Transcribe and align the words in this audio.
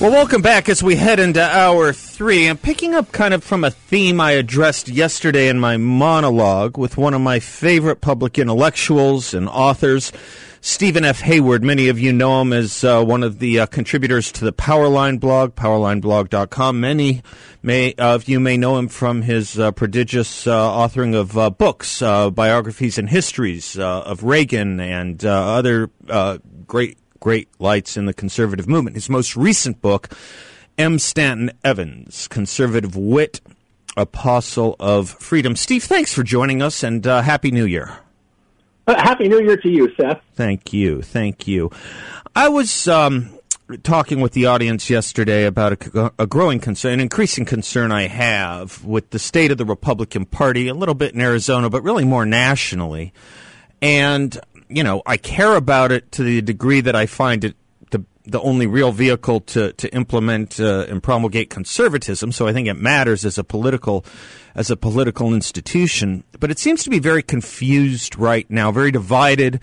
Well, 0.00 0.12
welcome 0.12 0.42
back 0.42 0.68
as 0.68 0.80
we 0.80 0.94
head 0.94 1.18
into 1.18 1.42
hour 1.42 1.92
three. 1.92 2.46
I'm 2.46 2.56
picking 2.56 2.94
up 2.94 3.10
kind 3.10 3.34
of 3.34 3.42
from 3.42 3.64
a 3.64 3.70
theme 3.72 4.20
I 4.20 4.30
addressed 4.30 4.88
yesterday 4.88 5.48
in 5.48 5.58
my 5.58 5.76
monologue 5.76 6.78
with 6.78 6.96
one 6.96 7.14
of 7.14 7.20
my 7.20 7.40
favorite 7.40 8.00
public 8.00 8.38
intellectuals 8.38 9.34
and 9.34 9.48
authors, 9.48 10.12
Steven 10.60 11.04
F. 11.04 11.18
Hayward. 11.22 11.64
Many 11.64 11.88
of 11.88 11.98
you 11.98 12.12
know 12.12 12.40
him 12.40 12.52
as 12.52 12.84
uh, 12.84 13.04
one 13.04 13.24
of 13.24 13.40
the 13.40 13.58
uh, 13.58 13.66
contributors 13.66 14.30
to 14.32 14.44
the 14.44 14.52
Powerline 14.52 15.18
blog, 15.18 15.56
powerlineblog.com. 15.56 16.80
Many 16.80 17.24
may, 17.64 17.94
of 17.94 18.28
you 18.28 18.38
may 18.38 18.56
know 18.56 18.78
him 18.78 18.86
from 18.86 19.22
his 19.22 19.58
uh, 19.58 19.72
prodigious 19.72 20.46
uh, 20.46 20.52
authoring 20.52 21.16
of 21.16 21.36
uh, 21.36 21.50
books, 21.50 22.02
uh, 22.02 22.30
biographies 22.30 22.98
and 22.98 23.10
histories 23.10 23.76
of 23.76 24.22
Reagan 24.22 24.78
and 24.78 25.24
other 25.24 25.90
great 26.68 26.98
great 27.20 27.48
lights 27.58 27.96
in 27.96 28.06
the 28.06 28.14
conservative 28.14 28.68
movement. 28.68 28.96
His 28.96 29.08
most 29.08 29.36
recent 29.36 29.80
book, 29.80 30.10
M. 30.76 30.98
Stanton 30.98 31.50
Evans, 31.64 32.28
Conservative 32.28 32.96
Wit, 32.96 33.40
Apostle 33.96 34.76
of 34.78 35.10
Freedom. 35.10 35.56
Steve, 35.56 35.84
thanks 35.84 36.12
for 36.12 36.22
joining 36.22 36.62
us 36.62 36.82
and 36.82 37.06
uh, 37.06 37.22
Happy 37.22 37.50
New 37.50 37.66
Year. 37.66 37.98
Uh, 38.86 38.94
Happy 38.96 39.28
New 39.28 39.42
Year 39.42 39.56
to 39.56 39.68
you, 39.68 39.92
Seth. 39.96 40.22
Thank 40.34 40.72
you. 40.72 41.02
Thank 41.02 41.46
you. 41.46 41.70
I 42.34 42.48
was 42.48 42.88
um, 42.88 43.38
talking 43.82 44.20
with 44.20 44.32
the 44.32 44.46
audience 44.46 44.88
yesterday 44.88 45.44
about 45.44 45.72
a, 45.94 46.12
a, 46.18 46.26
growing 46.26 46.60
concern, 46.60 46.94
an 46.94 47.00
increasing 47.00 47.44
concern 47.44 47.92
I 47.92 48.06
have 48.06 48.84
with 48.84 49.10
the 49.10 49.18
state 49.18 49.50
of 49.50 49.58
the 49.58 49.64
Republican 49.64 50.24
Party, 50.24 50.68
a 50.68 50.74
little 50.74 50.94
bit 50.94 51.14
in 51.14 51.20
Arizona, 51.20 51.68
but 51.68 51.82
really 51.82 52.04
more 52.04 52.24
nationally. 52.24 53.12
And 53.82 54.38
you 54.68 54.82
know, 54.82 55.02
I 55.06 55.16
care 55.16 55.56
about 55.56 55.92
it 55.92 56.12
to 56.12 56.22
the 56.22 56.40
degree 56.42 56.80
that 56.80 56.94
I 56.94 57.06
find 57.06 57.44
it 57.44 57.56
the 57.90 58.04
the 58.24 58.40
only 58.40 58.66
real 58.66 58.92
vehicle 58.92 59.40
to 59.40 59.72
to 59.72 59.94
implement 59.94 60.60
uh, 60.60 60.86
and 60.88 61.02
promulgate 61.02 61.50
conservatism. 61.50 62.32
So 62.32 62.46
I 62.46 62.52
think 62.52 62.68
it 62.68 62.74
matters 62.74 63.24
as 63.24 63.38
a 63.38 63.44
political 63.44 64.04
as 64.54 64.70
a 64.70 64.76
political 64.76 65.34
institution. 65.34 66.24
But 66.38 66.50
it 66.50 66.58
seems 66.58 66.84
to 66.84 66.90
be 66.90 66.98
very 66.98 67.22
confused 67.22 68.16
right 68.16 68.48
now, 68.50 68.70
very 68.72 68.90
divided. 68.90 69.60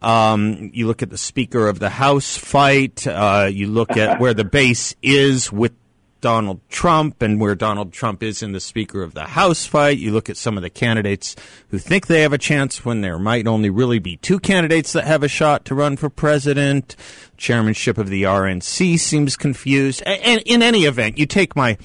Um, 0.00 0.70
you 0.72 0.86
look 0.86 1.02
at 1.02 1.10
the 1.10 1.18
Speaker 1.18 1.68
of 1.68 1.80
the 1.80 1.90
House 1.90 2.36
fight. 2.36 3.06
Uh, 3.06 3.48
you 3.50 3.66
look 3.66 3.96
at 3.96 4.20
where 4.20 4.34
the 4.34 4.44
base 4.44 4.94
is 5.02 5.50
with 5.50 5.72
Donald 6.20 6.60
Trump 6.68 7.22
and 7.22 7.40
where 7.40 7.54
Donald 7.54 7.92
Trump 7.92 8.22
is 8.22 8.42
in 8.42 8.52
the 8.52 8.60
Speaker 8.60 9.02
of 9.02 9.14
the 9.14 9.24
House 9.24 9.66
fight. 9.66 9.98
You 9.98 10.12
look 10.12 10.28
at 10.28 10.36
some 10.36 10.56
of 10.56 10.62
the 10.62 10.70
candidates 10.70 11.36
who 11.68 11.78
think 11.78 12.06
they 12.06 12.22
have 12.22 12.32
a 12.32 12.38
chance 12.38 12.84
when 12.84 13.00
there 13.00 13.18
might 13.18 13.46
only 13.46 13.70
really 13.70 13.98
be 13.98 14.16
two 14.16 14.38
candidates 14.38 14.92
that 14.92 15.04
have 15.04 15.22
a 15.22 15.28
shot 15.28 15.64
to 15.66 15.74
run 15.74 15.96
for 15.96 16.10
president. 16.10 16.96
Chairmanship 17.36 17.98
of 17.98 18.08
the 18.08 18.24
RNC 18.24 18.98
seems 18.98 19.36
confused. 19.36 20.02
And 20.04 20.42
in 20.44 20.62
any 20.62 20.84
event, 20.84 21.18
you 21.18 21.26
take 21.26 21.54
my, 21.54 21.78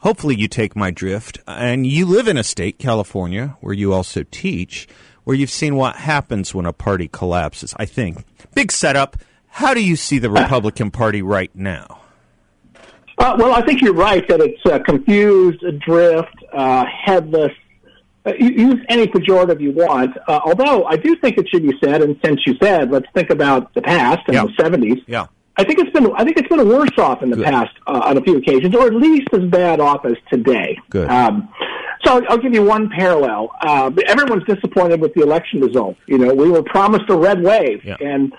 hopefully 0.00 0.36
you 0.36 0.48
take 0.48 0.76
my 0.76 0.90
drift, 0.90 1.38
and 1.46 1.86
you 1.86 2.06
live 2.06 2.28
in 2.28 2.36
a 2.36 2.44
state, 2.44 2.78
California, 2.78 3.56
where 3.60 3.74
you 3.74 3.92
also 3.92 4.24
teach, 4.30 4.88
where 5.24 5.36
you've 5.36 5.50
seen 5.50 5.76
what 5.76 5.96
happens 5.96 6.54
when 6.54 6.66
a 6.66 6.72
party 6.72 7.08
collapses, 7.08 7.74
I 7.78 7.86
think. 7.86 8.24
Big 8.54 8.72
setup. 8.72 9.16
How 9.48 9.74
do 9.74 9.82
you 9.82 9.96
see 9.96 10.18
the 10.18 10.30
Republican 10.30 10.90
Party 10.90 11.22
right 11.22 11.50
now? 11.54 11.99
Uh, 13.20 13.36
well, 13.38 13.52
I 13.52 13.60
think 13.60 13.82
you're 13.82 13.92
right 13.92 14.26
that 14.28 14.40
it's 14.40 14.64
uh, 14.64 14.78
confused, 14.78 15.62
adrift, 15.62 16.34
uh, 16.54 16.86
headless. 16.86 17.52
Uh, 18.24 18.32
use 18.38 18.82
any 18.88 19.06
pejorative 19.06 19.60
you 19.60 19.72
want. 19.72 20.16
Uh, 20.26 20.40
although 20.44 20.84
I 20.84 20.96
do 20.96 21.14
think 21.16 21.36
it 21.36 21.46
should 21.48 21.62
be 21.62 21.74
said, 21.84 22.02
and 22.02 22.18
since 22.24 22.40
you 22.46 22.56
said, 22.62 22.90
let's 22.90 23.06
think 23.14 23.28
about 23.28 23.72
the 23.74 23.82
past 23.82 24.20
and 24.26 24.34
yeah. 24.34 24.44
the 24.44 24.62
'70s. 24.62 25.04
Yeah. 25.06 25.26
I 25.56 25.64
think 25.64 25.78
it's 25.80 25.90
been 25.90 26.10
I 26.14 26.24
think 26.24 26.38
it's 26.38 26.48
been 26.48 26.66
worse 26.66 26.96
off 26.96 27.22
in 27.22 27.28
the 27.28 27.36
Good. 27.36 27.44
past 27.44 27.72
uh, 27.86 28.00
on 28.04 28.16
a 28.16 28.22
few 28.22 28.38
occasions, 28.38 28.74
or 28.74 28.86
at 28.86 28.94
least 28.94 29.28
as 29.32 29.44
bad 29.50 29.80
off 29.80 30.06
as 30.06 30.16
today. 30.32 30.78
Good. 30.88 31.10
Um, 31.10 31.52
so 32.04 32.14
I'll, 32.16 32.22
I'll 32.30 32.38
give 32.38 32.54
you 32.54 32.62
one 32.62 32.88
parallel. 32.88 33.50
Uh, 33.60 33.90
everyone's 34.06 34.44
disappointed 34.44 35.00
with 35.00 35.12
the 35.12 35.22
election 35.22 35.60
result. 35.60 35.96
You 36.06 36.16
know, 36.16 36.32
we 36.34 36.50
were 36.50 36.62
promised 36.62 37.10
a 37.10 37.16
red 37.16 37.42
wave, 37.42 37.84
Yeah. 37.84 37.96
and 38.00 38.32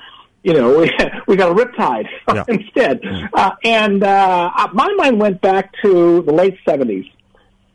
you 0.43 0.53
know 0.53 0.79
we 0.81 0.91
we 1.27 1.35
got 1.35 1.51
a 1.51 1.55
riptide 1.55 2.07
Yeah. 2.33 2.43
instead. 2.47 3.01
Uh, 3.33 3.51
and 3.63 4.03
uh, 4.03 4.51
my 4.73 4.91
mind 4.97 5.19
went 5.19 5.41
back 5.41 5.71
to 5.83 6.21
the 6.23 6.33
late 6.33 6.57
seventies 6.67 7.05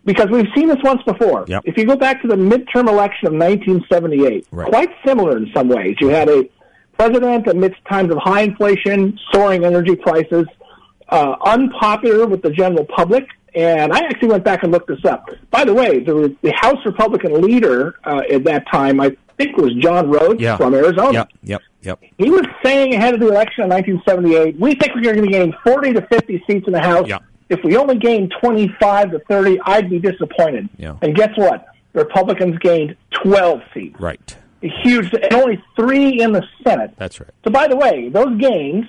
because 0.04 0.28
we've 0.31 0.49
seen 0.54 0.69
this 0.69 0.78
once 0.82 1.03
before. 1.04 1.44
Yep. 1.49 1.62
If 1.65 1.77
you 1.77 1.84
go 1.87 1.97
back 1.97 2.22
to 2.22 2.28
the 2.28 2.37
midterm 2.37 2.88
election 2.88 3.27
of 3.27 3.34
1978, 3.34 4.47
Right. 4.53 4.69
quite 4.69 4.91
similar 5.04 5.37
in 5.37 5.50
some 5.54 5.69
ways. 5.69 5.97
You 6.00 6.09
had 6.09 6.28
a 6.28 6.49
president 6.97 7.47
amidst 7.49 7.84
times 7.91 8.10
of 8.12 8.19
high 8.19 8.43
inflation, 8.43 9.19
soaring 9.33 9.65
energy 9.65 9.97
prices, 9.97 10.47
uh, 11.09 11.34
unpopular 11.44 12.27
with 12.27 12.43
the 12.43 12.50
general 12.50 12.84
public. 12.84 13.27
And 13.54 13.93
I 13.93 13.98
actually 14.00 14.28
went 14.28 14.44
back 14.44 14.62
and 14.62 14.71
looked 14.71 14.88
this 14.88 15.04
up. 15.04 15.28
By 15.50 15.65
the 15.65 15.75
way, 15.75 16.00
the, 16.00 16.34
the 16.43 16.53
House 16.60 16.78
Republican 16.84 17.41
leader 17.41 17.97
uh, 18.04 18.22
at 18.31 18.44
that 18.44 18.65
time, 18.71 19.00
I 19.00 19.16
think, 19.37 19.57
it 19.57 19.63
was 19.63 19.75
John 19.75 20.09
Rhodes 20.11 20.41
Yeah. 20.41 20.57
from 20.57 20.75
Arizona. 20.75 21.13
Yep. 21.13 21.29
Yep. 21.43 21.61
Yep. 21.83 22.01
He 22.19 22.31
was 22.31 22.45
saying 22.65 22.95
ahead 22.95 23.15
of 23.15 23.21
the 23.21 23.29
election 23.29 23.65
in 23.65 23.71
1978, 23.71 24.59
we 24.59 24.75
think 24.75 24.95
we're 24.95 25.03
going 25.03 25.17
to 25.17 25.23
be 25.23 25.29
gain 25.29 25.55
40 25.65 25.93
to 25.95 26.03
50 26.03 26.43
seats 26.47 26.67
in 26.67 26.73
the 26.73 26.81
House. 26.81 27.07
Yeah. 27.09 27.19
If 27.49 27.63
we 27.63 27.77
only 27.77 27.97
gain 27.97 28.29
25 28.41 29.13
to 29.13 29.19
30, 29.21 29.61
I'd 29.65 29.89
be 29.89 29.99
disappointed. 30.01 30.69
Yeah. 30.79 30.97
And 31.03 31.15
guess 31.15 31.31
what? 31.37 31.67
The 31.93 32.01
Republicans 32.05 32.59
gained 32.59 32.97
12 33.23 33.61
seats. 33.73 34.01
Right. 34.01 34.37
A 34.63 34.69
huge, 34.83 35.13
and 35.13 35.33
only 35.33 35.63
three 35.77 36.21
in 36.21 36.33
the 36.33 36.43
Senate. 36.67 36.91
That's 36.97 37.21
right. 37.21 37.31
So, 37.45 37.51
by 37.51 37.69
the 37.69 37.77
way, 37.77 38.09
those 38.09 38.37
gains 38.39 38.87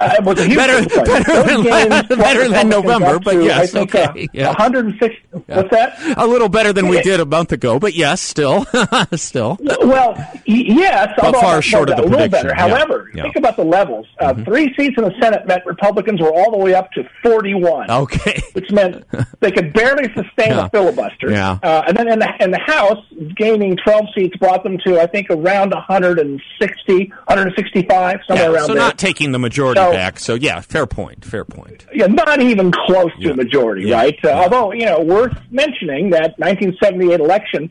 uh, 0.00 0.16
was 0.22 0.38
a 0.40 0.44
huge 0.44 0.56
Better- 0.56 0.82
disappointment. 0.84 1.26
better 1.26 1.42
Those 1.42 1.64
than- 1.64 2.06
brought 2.06 2.08
better 2.18 2.48
than 2.48 2.68
November, 2.68 3.18
but 3.18 3.32
to, 3.32 3.44
yes, 3.44 3.72
think, 3.72 3.94
uh, 3.94 4.08
okay, 4.10 4.28
yeah. 4.32 4.48
106. 4.48 5.14
What's 5.46 5.70
that? 5.70 6.16
A 6.16 6.26
little 6.26 6.48
better 6.48 6.72
than 6.72 6.88
we 6.88 7.00
did 7.02 7.20
a 7.20 7.26
month 7.26 7.52
ago, 7.52 7.78
but 7.78 7.94
yes, 7.94 8.20
still, 8.20 8.66
still. 9.14 9.58
Well, 9.60 10.14
yes, 10.46 11.08
But 11.16 11.24
although 11.26 11.40
far 11.40 11.62
short 11.62 11.90
of 11.90 11.98
a 11.98 12.02
the 12.02 12.08
little 12.08 12.18
prediction, 12.18 12.48
better. 12.48 12.60
yeah, 12.68 12.68
However, 12.76 13.10
yeah. 13.14 13.22
think 13.22 13.36
about 13.36 13.56
the 13.56 13.64
levels. 13.64 14.06
Uh, 14.20 14.34
Three 14.44 14.74
seats 14.76 14.94
in 14.98 15.04
the 15.04 15.14
Senate 15.20 15.46
meant 15.46 15.62
Republicans 15.66 16.20
were 16.20 16.32
all 16.32 16.50
the 16.50 16.58
way 16.58 16.74
up 16.74 16.90
to 16.92 17.08
41. 17.22 17.90
Okay. 17.90 18.40
which 18.52 18.70
meant 18.70 19.04
they 19.40 19.50
could 19.50 19.72
barely 19.72 20.04
sustain 20.14 20.50
Yeah. 20.52 20.66
a 20.66 20.70
filibuster. 20.70 21.30
Yeah. 21.30 21.58
Uh, 21.62 21.82
and 21.88 21.96
then 21.96 22.08
in 22.08 22.18
the, 22.18 22.28
in 22.40 22.50
the 22.50 22.58
House, 22.60 23.04
gaining 23.36 23.76
12 23.76 24.04
seats 24.14 24.36
brought 24.36 24.62
them 24.62 24.78
to, 24.86 25.00
I 25.00 25.06
think, 25.06 25.28
around 25.30 25.72
160, 25.72 27.08
165, 27.26 28.20
somewhere 28.26 28.46
Yeah, 28.46 28.52
around 28.54 28.66
so 28.66 28.74
there. 28.74 28.82
not 28.82 28.98
taking 28.98 29.32
the 29.32 29.38
majority 29.38 29.80
So- 29.80 29.85
back. 29.92 30.18
So 30.18 30.34
yeah, 30.34 30.60
fair 30.60 30.86
point. 30.86 31.24
Fair 31.24 31.44
point. 31.44 31.86
yeah, 31.94 32.06
not 32.06 32.40
even 32.40 32.72
close 32.72 33.10
to 33.20 33.30
a 33.32 33.34
majority, 33.36 33.88
Yeah. 33.88 33.96
right? 33.96 34.18
Uh, 34.24 34.28
Yeah. 34.28 34.40
Although, 34.42 34.72
you 34.72 34.84
know, 34.86 35.00
worth 35.00 35.36
mentioning 35.50 36.10
that 36.10 36.38
1978 36.38 37.20
election 37.20 37.70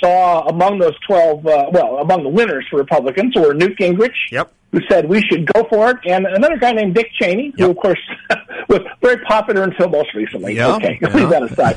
saw 0.00 0.46
among 0.48 0.78
those 0.78 0.94
12, 1.06 1.46
uh, 1.46 1.66
well, 1.72 1.96
among 1.98 2.22
the 2.22 2.28
winners 2.28 2.66
for 2.70 2.76
Republicans 2.78 3.34
were 3.34 3.54
Newt 3.54 3.78
Gingrich, 3.78 4.10
Yep. 4.30 4.52
who 4.72 4.80
said 4.90 5.08
we 5.08 5.22
should 5.22 5.46
go 5.52 5.64
for 5.70 5.90
it, 5.92 5.96
and 6.06 6.26
another 6.26 6.58
guy 6.58 6.72
named 6.72 6.94
Dick 6.94 7.08
Cheney, 7.18 7.52
who, 7.56 7.70
of 7.70 7.76
course, 7.76 7.98
was 8.68 8.80
very 9.00 9.16
popular 9.24 9.62
until 9.62 9.88
most 9.88 10.12
recently. 10.14 10.54
Yeah, 10.56 10.74
Okay, 10.76 10.98
yeah. 11.00 11.14
leave 11.14 11.30
that 11.30 11.42
aside. 11.44 11.76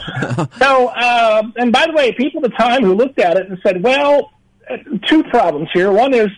so, 0.60 0.90
um, 0.90 1.54
and 1.56 1.72
by 1.72 1.86
the 1.88 1.94
way, 1.94 2.12
people 2.12 2.44
at 2.44 2.52
the 2.52 2.58
time 2.58 2.84
who 2.84 2.94
looked 2.94 3.20
at 3.20 3.38
it 3.38 3.48
and 3.50 3.58
said, 3.64 3.82
well, 3.82 4.32
uh, 4.70 4.76
two 5.08 5.24
problems 5.24 5.70
here. 5.74 5.92
One 5.92 6.14
is 6.14 6.30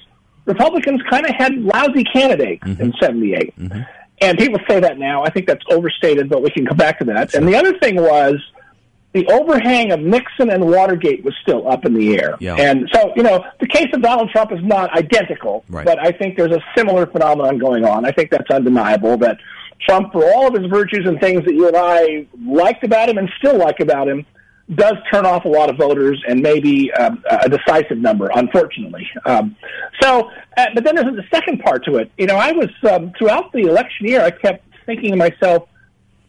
Republicans 0.46 1.02
kind 1.10 1.26
of 1.26 1.36
had 1.36 1.54
lousy 1.56 2.04
candidates 2.04 2.64
Mm-hmm. 2.64 2.82
in 2.82 2.94
78. 3.00 3.54
And 4.22 4.38
people 4.38 4.60
say 4.70 4.80
that 4.80 5.00
now. 5.00 5.24
I 5.24 5.30
think 5.32 5.48
that's 5.48 5.64
overstated, 5.72 6.30
but 6.30 6.44
we 6.44 6.52
can 6.52 6.66
come 6.66 6.78
back 6.78 7.00
to 7.00 7.06
that. 7.06 7.34
And 7.34 7.48
the 7.48 7.56
other 7.56 7.78
thing 7.80 7.96
was 7.96 8.36
the 9.14 9.26
overhang 9.28 9.92
of 9.92 10.00
Nixon 10.00 10.50
and 10.52 10.64
Watergate 10.66 11.24
was 11.26 11.34
still 11.42 11.68
up 11.70 11.86
in 11.86 11.94
the 11.96 12.18
air. 12.20 12.36
Yeah. 12.40 12.56
And 12.56 12.88
so, 12.94 13.12
you 13.16 13.24
know, 13.24 13.44
the 13.60 13.68
case 13.68 13.88
of 13.94 14.02
Donald 14.02 14.30
Trump 14.30 14.52
is 14.52 14.60
not 14.64 14.96
identical, 14.96 15.66
Right. 15.70 15.86
but 15.86 16.00
I 16.00 16.12
think 16.12 16.38
there's 16.38 16.52
a 16.56 16.64
similar 16.78 17.08
phenomenon 17.08 17.58
going 17.58 17.84
on. 17.84 18.06
I 18.06 18.12
think 18.12 18.30
that's 18.30 18.50
undeniable 18.52 19.18
that 19.18 19.38
Trump, 19.82 20.14
for 20.14 20.24
all 20.24 20.48
of 20.48 20.54
his 20.54 20.70
virtues 20.72 21.06
and 21.08 21.20
things 21.20 21.44
that 21.46 21.54
you 21.56 21.68
and 21.68 21.76
I 21.76 22.28
liked 22.46 22.84
about 22.84 23.10
him 23.10 23.18
and 23.18 23.30
still 23.40 23.58
like 23.58 23.80
about 23.80 24.08
him, 24.08 24.26
does 24.76 24.96
turn 25.12 25.26
off 25.26 25.46
a 25.46 25.50
lot 25.50 25.70
of 25.70 25.78
voters 25.78 26.24
and 26.28 26.42
maybe 26.42 26.92
um, 26.94 27.24
a 27.30 27.50
decisive 27.50 27.98
number, 27.98 28.30
unfortunately. 28.36 29.10
Um, 29.26 29.56
so, 30.02 30.30
uh, 30.58 30.66
but 30.74 30.84
then 30.84 30.96
there's 30.96 31.16
the 31.16 31.26
second 31.34 31.60
part 31.60 31.84
to 31.86 31.98
it. 31.98 32.12
You 32.18 32.28
know, 32.28 32.38
I 32.38 32.52
was 32.52 32.70
um, 32.90 33.12
throughout 33.18 33.52
the 33.52 33.62
election 33.62 34.08
year, 34.08 34.22
I 34.22 34.32
kept 34.32 34.64
thinking 34.86 35.12
to 35.12 35.18
myself, 35.18 35.68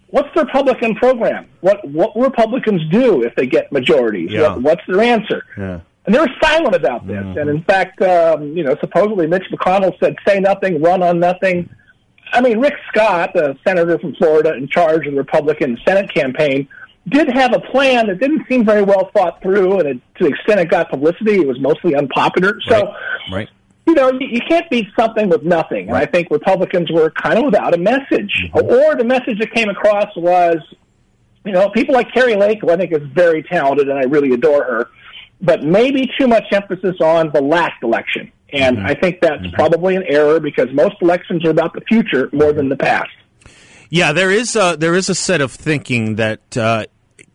what's 0.08 0.28
the 0.34 0.44
Republican 0.44 0.94
program? 0.96 1.48
What 1.60 1.86
what 1.88 2.16
Republicans 2.16 2.82
do 2.90 3.22
if 3.22 3.34
they 3.34 3.46
get 3.46 3.72
majorities? 3.72 4.30
Yeah. 4.32 4.54
What, 4.54 4.62
what's 4.62 4.82
their 4.86 5.00
answer? 5.00 5.44
Yeah. 5.56 5.80
And 6.04 6.14
they 6.14 6.18
were 6.18 6.30
silent 6.42 6.74
about 6.74 7.06
this. 7.06 7.16
Mm-hmm. 7.16 7.38
And 7.38 7.50
in 7.50 7.62
fact, 7.62 8.02
um, 8.02 8.56
you 8.56 8.64
know, 8.64 8.76
supposedly 8.80 9.26
Mitch 9.26 9.44
McConnell 9.52 9.98
said, 10.00 10.16
"Say 10.26 10.40
nothing, 10.40 10.82
run 10.82 11.02
on 11.02 11.20
nothing." 11.20 11.68
I 12.32 12.40
mean, 12.40 12.58
Rick 12.58 12.74
Scott, 12.88 13.32
the 13.34 13.56
senator 13.62 13.98
from 13.98 14.14
Florida 14.14 14.54
in 14.54 14.66
charge 14.66 15.06
of 15.06 15.12
the 15.12 15.18
Republican 15.18 15.78
Senate 15.86 16.12
campaign, 16.12 16.66
did 17.08 17.28
have 17.32 17.54
a 17.54 17.60
plan 17.60 18.06
that 18.06 18.20
didn't 18.20 18.46
seem 18.48 18.64
very 18.64 18.82
well 18.82 19.10
thought 19.14 19.42
through, 19.42 19.80
and 19.80 19.88
it, 19.88 20.00
to 20.16 20.24
the 20.24 20.30
extent 20.30 20.60
it 20.60 20.70
got 20.70 20.90
publicity, 20.90 21.34
it 21.34 21.46
was 21.46 21.60
mostly 21.60 21.94
unpopular. 21.94 22.60
So, 22.68 22.94
Right. 23.30 23.48
you 23.86 23.94
know, 23.94 24.12
you, 24.12 24.28
you 24.28 24.40
can't 24.48 24.68
beat 24.70 24.88
something 24.98 25.28
with 25.28 25.42
nothing. 25.42 25.88
And 25.88 25.96
I 25.96 26.06
think 26.06 26.30
Republicans 26.30 26.90
were 26.90 27.10
kind 27.10 27.38
of 27.38 27.46
without 27.46 27.74
a 27.74 27.78
message, 27.78 28.32
mm-hmm. 28.54 28.58
or 28.58 28.94
the 28.94 29.04
message 29.04 29.38
that 29.40 29.52
came 29.52 29.68
across 29.68 30.14
was, 30.16 30.58
you 31.44 31.52
know, 31.52 31.68
people 31.70 31.94
like 31.94 32.12
Kari 32.12 32.36
Lake, 32.36 32.60
who 32.60 32.70
I 32.70 32.76
think 32.76 32.92
is 32.92 33.02
very 33.12 33.42
talented, 33.42 33.88
and 33.88 33.98
I 33.98 34.02
really 34.02 34.32
adore 34.32 34.62
her, 34.62 34.90
but 35.40 35.64
maybe 35.64 36.08
too 36.18 36.28
much 36.28 36.44
emphasis 36.52 37.00
on 37.00 37.32
the 37.32 37.42
last 37.42 37.82
election. 37.82 38.30
And 38.52 38.76
mm-hmm. 38.76 38.86
I 38.86 38.94
think 38.94 39.20
that's 39.20 39.42
mm-hmm. 39.42 39.54
probably 39.54 39.96
an 39.96 40.04
error 40.06 40.38
because 40.38 40.68
most 40.72 40.96
elections 41.00 41.44
are 41.44 41.50
about 41.50 41.72
the 41.72 41.80
future 41.80 42.28
more 42.32 42.52
than 42.52 42.68
the 42.68 42.76
past. 42.76 43.10
Yeah, 43.90 44.12
there 44.12 44.30
is 44.30 44.56
a, 44.56 44.76
there 44.78 44.94
is 44.94 45.10
a 45.10 45.14
set 45.14 45.40
of 45.42 45.52
thinking 45.52 46.16
that 46.16 46.56
uh, 46.56 46.86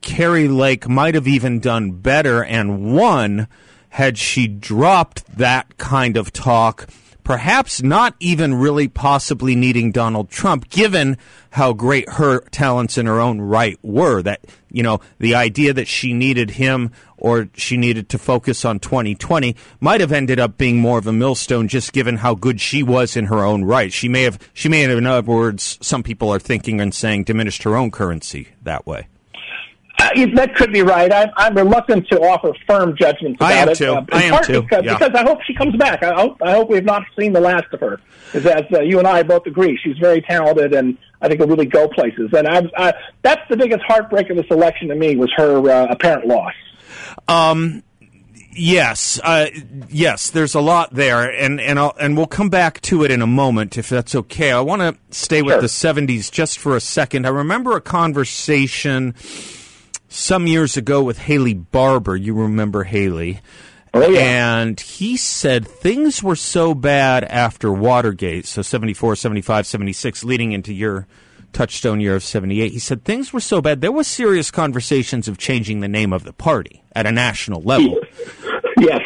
Kari 0.07 0.48
Lake 0.48 0.88
might 0.88 1.15
have 1.15 1.27
even 1.27 1.59
done 1.59 1.92
better 1.92 2.42
and 2.42 2.95
won 2.95 3.50
had 3.89 4.18
she 4.18 4.48
dropped 4.48 5.38
that 5.38 5.77
kind 5.77 6.15
of 6.15 6.31
talk. 6.31 6.88
Perhaps 7.25 7.83
not 7.83 8.15
even 8.21 8.56
really 8.56 8.88
possibly 8.88 9.54
needing 9.54 9.92
Donald 9.92 10.30
Trump, 10.30 10.69
given 10.69 11.18
how 11.51 11.74
great 11.74 12.07
her 12.12 12.39
talents 12.51 12.98
in 12.98 13.06
her 13.06 13.19
own 13.19 13.42
right 13.42 13.77
were. 13.83 14.21
That, 14.21 14.45
you 14.71 14.81
know, 14.81 15.01
the 15.19 15.36
idea 15.36 15.74
that 15.74 15.89
she 15.89 16.13
needed 16.13 16.51
him 16.51 16.92
or 17.18 17.50
she 17.53 17.75
needed 17.75 18.07
to 18.07 18.18
focus 18.18 18.63
on 18.63 18.80
2020 18.80 19.57
might 19.81 20.00
have 20.00 20.13
ended 20.13 20.39
up 20.39 20.57
being 20.57 20.77
more 20.77 20.98
of 20.98 21.06
a 21.06 21.12
millstone 21.12 21.68
just 21.68 21.92
given 21.92 22.15
how 22.15 22.33
good 22.33 22.62
she 22.62 22.81
was 22.81 23.18
in 23.18 23.25
her 23.25 23.44
own 23.44 23.65
right. 23.65 23.92
She 23.92 24.07
may 24.07 24.24
have, 24.24 24.39
she 24.53 24.69
may 24.69 24.83
have, 24.83 24.98
in 24.98 25.06
other 25.06 25.30
words, 25.30 25.77
some 25.81 26.01
people 26.01 26.33
are 26.33 26.39
thinking 26.39 26.80
and 26.80 26.95
saying 26.95 27.25
diminished 27.25 27.63
her 27.63 27.75
own 27.75 27.92
currency 27.92 28.48
that 28.63 28.88
way. 28.88 29.10
Uh, 30.15 30.25
that 30.36 30.56
could 30.56 30.71
be 30.71 30.81
right. 30.81 31.12
I'm, 31.12 31.30
I'm 31.38 31.56
reluctant 31.56 32.07
to 32.09 32.19
offer 32.21 32.54
firm 32.68 32.95
judgments 32.98 33.38
about 33.38 33.51
I 33.51 33.54
am 33.56 33.69
it. 33.69 33.75
too. 33.77 33.94
Uh, 33.94 34.06
I 34.12 34.24
am 34.24 34.44
too. 34.44 34.62
Because, 34.62 34.86
Yeah. 34.86 34.98
because 34.98 35.13
I 35.15 35.24
hope 35.24 35.39
she 35.44 35.54
comes 35.54 35.75
back. 35.75 36.04
I 36.04 36.13
hope, 36.13 36.38
I 36.42 36.51
hope 36.51 36.69
we 36.69 36.75
have 36.75 36.86
not 36.86 37.04
seen 37.18 37.33
the 37.33 37.39
last 37.42 37.65
of 37.74 37.80
her. 37.80 38.00
As 38.33 38.45
uh, 38.45 38.81
you 38.81 39.00
and 39.00 39.07
I 39.07 39.24
both 39.24 39.45
agree, 39.45 39.77
she's 39.83 39.98
very 39.98 40.21
talented 40.21 40.74
and 40.74 40.98
I 41.21 41.27
think 41.27 41.39
will 41.39 41.48
really 41.48 41.65
go 41.65 41.88
places. 41.88 42.30
And 42.33 42.48
I, 42.48 42.63
I, 42.77 42.94
that's 43.21 43.42
the 43.50 43.57
biggest 43.57 43.81
heartbreak 43.88 44.30
of 44.30 44.38
this 44.38 44.45
election 44.51 44.89
to 44.89 44.95
me 44.95 45.15
was 45.15 45.31
her 45.36 45.57
uh, 45.69 45.88
apparent 45.89 46.27
loss. 46.27 46.53
Yes, 48.60 49.19
uh, 49.24 49.48
yes. 49.89 50.31
There's 50.31 50.56
a 50.56 50.60
lot 50.62 50.92
there, 50.92 51.30
and 51.30 51.62
and 51.62 51.77
I'll, 51.77 51.95
and 52.00 52.18
we'll 52.18 52.25
come 52.25 52.50
back 52.50 52.81
to 52.81 53.03
it 53.03 53.12
in 53.12 53.21
a 53.21 53.27
moment 53.27 53.77
if 53.77 53.88
that's 53.88 54.15
okay. 54.15 54.51
I 54.51 54.62
want 54.62 54.81
to 54.81 54.98
stay 55.15 55.44
with 55.44 55.53
Sure. 55.53 55.62
the 55.62 55.68
'70s 55.68 56.31
just 56.31 56.57
for 56.57 56.75
a 56.75 56.80
second. 56.81 57.27
I 57.27 57.30
remember 57.30 57.75
a 57.75 57.81
conversation 57.81 59.13
some 60.07 60.48
years 60.48 60.77
ago 60.77 61.04
with 61.04 61.18
Haley 61.19 61.54
Barbour. 61.54 62.15
You 62.15 62.33
remember 62.33 62.83
Haley? 62.83 63.42
Oh, 63.94 64.07
yeah. 64.09 64.57
And 64.59 64.80
he 64.80 65.18
said 65.18 65.68
things 65.68 66.21
were 66.21 66.36
so 66.36 66.74
bad 66.74 67.24
after 67.24 67.71
Watergate, 67.71 68.45
so 68.45 68.62
74, 68.62 69.15
75, 69.15 69.65
76, 69.65 70.24
leading 70.24 70.51
into 70.51 70.74
your 70.74 71.07
touchstone 71.54 72.00
year 72.01 72.15
of 72.15 72.24
78. 72.24 72.71
He 72.71 72.80
said 72.80 73.04
things 73.04 73.31
were 73.33 73.39
so 73.39 73.62
bad, 73.62 73.81
there 73.81 73.92
was 73.92 74.07
serious 74.07 74.51
conversations 74.51 75.27
of 75.27 75.38
changing 75.38 75.80
the 75.80 75.88
name 75.88 76.13
of 76.13 76.24
the 76.25 76.33
party 76.33 76.83
at 76.95 77.06
a 77.07 77.12
national 77.12 77.62
level. 77.62 77.98
Yes. 78.77 79.01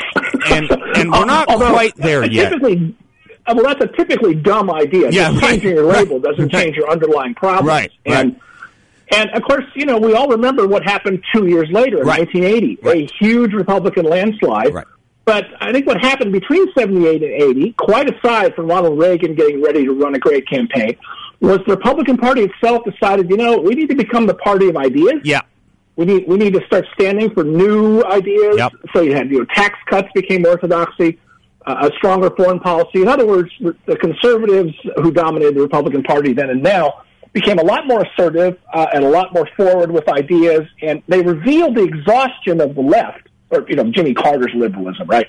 And- 0.50 0.70
and 0.96 1.12
we're 1.12 1.26
not 1.26 1.48
Although, 1.50 1.72
quite 1.72 1.96
there 1.96 2.24
uh, 2.24 2.28
yet. 2.28 2.54
Uh, 2.54 3.54
well, 3.56 3.64
that's 3.64 3.82
a 3.82 3.88
typically 3.96 4.36
dumb 4.36 4.70
idea. 4.70 5.10
Yeah, 5.10 5.32
right, 5.32 5.40
changing 5.42 5.72
your 5.72 5.86
right, 5.86 6.00
label 6.08 6.20
doesn't 6.20 6.54
right. 6.54 6.66
change 6.66 6.76
your 6.76 6.90
underlying 6.92 7.34
problem. 7.34 7.66
Right, 7.66 7.92
And, 8.06 8.40
and 9.12 9.30
of 9.32 9.44
course, 9.44 9.66
you 9.76 9.86
know, 9.86 9.98
we 9.98 10.14
all 10.14 10.28
remember 10.28 10.68
what 10.68 10.84
happened 10.84 11.24
two 11.34 11.48
years 11.48 11.68
later 11.72 12.02
in 12.02 12.08
Right. 12.08 12.20
1980, 12.20 12.78
Right. 12.82 13.10
a 13.10 13.14
huge 13.24 13.54
Republican 13.54 14.06
landslide. 14.06 14.74
Right. 14.74 14.86
But 15.26 15.46
I 15.60 15.72
think 15.72 15.86
what 15.86 16.02
happened 16.02 16.32
between 16.32 16.66
78 16.74 17.22
and 17.22 17.32
80, 17.32 17.74
quite 17.78 18.10
aside 18.14 18.56
from 18.56 18.68
Ronald 18.68 18.98
Reagan 18.98 19.36
getting 19.36 19.62
ready 19.62 19.86
to 19.86 19.94
run 19.94 20.16
a 20.16 20.20
great 20.20 20.48
campaign, 20.50 20.96
was 21.40 21.60
the 21.68 21.76
Republican 21.76 22.18
Party 22.18 22.42
itself 22.42 22.84
decided, 22.86 23.30
you 23.30 23.38
know, 23.38 23.58
we 23.58 23.76
need 23.76 23.90
to 23.90 23.96
become 23.96 24.26
the 24.26 24.34
party 24.34 24.68
of 24.68 24.78
ideas. 24.78 25.22
Yeah. 25.24 25.42
We 25.96 26.06
need 26.06 26.26
we 26.28 26.38
need 26.38 26.54
to 26.54 26.66
start 26.66 26.86
standing 27.00 27.30
for 27.34 27.44
new 27.44 28.02
ideas. 28.06 28.56
Yep. 28.58 28.72
So 28.94 29.02
you 29.02 29.14
had 29.14 29.30
you 29.30 29.40
know 29.40 29.46
tax 29.54 29.78
cuts 29.90 30.08
became 30.16 30.46
orthodoxy, 30.46 31.20
uh, 31.68 31.90
a 31.92 31.96
stronger 31.98 32.30
foreign 32.32 32.60
policy. 32.60 33.02
In 33.02 33.08
other 33.08 33.28
words, 33.28 33.52
the 33.60 33.96
conservatives 33.98 34.74
who 35.04 35.12
dominated 35.12 35.56
the 35.56 35.62
Republican 35.62 36.02
Party 36.02 36.34
then 36.34 36.50
and 36.50 36.64
now 36.64 37.04
became 37.34 37.60
a 37.60 37.64
lot 37.64 37.88
more 37.88 38.04
assertive 38.04 38.58
uh, 38.74 38.88
and 38.94 39.04
a 39.04 39.10
lot 39.10 39.34
more 39.34 39.48
forward 39.56 39.92
with 39.92 40.08
ideas, 40.10 40.62
and 40.82 41.02
they 41.08 41.22
revealed 41.22 41.76
the 41.76 41.84
exhaustion 41.84 42.62
of 42.62 42.76
the 42.76 42.82
left, 42.82 43.28
or 43.50 43.66
you 43.70 43.76
know 43.76 43.90
Jimmy 43.92 44.14
Carter's 44.14 44.54
liberalism, 44.54 45.08
right? 45.08 45.28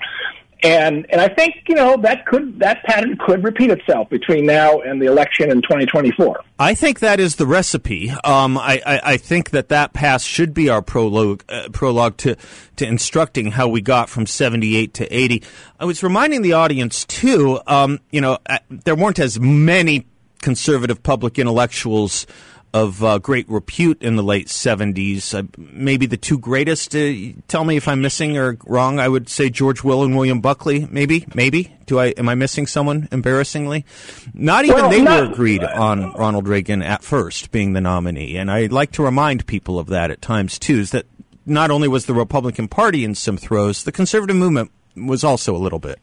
And 0.63 1.05
and 1.09 1.19
I 1.19 1.27
think 1.27 1.55
you 1.67 1.75
know 1.75 1.97
that 1.97 2.25
could 2.25 2.59
that 2.59 2.83
pattern 2.83 3.17
could 3.17 3.43
repeat 3.43 3.69
itself 3.69 4.09
between 4.09 4.45
now 4.45 4.79
and 4.79 5.01
the 5.01 5.07
election 5.07 5.51
in 5.51 5.61
2024. 5.61 6.39
I 6.57 6.73
think 6.73 7.01
that 7.01 7.19
is 7.19 7.35
the 7.35 7.45
recipe. 7.45 8.11
Um, 8.23 8.57
I, 8.57 8.81
I, 8.85 9.01
I 9.03 9.17
think 9.17 9.49
that 9.49 9.67
that 9.67 9.91
pass 9.91 10.23
should 10.23 10.53
be 10.53 10.69
our 10.69 10.81
prologue, 10.81 11.43
uh, 11.49 11.67
prologue 11.73 12.15
to, 12.17 12.37
to 12.77 12.87
instructing 12.87 13.51
how 13.51 13.67
we 13.67 13.81
got 13.81 14.09
from 14.09 14.25
78 14.25 14.93
to 14.93 15.13
80. 15.13 15.43
I 15.81 15.83
was 15.83 16.01
reminding 16.03 16.41
the 16.41 16.53
audience, 16.53 17.03
too, 17.03 17.59
um, 17.67 17.99
you 18.11 18.21
know, 18.21 18.37
uh, 18.45 18.59
there 18.69 18.95
weren't 18.95 19.19
as 19.19 19.41
many 19.41 20.05
conservative 20.43 21.01
public 21.01 21.39
intellectuals 21.39 22.27
of 22.75 23.03
uh, 23.03 23.19
great 23.19 23.47
repute 23.49 24.01
in 24.01 24.15
the 24.15 24.23
late 24.23 24.47
70s. 24.47 25.37
Uh, 25.37 25.43
maybe 25.57 26.07
the 26.07 26.17
two 26.17 26.39
greatest. 26.39 26.95
Uh, 26.95 27.13
tell 27.47 27.63
me 27.63 27.77
if 27.77 27.87
I'm 27.87 28.01
missing 28.01 28.35
or 28.35 28.57
wrong. 28.65 28.99
I 28.99 29.07
would 29.07 29.29
say 29.29 29.51
George 29.51 29.83
Will 29.83 30.03
and 30.03 30.15
William 30.15 30.41
Buckley. 30.41 30.87
Maybe, 30.89 31.25
maybe. 31.35 31.71
Do 31.85 31.99
I 31.99 32.07
am 32.17 32.27
I 32.29 32.35
missing 32.35 32.65
someone 32.65 33.07
embarrassingly? 33.11 33.85
Not 34.33 34.65
even 34.65 34.75
Well, 34.77 34.89
they 34.89 35.01
not- 35.03 35.27
were 35.27 35.31
agreed 35.33 35.63
on 35.63 36.13
Ronald 36.13 36.47
Reagan 36.47 36.81
at 36.81 37.03
first 37.03 37.51
being 37.51 37.73
the 37.73 37.81
nominee, 37.81 38.37
and 38.37 38.49
I 38.49 38.65
like 38.65 38.91
to 38.93 39.03
remind 39.03 39.45
people 39.45 39.77
of 39.77 39.87
that 39.87 40.09
at 40.09 40.21
times 40.21 40.57
too. 40.57 40.79
Is 40.79 40.89
that 40.91 41.05
not 41.45 41.69
only 41.69 41.87
was 41.87 42.05
the 42.07 42.13
Republican 42.15 42.67
Party 42.67 43.03
in 43.05 43.13
some 43.13 43.37
throes, 43.37 43.83
the 43.83 43.91
conservative 43.91 44.35
movement 44.35 44.71
was 44.95 45.23
also 45.23 45.55
a 45.55 45.59
little 45.61 45.79
bit. 45.79 45.99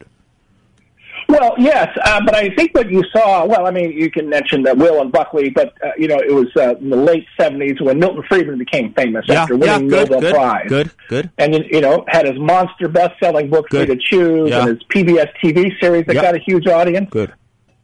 Well, 1.30 1.54
yes, 1.58 1.88
uh, 2.04 2.20
but 2.24 2.34
I 2.34 2.48
think 2.56 2.74
what 2.74 2.90
you 2.90 3.04
saw. 3.12 3.44
Well, 3.46 3.66
I 3.66 3.70
mean, 3.70 3.92
you 3.92 4.10
can 4.10 4.28
mention 4.28 4.62
that 4.64 4.76
Will 4.76 5.00
and 5.00 5.12
Buckley, 5.12 5.50
but 5.50 5.74
uh, 5.84 5.90
you 5.96 6.08
know, 6.08 6.18
it 6.18 6.32
was 6.34 6.48
uh, 6.56 6.74
in 6.76 6.90
the 6.90 6.96
late 6.96 7.24
'70s 7.38 7.80
when 7.80 7.98
Milton 8.00 8.24
Friedman 8.28 8.58
became 8.58 8.92
famous 8.94 9.24
Yeah, 9.28 9.42
after 9.42 9.54
yeah, 9.54 9.76
winning 9.76 9.88
good, 9.88 10.10
Nobel 10.10 10.20
good, 10.20 10.34
Prize. 10.34 10.68
good, 10.68 10.90
good. 11.08 11.30
And 11.38 11.54
you- 11.54 11.80
know, 11.80 12.04
had 12.08 12.26
his 12.26 12.38
monster 12.38 12.88
best-selling 12.88 13.48
book 13.48 13.68
Good. 13.70 13.86
Free 13.86 13.96
to 13.96 14.02
Choose 14.02 14.50
Yeah. 14.50 14.60
and 14.60 14.68
his 14.70 14.82
PBS 14.88 15.28
TV 15.42 15.72
series 15.80 16.04
that 16.06 16.16
Yeah. 16.16 16.22
got 16.22 16.34
a 16.34 16.38
huge 16.40 16.66
audience. 16.66 17.08
Good. 17.10 17.32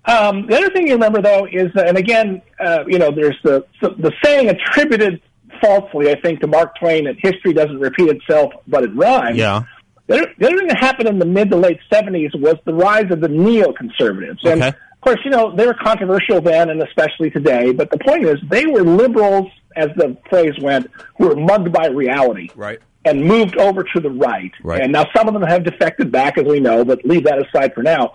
Um, 0.07 0.47
the 0.47 0.57
other 0.57 0.71
thing 0.71 0.87
you 0.87 0.95
remember, 0.95 1.23
though, 1.23 1.47
is, 1.51 1.71
uh, 1.77 1.83
and 1.83 1.97
again, 1.97 2.43
uh, 2.61 2.85
you 2.87 2.99
know, 2.99 3.11
there's 3.11 3.37
the 3.43 3.65
the 3.81 4.13
saying 4.25 4.49
attributed 4.49 5.21
falsely, 5.61 6.11
I 6.11 6.21
think, 6.21 6.41
to 6.41 6.47
Mark 6.47 6.79
Twain 6.79 7.05
that 7.05 7.17
history 7.19 7.53
doesn't 7.53 7.79
repeat 7.79 8.09
itself, 8.11 8.53
but 8.69 8.85
it 8.85 8.91
rhymes. 8.95 9.39
Yeah. 9.39 9.63
The 10.07 10.15
other, 10.15 10.33
the 10.39 10.47
other 10.47 10.57
thing 10.59 10.67
that 10.69 10.79
happened 10.79 11.09
in 11.09 11.19
the 11.19 11.27
mid 11.27 11.51
to 11.51 11.57
late 11.57 11.79
70s 11.93 12.39
was 12.41 12.57
the 12.65 12.75
rise 12.75 13.11
of 13.11 13.21
the 13.21 13.29
neoconservatives. 13.29 14.45
And 14.45 14.63
Okay. 14.63 14.69
of 14.69 15.01
course, 15.01 15.19
you 15.25 15.31
know, 15.31 15.55
they 15.55 15.67
were 15.67 15.75
controversial 15.75 16.41
then 16.41 16.71
and 16.71 16.83
especially 16.83 17.31
today, 17.31 17.73
but 17.73 17.91
the 17.91 17.99
point 17.99 18.25
is 18.25 18.37
they 18.49 18.67
were 18.67 18.83
liberals, 18.83 19.51
as 19.75 19.89
the 19.97 20.17
phrase 20.31 20.55
went, 20.61 20.89
who 21.19 21.29
were 21.29 21.37
mugged 21.37 21.73
by 21.73 21.87
reality. 21.89 22.49
Right. 22.55 22.79
And 23.05 23.25
moved 23.25 23.57
over 23.57 23.85
to 23.85 24.01
the 24.01 24.11
right. 24.11 24.51
Right. 24.65 24.83
And 24.83 24.91
now 24.93 25.07
some 25.15 25.29
of 25.29 25.35
them 25.35 25.43
have 25.45 25.63
defected 25.65 26.11
back, 26.11 26.39
as 26.39 26.45
we 26.45 26.59
know, 26.59 26.85
but 26.85 27.05
leave 27.05 27.25
that 27.25 27.39
aside 27.47 27.73
for 27.75 27.83
now. 27.83 28.15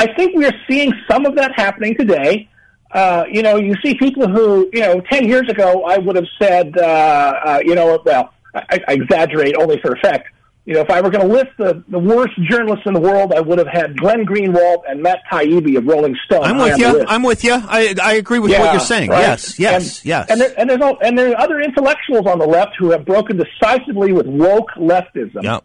I 0.00 0.12
think 0.14 0.36
we 0.36 0.44
are 0.46 0.52
seeing 0.68 0.92
some 1.08 1.26
of 1.26 1.36
that 1.36 1.52
happening 1.54 1.96
today. 1.96 2.48
Uh, 2.92 3.24
you 3.30 3.42
know, 3.42 3.56
you 3.56 3.74
see 3.84 3.94
people 3.94 4.28
who, 4.28 4.68
you 4.72 4.80
know, 4.80 5.00
10 5.12 5.28
years 5.28 5.48
ago, 5.48 5.84
I 5.84 5.98
would 5.98 6.16
have 6.16 6.26
said, 6.40 6.76
uh, 6.76 6.82
uh, 6.82 7.60
you 7.64 7.74
know, 7.74 8.00
well, 8.04 8.32
I, 8.54 8.80
I 8.88 8.92
exaggerate 8.94 9.54
only 9.56 9.78
for 9.80 9.92
effect, 9.92 10.28
you 10.66 10.74
know, 10.74 10.80
if 10.80 10.90
I 10.90 11.00
were 11.00 11.10
going 11.10 11.26
to 11.26 11.32
list 11.32 11.50
the, 11.58 11.82
the 11.88 11.98
worst 11.98 12.34
journalists 12.50 12.84
in 12.86 12.92
the 12.92 13.00
world, 13.00 13.32
I 13.32 13.40
would 13.40 13.58
have 13.58 13.68
had 13.68 13.96
Glenn 13.96 14.26
Greenwald 14.26 14.82
and 14.88 15.00
Matt 15.00 15.20
Taibbi 15.30 15.78
of 15.78 15.86
Rolling 15.86 16.16
Stone. 16.24 16.42
I'm 16.42 16.58
with 16.58 16.78
you. 16.78 17.04
I'm 17.06 17.22
with 17.22 17.44
you. 17.44 17.52
I, 17.54 17.94
I 18.02 18.14
agree 18.14 18.40
with 18.40 18.50
yeah, 18.50 18.60
what 18.60 18.72
you're 18.72 18.80
saying. 18.80 19.10
Right? 19.10 19.20
Yes, 19.20 19.60
yes, 19.60 19.98
and, 19.98 20.06
yes. 20.06 20.26
And, 20.28 20.40
there, 20.40 20.54
and, 20.58 20.68
there's 20.68 20.80
all, 20.80 20.98
and 21.00 21.16
there 21.16 21.30
are 21.30 21.40
other 21.40 21.60
intellectuals 21.60 22.26
on 22.26 22.40
the 22.40 22.46
left 22.46 22.72
who 22.78 22.90
have 22.90 23.04
broken 23.04 23.36
decisively 23.36 24.12
with 24.12 24.26
woke 24.26 24.70
leftism. 24.76 25.44
Yep. 25.44 25.64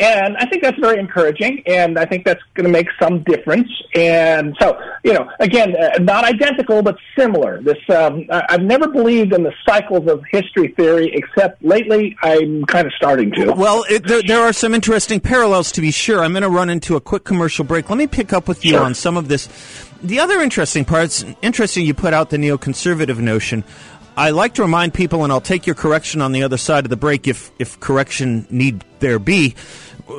And 0.00 0.36
I 0.38 0.46
think 0.46 0.62
that's 0.62 0.78
very 0.80 0.98
encouraging, 0.98 1.62
and 1.66 2.00
I 2.00 2.04
think 2.04 2.24
that's 2.24 2.42
going 2.54 2.64
to 2.64 2.70
make 2.70 2.88
some 3.00 3.22
difference. 3.22 3.68
And 3.94 4.56
so, 4.60 4.76
you 5.04 5.12
know, 5.12 5.30
again, 5.38 5.76
uh, 5.76 5.98
not 6.00 6.24
identical, 6.24 6.82
but 6.82 6.96
similar. 7.16 7.62
This 7.62 7.78
um, 7.90 8.26
I, 8.28 8.44
I've 8.48 8.62
never 8.62 8.88
believed 8.88 9.32
in 9.32 9.44
the 9.44 9.52
cycles 9.64 10.08
of 10.08 10.24
history 10.32 10.74
theory, 10.76 11.12
except 11.14 11.62
lately 11.62 12.16
I'm 12.22 12.64
kind 12.64 12.88
of 12.88 12.92
starting 12.94 13.30
to. 13.32 13.52
Well, 13.52 13.84
it, 13.88 14.04
there, 14.04 14.20
there, 14.20 14.40
are 14.40 14.52
some 14.52 14.74
interesting 14.74 15.20
parallels 15.20 15.70
to 15.72 15.80
be 15.80 15.92
sure. 15.92 16.24
I'm 16.24 16.32
going 16.32 16.42
to 16.42 16.50
run 16.50 16.70
into 16.70 16.96
a 16.96 17.00
quick 17.00 17.22
commercial 17.22 17.64
break. 17.64 17.88
Let 17.88 17.96
me 17.96 18.08
pick 18.08 18.32
up 18.32 18.48
with 18.48 18.64
you 18.64 18.72
sure. 18.72 18.82
on 18.82 18.94
some 18.94 19.16
of 19.16 19.28
this. 19.28 19.48
The 20.02 20.18
other 20.18 20.40
interesting 20.40 20.84
parts, 20.84 21.24
interesting 21.40 21.86
you 21.86 21.94
put 21.94 22.12
out 22.12 22.30
the 22.30 22.36
neoconservative 22.36 23.18
notion. 23.18 23.62
I 24.16 24.30
like 24.30 24.54
to 24.54 24.62
remind 24.62 24.94
people, 24.94 25.24
and 25.24 25.32
I'll 25.32 25.40
take 25.40 25.66
your 25.66 25.74
correction 25.74 26.22
on 26.22 26.32
the 26.32 26.42
other 26.44 26.56
side 26.56 26.84
of 26.84 26.90
the 26.90 26.96
break 26.96 27.26
if, 27.26 27.50
if 27.58 27.78
correction 27.80 28.46
need 28.50 28.84
there 29.00 29.18
be. 29.18 29.54
Uh, 30.08 30.12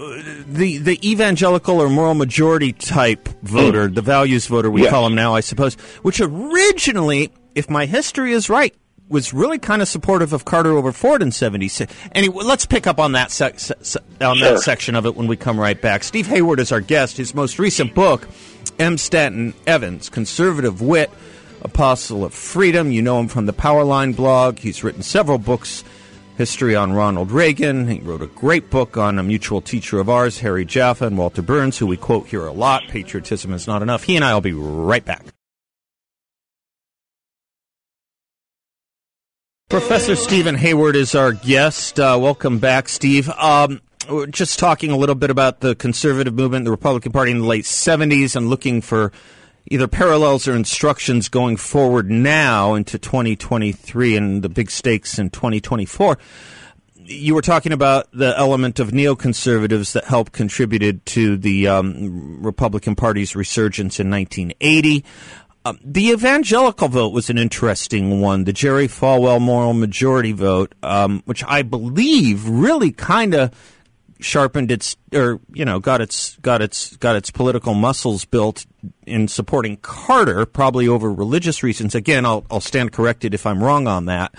the 0.47 0.77
the 0.79 1.09
evangelical 1.09 1.79
or 1.79 1.89
moral 1.89 2.15
majority 2.15 2.73
type 2.73 3.23
mm. 3.25 3.33
voter, 3.41 3.87
the 3.87 4.01
values 4.01 4.47
voter 4.47 4.69
we 4.71 4.81
Yes. 4.81 4.89
call 4.91 5.03
them 5.03 5.15
now, 5.15 5.35
I 5.35 5.41
suppose, 5.41 5.75
which 6.01 6.19
originally, 6.19 7.31
if 7.53 7.69
my 7.69 7.85
history 7.85 8.31
is 8.33 8.49
right, 8.49 8.73
was 9.09 9.31
really 9.33 9.59
kind 9.59 9.83
of 9.83 9.87
supportive 9.87 10.33
of 10.33 10.43
Carter 10.45 10.71
over 10.71 10.91
Ford 10.91 11.21
in 11.21 11.31
'76. 11.31 11.93
Anyway, 12.13 12.43
let's 12.43 12.65
pick 12.65 12.87
up 12.87 12.99
on 12.99 13.11
that 13.11 13.29
sec- 13.31 13.59
se- 13.59 13.75
se- 13.81 13.99
on 14.21 14.37
Sure. 14.37 14.53
that 14.53 14.59
section 14.61 14.95
of 14.95 15.05
it 15.05 15.15
when 15.15 15.27
we 15.27 15.37
come 15.37 15.59
right 15.59 15.79
back. 15.79 16.03
Steve 16.03 16.25
Hayward 16.27 16.59
is 16.59 16.71
our 16.71 16.81
guest. 16.81 17.17
His 17.17 17.35
most 17.35 17.59
recent 17.59 17.93
book, 17.93 18.27
M. 18.79 18.97
Stanton 18.97 19.53
Evans, 19.67 20.09
Conservative 20.09 20.81
Wit, 20.81 21.11
Apostle 21.65 22.23
of 22.23 22.33
Freedom. 22.33 22.91
You 22.91 23.01
know 23.01 23.19
him 23.19 23.27
from 23.27 23.47
the 23.47 23.53
Powerline 23.53 24.15
blog. 24.15 24.59
He's 24.59 24.83
written 24.83 25.01
several 25.01 25.37
books. 25.37 25.83
History 26.37 26.75
on 26.75 26.91
Ronald 26.91 27.31
Reagan. 27.31 27.87
He 27.87 27.99
wrote 27.99 28.21
a 28.21 28.27
great 28.27 28.69
book 28.69 28.97
on 28.97 29.17
a 29.17 29.23
mutual 29.23 29.61
teacher 29.61 29.99
of 29.99 30.09
ours, 30.09 30.39
Harry 30.39 30.65
Jaffa 30.65 31.07
and 31.07 31.17
Walter 31.17 31.41
Berns, 31.41 31.77
who 31.77 31.87
we 31.87 31.95
quote 31.95 32.27
here 32.27 32.45
a 32.45 32.51
lot. 32.51 32.83
Patriotism 32.89 33.53
is 33.53 33.67
not 33.67 33.81
enough. 33.81 34.03
He 34.03 34.17
and 34.17 34.25
I 34.25 34.33
will 34.33 34.41
be 34.41 34.51
right 34.51 35.03
back. 35.03 35.25
Professor 39.69 40.15
Steven 40.15 40.55
Hayward 40.55 40.97
is 40.97 41.15
our 41.15 41.31
guest. 41.31 41.99
Uh, 41.99 42.17
welcome 42.21 42.59
back, 42.59 42.89
Steve. 42.89 43.29
Um, 43.29 43.81
we're 44.09 44.27
just 44.27 44.59
talking 44.59 44.91
a 44.91 44.97
little 44.97 45.15
bit 45.15 45.29
about 45.29 45.61
the 45.61 45.73
conservative 45.73 46.33
movement, 46.33 46.65
the 46.65 46.71
Republican 46.71 47.13
Party 47.13 47.31
in 47.31 47.39
the 47.39 47.45
late 47.45 47.65
70s, 47.65 48.35
and 48.35 48.49
looking 48.49 48.81
for 48.81 49.13
either 49.67 49.87
parallels 49.87 50.47
or 50.47 50.55
instructions 50.55 51.29
going 51.29 51.57
forward 51.57 52.09
now 52.09 52.75
into 52.75 52.97
2023 52.99 54.15
and 54.15 54.43
the 54.43 54.49
big 54.49 54.69
stakes 54.69 55.17
in 55.17 55.29
2024. 55.29 56.17
You 57.07 57.35
were 57.35 57.41
talking 57.41 57.71
about 57.71 58.11
the 58.11 58.33
element 58.37 58.79
of 58.79 58.89
neoconservatives 58.89 59.93
that 59.93 60.05
helped 60.05 60.31
contributed 60.31 61.05
to 61.07 61.37
the 61.37 61.67
um, 61.67 62.41
Republican 62.41 62.95
Party's 62.95 63.35
resurgence 63.35 63.99
in 63.99 64.09
1980. 64.09 65.05
Um, 65.65 65.79
the 65.83 66.09
evangelical 66.09 66.87
vote 66.87 67.13
was 67.13 67.29
an 67.31 67.39
interesting 67.39 68.21
one. 68.21 68.43
The 68.43 68.53
Jerry 68.53 68.87
Falwell 68.87 69.41
moral 69.41 69.73
majority 69.73 70.31
vote, 70.31 70.73
um, 70.83 71.23
which 71.25 71.43
I 71.47 71.63
believe 71.63 72.47
really 72.47 72.91
kind 72.91 73.33
of 73.33 73.51
sharpened 74.19 74.71
its, 74.71 74.95
or 75.13 75.39
you 75.53 75.65
know, 75.65 75.79
got 75.79 76.01
its 76.01 76.35
got 76.37 76.61
its 76.61 76.95
got 76.97 77.15
its 77.15 77.31
political 77.31 77.73
muscles 77.73 78.25
built 78.25 78.65
in 79.05 79.27
supporting 79.27 79.77
Carter, 79.77 80.45
probably 80.45 80.87
over 80.87 81.11
religious 81.11 81.63
reasons. 81.63 81.95
Again, 81.95 82.25
I'll 82.25 82.45
I'll 82.49 82.61
stand 82.61 82.91
corrected 82.91 83.33
if 83.33 83.45
I'm 83.45 83.63
wrong 83.63 83.87
on 83.87 84.05
that. 84.05 84.35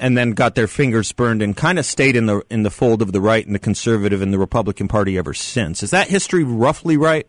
And 0.00 0.16
then 0.16 0.30
got 0.30 0.54
their 0.54 0.68
fingers 0.68 1.10
burned 1.10 1.42
and 1.42 1.56
kind 1.56 1.76
of 1.76 1.84
stayed 1.84 2.14
in 2.14 2.26
the 2.26 2.42
in 2.50 2.62
the 2.62 2.70
fold 2.70 3.02
of 3.02 3.10
the 3.10 3.20
right 3.20 3.44
and 3.44 3.52
the 3.52 3.58
conservative 3.58 4.22
and 4.22 4.32
the 4.32 4.38
Republican 4.38 4.86
Party 4.86 5.18
ever 5.18 5.34
since. 5.34 5.82
Is 5.82 5.90
that 5.90 6.08
history 6.08 6.44
roughly 6.44 6.96
right? 6.96 7.26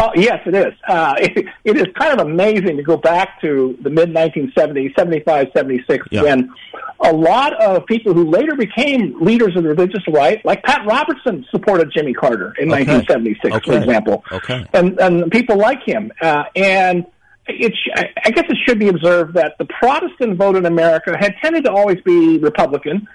Oh, 0.00 0.10
yes, 0.14 0.40
it 0.46 0.54
is. 0.54 0.72
Uh, 0.86 1.14
it, 1.18 1.46
it 1.64 1.76
is 1.76 1.86
kind 1.98 2.18
of 2.18 2.26
amazing 2.26 2.76
to 2.76 2.82
go 2.82 2.96
back 2.96 3.40
to 3.40 3.76
the 3.82 3.90
mid 3.90 4.10
1970s, 4.10 4.94
75, 4.96 5.48
76, 5.54 6.06
Yeah. 6.10 6.22
when 6.22 6.54
a 7.00 7.12
lot 7.12 7.54
of 7.62 7.86
people 7.86 8.14
who 8.14 8.30
later 8.30 8.54
became 8.56 9.20
leaders 9.20 9.56
of 9.56 9.62
the 9.62 9.68
religious 9.68 10.02
right, 10.08 10.44
like 10.44 10.62
Pat 10.62 10.86
Robertson, 10.86 11.44
supported 11.50 11.92
Jimmy 11.94 12.12
Carter 12.14 12.54
in 12.58 12.72
Okay. 12.72 12.84
1976, 12.86 13.66
for 13.66 13.76
example. 13.78 14.24
Okay. 14.32 14.64
And, 14.72 14.98
and 15.00 15.30
people 15.30 15.56
like 15.56 15.82
him. 15.84 16.12
Uh, 16.20 16.44
and 16.56 17.06
it, 17.46 17.72
I 17.96 18.30
guess 18.30 18.44
it 18.48 18.58
should 18.66 18.78
be 18.78 18.88
observed 18.88 19.34
that 19.34 19.54
the 19.58 19.64
Protestant 19.64 20.36
vote 20.36 20.56
in 20.56 20.66
America 20.66 21.16
had 21.18 21.34
tended 21.42 21.64
to 21.64 21.72
always 21.72 22.00
be 22.02 22.38
Republican 22.38 23.08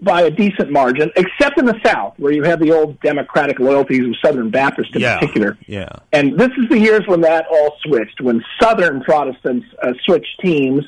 by 0.00 0.22
a 0.22 0.30
decent 0.30 0.70
margin, 0.70 1.10
except 1.16 1.58
in 1.58 1.64
the 1.64 1.78
South, 1.84 2.14
where 2.18 2.32
you 2.32 2.42
have 2.42 2.60
the 2.60 2.70
old 2.72 3.00
Democratic 3.00 3.58
loyalties 3.58 4.04
of 4.04 4.14
Southern 4.24 4.50
Baptists 4.50 4.94
in 4.94 5.00
Yeah. 5.00 5.18
particular. 5.18 5.56
Yeah. 5.66 5.88
And 6.12 6.38
this 6.38 6.50
is 6.58 6.68
the 6.68 6.78
years 6.78 7.02
when 7.06 7.22
that 7.22 7.46
all 7.50 7.76
switched, 7.86 8.20
when 8.20 8.44
Southern 8.60 9.00
Protestants 9.02 9.66
uh, 9.82 9.92
switched 10.04 10.40
teams. 10.42 10.84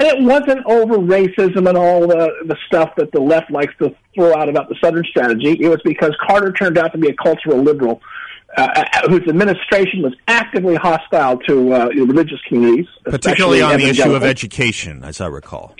And 0.00 0.08
it 0.08 0.22
wasn't 0.22 0.64
over 0.66 0.96
racism 0.98 1.68
and 1.68 1.76
all 1.76 2.06
the, 2.06 2.30
the 2.46 2.56
stuff 2.66 2.90
that 2.96 3.10
the 3.12 3.20
left 3.20 3.50
likes 3.50 3.74
to 3.80 3.94
throw 4.14 4.34
out 4.34 4.48
about 4.48 4.68
the 4.68 4.76
Southern 4.82 5.04
strategy. 5.04 5.56
It 5.60 5.68
was 5.68 5.80
because 5.84 6.16
Carter 6.24 6.52
turned 6.52 6.78
out 6.78 6.92
to 6.92 6.98
be 6.98 7.08
a 7.08 7.14
cultural 7.14 7.60
liberal 7.62 8.00
uh, 8.56 8.62
uh, 8.76 9.08
whose 9.08 9.26
administration 9.28 10.02
was 10.02 10.14
actively 10.26 10.74
hostile 10.76 11.38
to 11.48 11.72
uh, 11.74 11.86
religious 11.88 12.40
communities. 12.48 12.86
Particularly 13.04 13.60
on 13.60 13.78
the 13.78 13.86
issue 13.88 14.14
of 14.14 14.22
education, 14.22 15.04
as 15.04 15.20
I 15.20 15.26
recall. 15.26 15.74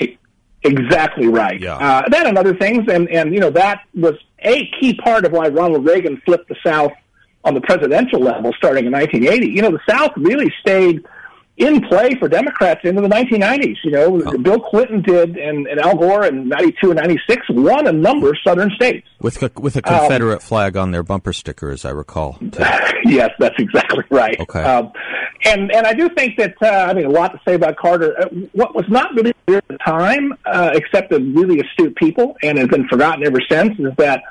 Exactly 0.63 1.29
right. 1.29 1.61
Yeah. 1.61 1.77
Uh, 1.77 2.09
that 2.09 2.27
and 2.27 2.37
other 2.37 2.55
things, 2.55 2.89
and 2.91 3.09
and 3.09 3.33
you 3.33 3.41
know 3.41 3.51
that 3.51 3.83
was 3.95 4.15
a 4.41 4.69
key 4.81 4.95
part 4.95 5.25
of 5.25 5.33
why 5.33 5.49
Ronald 5.49 5.87
Reagan 5.87 6.21
flipped 6.25 6.49
the 6.49 6.57
South 6.65 6.93
on 7.45 7.55
the 7.55 7.61
presidential 7.61 8.21
level 8.21 8.53
starting 8.55 8.87
in 8.87 8.93
1980. 8.93 9.47
You 9.47 9.63
know, 9.63 9.71
the 9.71 9.81
South 9.89 10.13
really 10.17 10.53
stayed 10.61 11.05
in 11.59 11.81
play 11.83 12.15
for 12.19 12.29
Democrats 12.29 12.81
into 12.85 13.03
the 13.03 13.09
1990s. 13.09 13.77
You 13.85 13.91
know, 13.91 14.23
Oh. 14.25 14.39
Bill 14.39 14.61
Clinton 14.61 15.03
did, 15.03 15.37
and, 15.37 15.67
and 15.67 15.81
Al 15.81 15.97
Gore 15.97 16.25
in 16.25 16.49
92 16.49 16.91
and 16.91 16.97
96 17.01 17.47
won 17.51 17.87
a 17.87 17.93
number 17.93 18.31
of 18.31 18.37
Southern 18.47 18.71
states. 18.71 19.07
With 19.21 19.43
a, 19.43 19.51
with 19.61 19.77
a 19.77 19.87
Um, 19.89 19.99
Confederate 20.01 20.43
flag 20.43 20.77
on 20.77 20.93
their 20.93 21.03
bumper 21.03 21.33
sticker, 21.33 21.71
as 21.71 21.85
I 21.85 21.91
recall. 21.91 22.39
yes, 23.05 23.31
that's 23.39 23.57
exactly 23.59 24.05
right. 24.11 24.39
Okay. 24.41 24.63
Um, 24.63 24.93
and 25.45 25.71
and 25.73 25.87
I 25.87 25.93
do 25.93 26.09
think 26.09 26.37
that 26.39 26.55
uh, 26.63 26.67
I 26.91 26.95
mean 26.95 27.07
a 27.07 27.11
lot 27.11 27.29
to 27.33 27.41
say 27.47 27.55
about 27.55 27.77
Carter. 27.77 28.15
Uh, 28.21 28.27
what 28.53 28.75
was 28.75 28.87
not 28.89 29.15
really 29.15 29.33
clear 29.47 29.59
at 29.59 29.69
the 29.69 29.79
time, 29.79 30.35
uh, 30.47 30.71
except 30.75 31.11
to 31.11 31.19
really 31.19 31.61
astute 31.61 31.95
people, 31.97 32.37
and 32.43 32.59
has 32.59 32.67
been 32.69 32.89
forgotten 32.89 33.25
ever 33.27 33.39
since, 33.49 33.79
is 33.79 33.93
that 33.99 34.23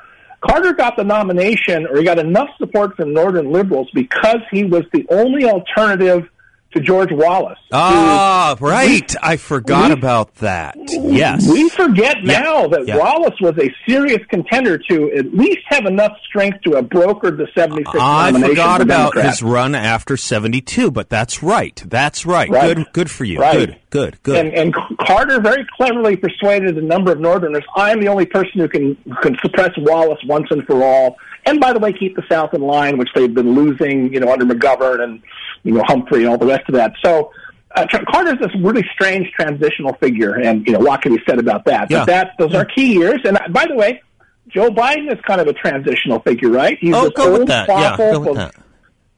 Carter 0.46 0.72
got 0.74 0.96
the 0.96 1.04
nomination, 1.04 1.86
or 1.86 1.96
he 1.98 2.04
got 2.04 2.18
enough 2.18 2.48
support 2.58 2.94
from 2.96 3.12
Northern 3.14 3.50
liberals 3.52 3.88
because 3.94 4.38
he 4.50 4.64
was 4.64 4.82
the 4.92 5.06
only 5.10 5.44
alternative 5.44 6.28
to 6.72 6.80
George 6.80 7.10
Wallace. 7.10 7.58
Ah, 7.72 8.54
right. 8.60 9.14
I 9.22 9.36
forgot 9.36 9.86
we- 9.88 9.94
about 9.94 10.34
that. 10.36 10.76
Yes. 10.88 11.48
We 11.50 11.68
forget 11.70 12.16
Yeah. 12.22 12.40
now 12.42 12.66
that 12.68 12.86
Yeah. 12.86 12.98
Wallace 12.98 13.40
was 13.40 13.54
a 13.58 13.74
serious 13.88 14.20
contender 14.28 14.76
to 14.90 15.10
at 15.16 15.34
least 15.34 15.60
have 15.68 15.86
enough 15.86 16.12
strength 16.28 16.58
to 16.64 16.74
have 16.76 16.84
brokered 16.86 17.38
the 17.38 17.48
76 17.54 17.88
I 17.98 18.32
forgot 18.32 18.76
for 18.78 18.82
about 18.82 19.12
Democrats. 19.14 19.38
his 19.38 19.42
run 19.42 19.74
after 19.74 20.16
72, 20.18 20.90
but 20.90 21.08
that's 21.08 21.42
right. 21.42 21.82
That's 21.86 22.26
right. 22.26 22.50
Right. 22.50 22.76
Good 22.76 22.86
good 22.92 23.10
for 23.10 23.24
you. 23.24 23.40
Right. 23.40 23.58
Good. 23.58 23.76
Good. 23.90 24.22
Good. 24.22 24.36
And, 24.46 24.54
and 24.54 24.74
Carter 25.00 25.40
very 25.40 25.66
cleverly 25.78 26.16
persuaded 26.16 26.76
a 26.76 26.82
number 26.82 27.10
of 27.10 27.18
Northerners. 27.20 27.64
I'm 27.74 28.00
the 28.00 28.08
only 28.08 28.26
person 28.26 28.60
who 28.60 28.68
can 28.68 28.96
who 29.06 29.14
can 29.22 29.38
suppress 29.40 29.70
Wallace 29.78 30.20
once 30.26 30.48
and 30.50 30.66
for 30.66 30.84
all. 30.84 31.16
And 31.48 31.60
by 31.60 31.72
the 31.72 31.78
way, 31.78 31.92
keep 31.92 32.14
the 32.14 32.24
South 32.30 32.52
in 32.52 32.60
line, 32.60 32.98
which 32.98 33.08
they've 33.14 33.32
been 33.32 33.54
losing, 33.54 34.12
you 34.12 34.20
know, 34.20 34.30
under 34.32 34.44
McGovern 34.44 35.02
and 35.02 35.22
you 35.62 35.72
know 35.72 35.82
Humphrey 35.86 36.20
and 36.20 36.28
all 36.28 36.38
the 36.38 36.46
rest 36.46 36.68
of 36.68 36.74
that. 36.74 36.92
So 37.02 37.32
uh, 37.74 37.86
Carter's 38.10 38.38
this 38.38 38.54
really 38.60 38.84
strange 38.92 39.30
transitional 39.32 39.94
figure, 39.94 40.34
and 40.34 40.66
you 40.66 40.72
know 40.72 40.80
what 40.80 41.02
can 41.02 41.14
be 41.14 41.22
said 41.26 41.38
about 41.38 41.64
that? 41.64 41.90
Yeah. 41.90 42.00
But 42.00 42.06
that 42.06 42.30
those 42.38 42.54
are 42.54 42.64
key 42.64 42.94
years. 42.94 43.20
And 43.24 43.36
uh, 43.36 43.48
by 43.50 43.66
the 43.66 43.74
way, 43.74 44.02
Joe 44.48 44.70
Biden 44.70 45.12
is 45.12 45.20
kind 45.26 45.40
of 45.40 45.46
a 45.46 45.52
transitional 45.52 46.20
figure, 46.20 46.50
right? 46.50 46.78
He's 46.80 46.94
oh, 46.94 47.10
go 47.10 47.32
with 47.32 47.40
old 47.40 47.48
that. 47.48 47.68
Yeah, 47.68 47.96
go 47.96 48.20
with 48.20 48.36
that. 48.36 48.54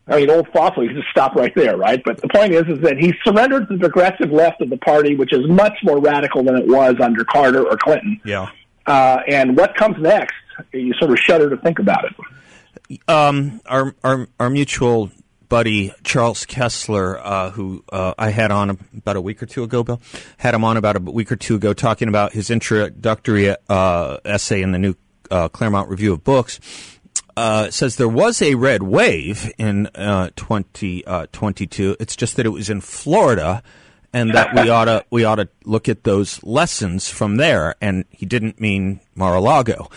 I 0.07 0.17
mean, 0.17 0.31
old 0.31 0.49
fossil. 0.49 0.83
You 0.83 0.89
can 0.89 0.99
just 0.99 1.11
stop 1.11 1.37
right 1.37 1.55
there, 1.55 1.77
right? 1.77 2.03
But 2.05 2.21
the 2.21 2.29
point 2.29 2.53
is, 2.53 2.65
is 2.67 2.81
that 2.81 2.99
he 2.99 3.15
surrendered 3.25 3.69
to 3.69 3.77
the 3.77 3.89
progressive 3.89 4.33
left 4.33 4.61
of 4.61 4.69
the 4.69 4.79
party, 4.79 5.15
which 5.15 5.33
is 5.33 5.49
much 5.49 5.79
more 5.85 6.01
radical 6.01 6.43
than 6.43 6.57
it 6.57 6.67
was 6.67 6.97
under 7.01 7.25
Carter 7.25 7.65
or 7.65 7.77
Clinton. 7.77 8.21
Yeah. 8.25 8.51
Uh, 8.87 9.19
and 9.29 9.57
what 9.57 9.77
comes 9.77 9.97
next? 10.01 10.35
You 10.73 10.95
sort 10.95 11.11
of 11.11 11.19
shudder 11.19 11.51
to 11.51 11.57
think 11.57 11.79
about 11.79 12.05
it. 12.05 13.01
Um, 13.09 13.61
our 13.67 13.95
our 14.03 14.29
our 14.39 14.51
mutual 14.51 15.11
buddy 15.51 15.93
Charles 16.05 16.47
Kesler, 16.47 17.21
uh, 17.23 17.51
who 17.51 17.85
uh, 17.93 18.15
I 18.17 18.31
had 18.31 18.51
on 18.51 18.79
about 18.97 19.17
a 19.17 19.21
week 19.21 19.43
or 19.43 19.47
two 19.47 19.63
ago, 19.63 19.83
Bill, 19.83 20.01
had 20.39 20.55
him 20.55 20.65
on 20.65 20.79
about 20.79 20.97
a 20.97 21.01
week 21.01 21.31
or 21.31 21.37
two 21.37 21.57
ago, 21.57 21.75
talking 21.75 22.09
about 22.09 22.33
his 22.33 22.51
introductory 22.51 23.55
uh, 23.69 24.17
essay 24.25 24.63
in 24.63 24.73
the 24.73 24.79
new 24.79 24.95
uh, 25.31 25.49
Claremont 25.49 25.91
Review 25.91 26.13
of 26.13 26.25
Books, 26.25 26.61
uh, 27.37 27.71
says 27.71 27.97
there 27.97 28.09
was 28.09 28.41
a 28.41 28.55
red 28.55 28.83
wave 28.83 29.53
in 29.59 29.89
uh, 29.95 30.31
2022. 30.37 31.91
Uh, 31.91 31.97
it's 32.01 32.17
just 32.17 32.37
that 32.37 32.47
it 32.47 32.51
was 32.51 32.71
in 32.71 32.81
Florida, 32.81 33.63
and 34.13 34.35
that 34.35 34.55
we 34.55 34.69
ought 34.71 34.87
to 34.87 35.05
we 35.11 35.25
ought 35.25 35.37
to 35.37 35.49
look 35.65 35.89
at 35.89 36.05
those 36.05 36.43
lessons 36.43 37.09
from 37.09 37.37
there. 37.37 37.75
And 37.81 38.05
he 38.11 38.25
didn't 38.25 38.61
mean 38.61 39.01
Mar-a-Lago. 39.15 39.91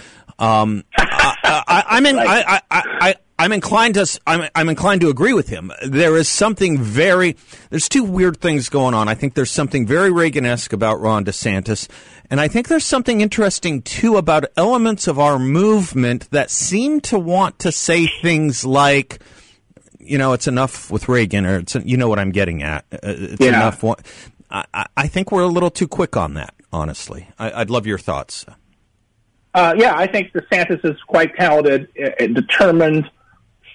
Um, 0.43 0.83
I, 0.97 1.85
am 1.91 2.05
in, 2.05 2.19
I, 2.19 2.43
I, 2.49 2.61
I, 2.69 3.15
I'm 3.39 3.53
inclined 3.53 3.93
to 3.95 4.19
I'm, 4.27 4.49
I'm 4.53 4.67
inclined 4.67 5.01
to 5.01 5.09
agree 5.09 5.33
with 5.33 5.47
him. 5.47 5.71
There 5.85 6.17
is 6.17 6.27
something 6.27 6.77
very 6.77 7.37
there's 7.69 7.87
two 7.87 8.03
weird 8.03 8.41
things 8.41 8.67
going 8.67 8.93
on. 8.93 9.07
I 9.07 9.15
think 9.15 9.35
there's 9.35 9.51
something 9.51 9.87
very 9.87 10.11
Reagan-esque 10.11 10.73
about 10.73 10.99
Ron 10.99 11.23
DeSantis, 11.23 11.87
and 12.29 12.41
I 12.41 12.49
think 12.49 12.67
there's 12.67 12.85
something 12.85 13.21
interesting 13.21 13.81
too 13.81 14.17
about 14.17 14.45
elements 14.57 15.07
of 15.07 15.17
our 15.17 15.39
movement 15.39 16.29
that 16.31 16.51
seem 16.51 16.99
to 17.01 17.17
want 17.17 17.59
to 17.59 17.71
say 17.71 18.07
things 18.07 18.65
like, 18.65 19.19
you 19.97 20.17
know, 20.17 20.33
it's 20.33 20.47
enough 20.47 20.91
with 20.91 21.07
Reagan, 21.07 21.45
or 21.45 21.59
it's 21.59 21.75
you 21.75 21.95
know 21.95 22.09
what 22.09 22.19
I'm 22.19 22.31
getting 22.31 22.63
at. 22.63 22.85
Uh, 22.91 22.97
it's 23.03 23.39
yeah. 23.39 23.49
enough. 23.49 23.83
I, 24.51 24.85
I 24.95 25.07
think 25.07 25.31
we're 25.31 25.43
a 25.43 25.47
little 25.47 25.71
too 25.71 25.87
quick 25.87 26.17
on 26.17 26.33
that. 26.33 26.53
Honestly, 26.73 27.29
I, 27.39 27.59
would 27.59 27.69
love 27.69 27.87
your 27.87 27.97
thoughts. 27.97 28.45
Uh, 29.53 29.73
yeah, 29.77 29.93
I 29.95 30.07
think 30.07 30.33
DeSantis 30.33 30.83
is 30.83 30.99
quite 31.07 31.35
talented, 31.35 31.87
uh, 32.01 32.27
determined 32.27 33.09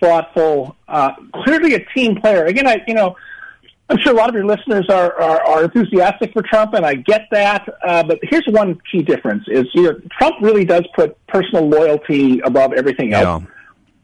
thoughtful, 0.00 0.76
uh, 0.88 1.12
clearly 1.44 1.74
a 1.74 1.84
team 1.94 2.20
player. 2.20 2.44
Again, 2.44 2.66
I 2.66 2.82
you 2.86 2.94
know. 2.94 3.16
I'm 3.90 3.96
sure 4.04 4.12
a 4.12 4.16
lot 4.16 4.28
of 4.28 4.34
your 4.34 4.44
listeners 4.44 4.84
are, 4.90 5.18
are, 5.18 5.42
are 5.46 5.64
enthusiastic 5.64 6.34
for 6.34 6.42
Trump, 6.42 6.74
and 6.74 6.84
I 6.84 6.92
get 6.92 7.22
that. 7.30 7.66
Uh, 7.82 8.02
but 8.02 8.18
here's 8.22 8.44
one 8.48 8.78
key 8.92 9.00
difference: 9.00 9.44
is 9.48 9.64
you 9.72 9.84
know, 9.84 9.98
Trump 10.18 10.36
really 10.42 10.66
does 10.66 10.84
put 10.94 11.16
personal 11.26 11.66
loyalty 11.66 12.40
above 12.40 12.74
everything 12.74 13.14
else. 13.14 13.42
Yeah. 13.42 13.50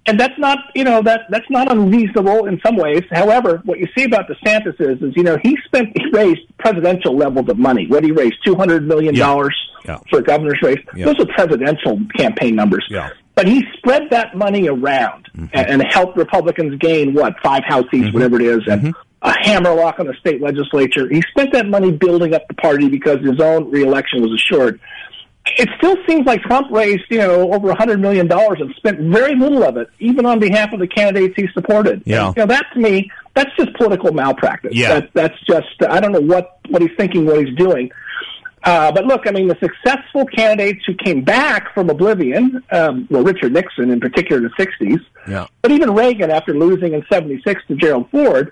And 0.07 0.21
that's 0.21 0.39
not, 0.39 0.59
you 0.75 0.85
know, 0.85 1.01
that 1.03 1.23
that's 1.31 1.49
not 1.49 1.73
unreasonable 1.73 2.45
in 2.47 2.61
some 2.65 2.77
ways. 2.77 3.03
However, 3.11 3.63
what 3.65 3.79
you 3.79 3.89
see 3.97 4.05
about 4.05 4.29
DeSantis 4.29 4.79
is, 4.79 5.01
is 5.03 5.17
you 5.17 5.23
know, 5.23 5.39
he 5.43 5.57
spent, 5.65 5.97
he 5.97 6.05
raised 6.13 6.41
presidential 6.59 7.17
levels 7.17 7.49
of 7.49 7.59
money. 7.59 7.87
What 7.87 8.05
he 8.05 8.13
raised, 8.13 8.37
two 8.45 8.55
hundred 8.55 8.87
million 8.87 9.15
dollars 9.15 9.57
yeah. 9.85 9.93
yeah. 9.93 9.99
for 10.11 10.19
a 10.19 10.23
governor's 10.23 10.61
race. 10.63 10.79
Those 10.95 11.19
are 11.21 11.27
presidential 11.27 11.99
campaign 12.17 12.55
numbers. 12.55 12.87
But 13.35 13.49
he 13.49 13.65
spread 13.79 14.11
that 14.11 14.37
money 14.37 14.69
around 14.69 15.29
mm-hmm. 15.37 15.47
and, 15.53 15.83
and, 15.83 15.93
helped 15.93 16.17
Republicans 16.17 16.79
gain 16.79 17.15
what 17.15 17.35
five 17.43 17.65
House 17.67 17.85
seats, 17.91 18.07
mm-hmm. 18.07 18.15
whatever 18.15 18.41
it 18.41 18.47
is, 18.47 18.61
and 18.69 18.83
mm-hmm. 18.83 19.01
a 19.23 19.35
hammerlock 19.41 19.99
on 19.99 20.07
the 20.07 20.15
state 20.21 20.41
legislature. 20.41 21.09
He 21.09 21.21
spent 21.31 21.53
that 21.53 21.67
money 21.67 21.91
building 21.91 22.35
up 22.35 22.47
the 22.47 22.55
party 22.55 22.89
because 22.89 23.21
his 23.21 23.41
own 23.41 23.71
reelection 23.71 24.23
was 24.23 24.33
assured. 24.33 24.81
It 25.47 25.69
still 25.77 25.97
seems 26.09 26.27
like 26.27 26.41
Trump 26.43 26.71
raised, 26.71 27.05
you 27.11 27.19
know, 27.19 27.53
over 27.53 27.71
a 27.71 27.75
hundred 27.75 28.01
million 28.01 28.27
dollars 28.27 28.59
and 28.61 28.75
spent 28.77 28.99
very 28.99 29.35
little 29.35 29.63
of 29.63 29.77
it, 29.77 29.89
even 29.99 30.25
on 30.25 30.39
behalf 30.39 30.73
of 30.73 30.81
the 30.81 30.89
candidates 30.89 31.35
he 31.37 31.49
supported. 31.53 32.03
Yeah, 32.07 32.29
and, 32.29 32.37
you 32.37 32.43
know, 32.43 32.47
that 32.47 32.67
to 32.73 32.81
me, 32.81 33.11
that's 33.35 33.55
just 33.57 33.75
political 33.75 34.13
malpractice. 34.13 34.73
Yeah, 34.75 35.01
that, 35.01 35.11
that's 35.13 35.41
just 35.47 35.83
I 35.89 36.01
don't 36.01 36.13
know 36.13 36.21
what 36.21 36.59
what 36.71 36.81
he's 36.81 36.97
thinking, 36.97 37.27
what 37.27 37.45
he's 37.45 37.55
doing. 37.57 37.91
Uh, 38.65 38.91
but 38.91 39.05
look, 39.05 39.27
I 39.27 39.31
mean, 39.31 39.49
the 39.49 39.59
successful 39.61 40.25
candidates 40.25 40.85
who 40.87 40.95
came 40.95 41.23
back 41.23 41.75
from 41.75 41.91
oblivion, 41.91 42.63
um, 42.73 43.07
well, 43.11 43.23
Richard 43.23 43.53
Nixon 43.53 43.91
in 43.91 44.01
particular 44.01 44.39
in 44.39 44.51
the 44.57 44.65
60s, 44.65 45.01
yeah. 45.29 45.47
but 45.61 45.71
even 45.71 45.93
Reagan 45.93 46.31
after 46.31 46.55
losing 46.55 46.95
in 46.95 47.05
76 47.13 47.63
to 47.69 47.77
Gerald 47.77 48.11
Ford, 48.11 48.51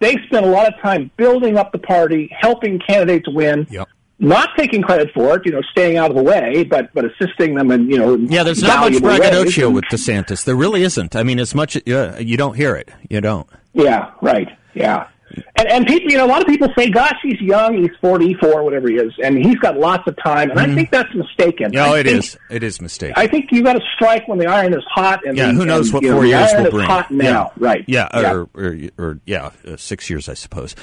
they 0.00 0.16
spent 0.26 0.44
a 0.44 0.48
lot 0.48 0.66
of 0.66 0.80
time 0.80 1.12
building 1.16 1.56
up 1.56 1.70
the 1.70 1.78
party, 1.78 2.28
helping 2.36 2.80
candidates 2.80 3.28
win. 3.28 3.68
Yep. 3.70 3.88
Not 4.22 4.50
taking 4.56 4.82
credit 4.82 5.10
for 5.12 5.36
it, 5.36 5.44
you 5.44 5.50
know, 5.50 5.62
staying 5.72 5.96
out 5.96 6.10
of 6.10 6.16
the 6.16 6.22
way, 6.22 6.62
but 6.62 6.94
but 6.94 7.04
assisting 7.04 7.56
them 7.56 7.72
and 7.72 7.90
you 7.90 7.98
know, 7.98 8.14
yeah. 8.16 8.44
There's 8.44 8.62
not 8.62 8.90
much 8.90 9.02
braggadocio 9.02 9.68
with 9.68 9.84
DeSantis. 9.86 10.44
There 10.44 10.54
really 10.54 10.84
isn't. 10.84 11.16
I 11.16 11.24
mean, 11.24 11.40
as 11.40 11.56
much 11.56 11.76
uh, 11.76 12.16
you 12.18 12.36
don't 12.36 12.54
hear 12.54 12.76
it. 12.76 12.88
You 13.10 13.20
don't. 13.20 13.48
Yeah. 13.72 14.12
Right. 14.22 14.48
Yeah. 14.74 15.08
And, 15.56 15.68
and 15.68 15.86
people, 15.86 16.10
you 16.10 16.18
know, 16.18 16.26
a 16.26 16.26
lot 16.26 16.40
of 16.40 16.48
people 16.48 16.68
say, 16.76 16.90
"Gosh, 16.90 17.16
he's 17.22 17.40
young. 17.40 17.76
He's 17.76 17.90
forty-four, 18.00 18.62
whatever 18.62 18.88
he 18.88 18.96
is, 18.96 19.12
and 19.22 19.38
he's 19.38 19.56
got 19.56 19.78
lots 19.78 20.06
of 20.06 20.16
time." 20.22 20.50
And 20.50 20.58
mm-hmm. 20.58 20.72
I 20.72 20.74
think 20.74 20.90
that's 20.90 21.14
mistaken. 21.14 21.70
No, 21.72 21.94
I 21.94 22.00
it 22.00 22.06
think, 22.06 22.18
is. 22.18 22.38
It 22.50 22.62
is 22.62 22.80
mistaken. 22.80 23.14
I 23.16 23.26
think 23.26 23.52
you 23.52 23.62
got 23.62 23.74
to 23.74 23.82
strike 23.94 24.26
when 24.28 24.38
the 24.38 24.46
iron 24.46 24.74
is 24.74 24.84
hot. 24.88 25.24
And 25.26 25.36
yeah, 25.36 25.48
the, 25.48 25.54
who 25.54 25.66
knows 25.66 25.86
and, 25.86 25.94
what 25.94 26.04
four 26.04 26.14
know, 26.14 26.22
years 26.22 26.50
will 26.54 26.70
bring? 26.70 26.86
Hot 26.86 27.10
now, 27.10 27.52
yeah. 27.56 27.66
right? 27.66 27.84
Yeah, 27.86 28.08
yeah. 28.14 28.32
Or, 28.32 28.48
or, 28.54 28.78
or, 28.98 29.20
yeah, 29.26 29.50
uh, 29.66 29.76
six 29.76 30.10
years, 30.10 30.28
I 30.28 30.34
suppose. 30.34 30.74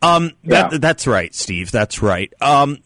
Um, 0.00 0.32
that, 0.44 0.72
yeah. 0.72 0.78
that's 0.78 1.06
right, 1.06 1.34
Steve. 1.34 1.70
That's 1.70 2.02
right. 2.02 2.32
Um, 2.40 2.78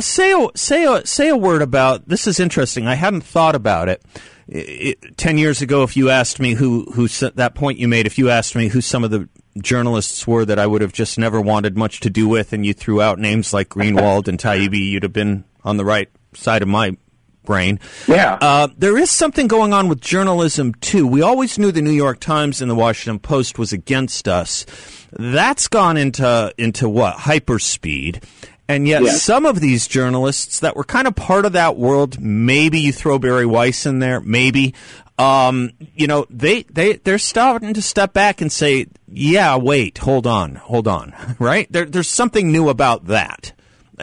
say 0.00 0.32
a, 0.32 0.48
say 0.56 0.84
a, 0.84 1.06
say 1.06 1.28
a 1.28 1.36
word 1.36 1.62
about 1.62 2.08
this. 2.08 2.26
Is 2.26 2.40
interesting. 2.40 2.86
I 2.86 2.94
hadn't 2.94 3.22
thought 3.22 3.54
about 3.54 3.88
it. 3.88 4.02
It, 4.48 5.16
ten 5.16 5.38
years 5.38 5.62
ago, 5.62 5.84
if 5.84 5.96
you 5.96 6.10
asked 6.10 6.40
me 6.40 6.54
who 6.54 6.84
who 6.92 7.06
that 7.08 7.54
point 7.54 7.78
you 7.78 7.86
made, 7.86 8.06
if 8.06 8.18
you 8.18 8.30
asked 8.30 8.56
me 8.56 8.68
who 8.68 8.80
some 8.80 9.04
of 9.04 9.10
the 9.10 9.28
journalists 9.58 10.26
were 10.26 10.44
that 10.44 10.58
I 10.58 10.66
would 10.66 10.82
have 10.82 10.92
just 10.92 11.18
never 11.18 11.40
wanted 11.40 11.76
much 11.76 12.00
to 12.00 12.10
do 12.10 12.28
with, 12.28 12.52
and 12.52 12.64
you 12.64 12.72
threw 12.72 13.00
out 13.00 13.18
names 13.18 13.52
like 13.52 13.68
Greenwald 13.68 14.28
and 14.28 14.38
Taibbi, 14.38 14.90
you'd 14.90 15.02
have 15.02 15.12
been 15.12 15.44
on 15.64 15.76
the 15.76 15.84
right 15.84 16.08
side 16.34 16.62
of 16.62 16.68
my 16.68 16.96
brain. 17.44 17.80
Yeah. 18.06 18.38
Uh, 18.40 18.68
there 18.78 18.96
is 18.96 19.10
something 19.10 19.48
going 19.48 19.72
on 19.72 19.88
with 19.88 20.00
journalism, 20.00 20.74
too. 20.74 21.06
We 21.06 21.22
always 21.22 21.58
knew 21.58 21.72
the 21.72 21.82
New 21.82 21.90
York 21.90 22.20
Times 22.20 22.62
and 22.62 22.70
the 22.70 22.74
Washington 22.74 23.18
Post 23.18 23.58
was 23.58 23.72
against 23.72 24.28
us. 24.28 24.66
That's 25.12 25.66
gone 25.66 25.96
into, 25.96 26.54
into 26.56 26.88
what? 26.88 27.16
Hyperspeed. 27.16 28.22
And 28.68 28.86
yet, 28.86 29.02
yes. 29.02 29.22
some 29.22 29.46
of 29.46 29.58
these 29.58 29.88
journalists 29.88 30.60
that 30.60 30.76
were 30.76 30.84
kind 30.84 31.08
of 31.08 31.16
part 31.16 31.44
of 31.44 31.54
that 31.54 31.76
world, 31.76 32.20
maybe 32.20 32.78
you 32.78 32.92
throw 32.92 33.18
Bari 33.18 33.46
Weiss 33.46 33.84
in 33.84 33.98
there, 33.98 34.20
maybe, 34.20 34.74
um, 35.20 35.72
you 35.94 36.06
know, 36.06 36.26
they, 36.30 36.62
they, 36.62 36.94
they're 36.94 37.18
starting 37.18 37.74
to 37.74 37.82
step 37.82 38.14
back 38.14 38.40
and 38.40 38.50
say, 38.50 38.86
yeah, 39.06 39.54
wait, 39.56 39.98
hold 39.98 40.26
on, 40.26 40.54
hold 40.54 40.88
on, 40.88 41.14
right? 41.38 41.70
There, 41.70 41.84
there's 41.84 42.08
something 42.08 42.50
new 42.50 42.70
about 42.70 43.06
that. 43.06 43.52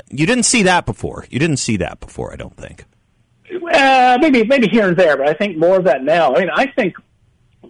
You 0.10 0.28
didn't 0.28 0.44
see 0.44 0.62
that 0.64 0.86
before. 0.86 1.26
You 1.32 1.40
didn't 1.40 1.58
see 1.58 1.78
that 1.78 2.00
before, 2.00 2.32
I 2.32 2.36
don't 2.36 2.56
think. 2.56 2.86
Uh, 3.74 4.20
maybe, 4.22 4.46
maybe 4.46 4.68
here 4.68 4.90
and 4.90 4.96
there, 4.96 5.18
but 5.18 5.28
I 5.28 5.34
think 5.34 5.58
more 5.58 5.78
of 5.78 5.86
that 5.86 6.04
now. 6.04 6.36
I 6.36 6.40
mean, 6.40 6.50
I 6.54 6.68
think 6.68 6.94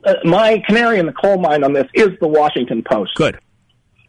uh, 0.04 0.16
my 0.26 0.62
canary 0.68 1.00
in 1.00 1.06
the 1.06 1.14
coal 1.14 1.38
mine 1.38 1.64
on 1.64 1.72
this 1.72 1.88
is 1.94 2.10
the 2.20 2.28
Washington 2.28 2.84
Post. 2.84 3.16
Good. 3.16 3.40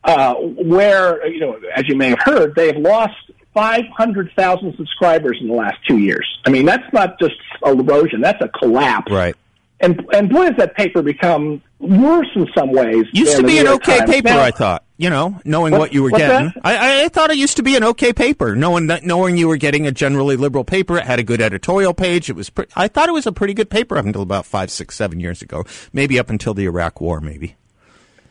Uh, 0.03 0.35
where, 0.35 1.25
you 1.29 1.39
know, 1.39 1.61
as 1.77 1.85
you 1.87 1.97
may 1.97 2.09
have 2.09 2.21
heard, 2.25 2.57
they 2.57 2.67
have 2.67 2.77
lost 2.79 3.15
500,000 3.59 4.77
subscribers 4.77 5.37
in 5.41 5.49
the 5.49 5.55
last 5.55 5.79
two 5.85 5.99
years. 5.99 6.39
I 6.47 6.51
mean, 6.51 6.65
that's 6.65 6.93
not 6.93 7.19
just 7.19 7.35
erosion, 7.67 8.21
that's 8.21 8.41
a 8.41 8.49
collapse. 8.49 9.11
Right. 9.11 9.35
And 9.81 10.05
and 10.13 10.29
boy, 10.29 10.45
has 10.45 10.57
that 10.59 10.77
paper 10.77 11.03
become 11.03 11.61
worse 11.81 12.29
in 12.37 12.49
some 12.57 12.71
ways. 12.73 13.07
Used 13.13 13.37
to 13.37 13.43
be 13.43 13.59
an 13.59 13.67
okay 13.69 13.99
Times. 13.99 14.11
paper, 14.11 14.29
now, 14.29 14.41
I 14.41 14.51
thought. 14.53 14.85
You 14.97 15.11
know, 15.11 15.41
knowing 15.45 15.73
what, 15.73 15.79
what 15.81 15.93
you 15.93 16.03
were 16.03 16.11
getting. 16.11 16.53
I, 16.65 17.05
I 17.05 17.09
thought 17.09 17.31
it 17.31 17.37
used 17.37 17.57
to 17.59 17.63
be 17.63 17.77
an 17.77 17.85
okay 17.85 18.13
paper, 18.13 18.57
knowing 18.57 18.89
that, 18.89 19.05
knowing 19.05 19.37
you 19.37 19.47
were 19.47 19.57
getting 19.57 19.87
a 19.87 19.93
generally 19.93 20.37
liberal 20.37 20.65
paper. 20.65 20.99
It 20.99 21.05
had 21.05 21.21
a 21.21 21.23
good 21.23 21.41
editorial 21.41 21.95
page. 21.95 22.29
It 22.29 22.35
was. 22.35 22.51
Pre- 22.51 22.67
I 22.75 22.89
thought 22.89 23.09
it 23.09 23.13
was 23.13 23.27
a 23.27 23.33
pretty 23.33 23.55
good 23.55 23.71
paper 23.71 23.97
up 23.97 24.05
until 24.05 24.23
about 24.23 24.47
five, 24.47 24.73
six, 24.73 24.97
seven 24.97 25.21
years 25.21 25.43
ago. 25.43 25.65
Maybe 25.93 26.19
up 26.19 26.31
until 26.31 26.55
the 26.55 26.65
Iraq 26.65 27.01
War, 27.01 27.21
maybe. 27.21 27.55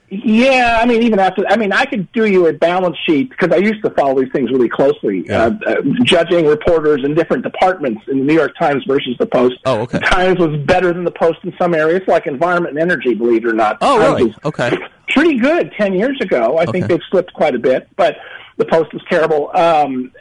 Yeah, 0.09 0.79
I 0.81 0.85
mean, 0.85 1.03
even 1.03 1.19
after, 1.19 1.45
I 1.49 1.57
mean, 1.57 1.73
I 1.73 1.83
could 1.83 2.09
do 2.13 2.25
you 2.25 2.47
a 2.47 2.53
balance 2.53 2.95
sheet 3.05 3.29
because 3.29 3.51
I 3.51 3.57
used 3.57 3.83
to 3.83 3.89
follow 3.89 4.21
these 4.21 4.31
things 4.31 4.49
really 4.51 4.69
closely, 4.69 5.25
yeah. 5.25 5.47
uh, 5.47 5.51
uh, 5.67 5.81
judging 6.03 6.45
reporters 6.45 7.03
in 7.03 7.13
different 7.13 7.43
departments 7.43 8.01
in 8.07 8.19
the 8.19 8.23
New 8.23 8.33
York 8.33 8.57
Times 8.57 8.85
versus 8.87 9.17
the 9.19 9.25
Post. 9.25 9.55
Oh, 9.65 9.81
okay. 9.81 9.99
The 9.99 10.05
Times 10.05 10.39
was 10.39 10.61
better 10.61 10.93
than 10.93 11.03
the 11.03 11.11
Post 11.11 11.39
in 11.43 11.53
some 11.57 11.73
areas, 11.73 12.03
like 12.07 12.25
environment 12.25 12.79
and 12.79 12.89
energy, 12.89 13.15
believe 13.15 13.43
it 13.43 13.49
or 13.49 13.53
not. 13.53 13.79
Oh, 13.81 13.99
really? 13.99 14.33
Okay. 14.45 14.77
Pretty 15.09 15.39
good 15.39 15.73
10 15.77 15.93
years 15.93 16.21
ago. 16.21 16.57
I 16.57 16.63
okay. 16.63 16.71
think 16.71 16.87
they've 16.87 17.01
slipped 17.11 17.33
quite 17.33 17.55
a 17.55 17.59
bit, 17.59 17.89
but 17.97 18.15
the 18.55 18.65
Post 18.65 18.93
was 18.93 19.03
terrible. 19.09 19.51
Um, 19.55 20.13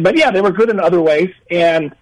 but 0.00 0.16
yeah, 0.16 0.30
they 0.30 0.40
were 0.40 0.52
good 0.52 0.70
in 0.70 0.78
other 0.78 1.00
ways. 1.00 1.30
And, 1.50 1.92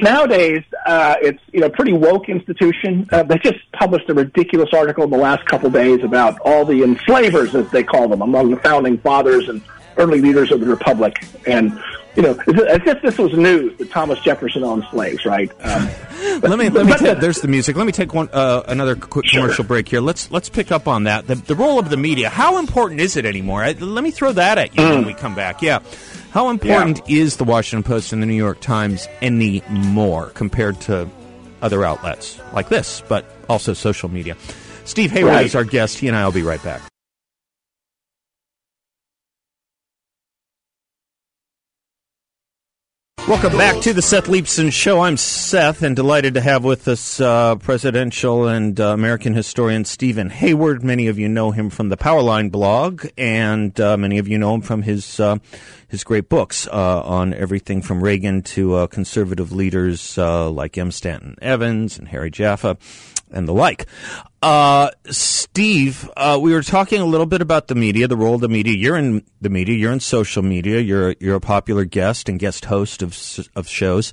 nowadays 0.00 0.62
uh, 0.86 1.16
it's 1.20 1.42
you 1.52 1.60
know 1.60 1.70
pretty 1.70 1.92
woke 1.92 2.28
institution. 2.28 3.08
Uh, 3.10 3.22
they 3.22 3.38
just 3.38 3.58
published 3.72 4.08
a 4.08 4.14
ridiculous 4.14 4.70
article 4.72 5.04
in 5.04 5.10
the 5.10 5.18
last 5.18 5.44
couple 5.46 5.70
days 5.70 6.02
about 6.02 6.38
all 6.44 6.64
the 6.64 6.82
enslavers, 6.82 7.54
as 7.54 7.70
they 7.70 7.82
call 7.82 8.08
them, 8.08 8.22
among 8.22 8.50
the 8.50 8.56
founding 8.58 8.98
fathers 8.98 9.48
and 9.48 9.62
early 9.96 10.20
leaders 10.20 10.52
of 10.52 10.60
the 10.60 10.66
republic, 10.66 11.24
and 11.46 11.78
you 12.16 12.22
know 12.22 12.32
as 12.48 12.80
if 12.86 13.02
this 13.02 13.18
was 13.18 13.32
news 13.32 13.76
that 13.78 13.90
Thomas 13.90 14.18
Jefferson 14.20 14.64
owned 14.64 14.84
slaves, 14.90 15.24
right? 15.24 15.50
Um, 15.60 15.88
but, 16.40 16.50
let 16.50 16.58
me 16.58 16.68
let 16.68 16.86
me. 16.86 17.14
There's 17.14 17.40
the 17.40 17.48
music. 17.48 17.76
Let 17.76 17.86
me 17.86 17.92
take 17.92 18.14
one 18.14 18.28
uh, 18.32 18.62
another 18.66 18.96
quick 18.96 19.26
sure. 19.26 19.42
commercial 19.42 19.64
break 19.64 19.88
here. 19.88 20.00
Let's 20.00 20.30
let's 20.30 20.48
pick 20.48 20.72
up 20.72 20.88
on 20.88 21.04
that. 21.04 21.26
The, 21.26 21.34
the 21.34 21.54
role 21.54 21.78
of 21.78 21.90
the 21.90 21.96
media. 21.96 22.28
How 22.28 22.58
important 22.58 23.00
is 23.00 23.16
it 23.16 23.26
anymore? 23.26 23.62
I, 23.62 23.72
let 23.72 24.02
me 24.04 24.10
throw 24.10 24.32
that 24.32 24.58
at 24.58 24.74
you 24.76 24.82
mm. 24.82 24.90
when 24.90 25.06
we 25.06 25.14
come 25.14 25.34
back. 25.34 25.62
Yeah. 25.62 25.80
How 26.30 26.50
important 26.50 27.00
yeah. 27.06 27.22
is 27.22 27.36
the 27.36 27.44
Washington 27.44 27.82
Post 27.82 28.12
and 28.12 28.22
the 28.22 28.26
New 28.26 28.34
York 28.34 28.60
Times 28.60 29.08
anymore 29.22 30.26
compared 30.34 30.80
to 30.82 31.08
other 31.62 31.84
outlets 31.84 32.40
like 32.52 32.68
this, 32.68 33.02
but 33.08 33.24
also 33.48 33.72
social 33.72 34.08
media? 34.08 34.36
Steve 34.84 35.10
Hayward 35.10 35.32
right. 35.32 35.46
is 35.46 35.54
our 35.54 35.64
guest. 35.64 35.98
He 35.98 36.08
and 36.08 36.16
I 36.16 36.24
will 36.24 36.32
be 36.32 36.42
right 36.42 36.62
back. 36.62 36.82
Welcome 43.28 43.58
back 43.58 43.82
to 43.82 43.92
the 43.92 44.00
Seth 44.00 44.24
Leibsohn 44.24 44.72
Show. 44.72 45.00
I'm 45.00 45.18
Seth, 45.18 45.82
and 45.82 45.94
delighted 45.94 46.32
to 46.32 46.40
have 46.40 46.64
with 46.64 46.88
us 46.88 47.20
uh, 47.20 47.56
presidential 47.56 48.48
and 48.48 48.80
uh, 48.80 48.86
American 48.86 49.34
historian 49.34 49.84
Steven 49.84 50.30
Hayward. 50.30 50.82
Many 50.82 51.08
of 51.08 51.18
you 51.18 51.28
know 51.28 51.50
him 51.50 51.68
from 51.68 51.90
the 51.90 51.98
Powerline 51.98 52.50
blog, 52.50 53.06
and 53.18 53.78
uh, 53.78 53.98
many 53.98 54.16
of 54.16 54.28
you 54.28 54.38
know 54.38 54.54
him 54.54 54.62
from 54.62 54.80
his 54.80 55.20
uh, 55.20 55.36
his 55.88 56.04
great 56.04 56.30
books 56.30 56.66
uh, 56.68 57.02
on 57.02 57.34
everything 57.34 57.82
from 57.82 58.02
Reagan 58.02 58.40
to 58.44 58.74
uh, 58.74 58.86
conservative 58.86 59.52
leaders 59.52 60.16
like 60.16 60.78
M. 60.78 60.90
Stanton 60.90 61.36
Evans 61.42 61.98
and 61.98 62.08
Harry 62.08 62.30
Jaffa 62.30 62.78
and 63.32 63.48
the 63.48 63.52
like. 63.52 63.86
Uh, 64.40 64.90
Steve, 65.10 66.08
uh, 66.16 66.38
we 66.40 66.52
were 66.52 66.62
talking 66.62 67.00
a 67.00 67.06
little 67.06 67.26
bit 67.26 67.42
about 67.42 67.68
the 67.68 67.74
media, 67.74 68.06
the 68.06 68.16
role 68.16 68.36
of 68.36 68.40
the 68.40 68.48
media. 68.48 68.74
You're 68.74 68.96
in 68.96 69.24
the 69.40 69.50
media. 69.50 69.76
You're 69.76 69.92
in 69.92 70.00
social 70.00 70.42
media. 70.42 70.80
You're 70.80 71.16
you're 71.18 71.36
a 71.36 71.40
popular 71.40 71.84
guest 71.84 72.28
and 72.28 72.38
guest 72.38 72.66
host 72.66 73.02
of 73.02 73.18
of 73.56 73.68
shows. 73.68 74.12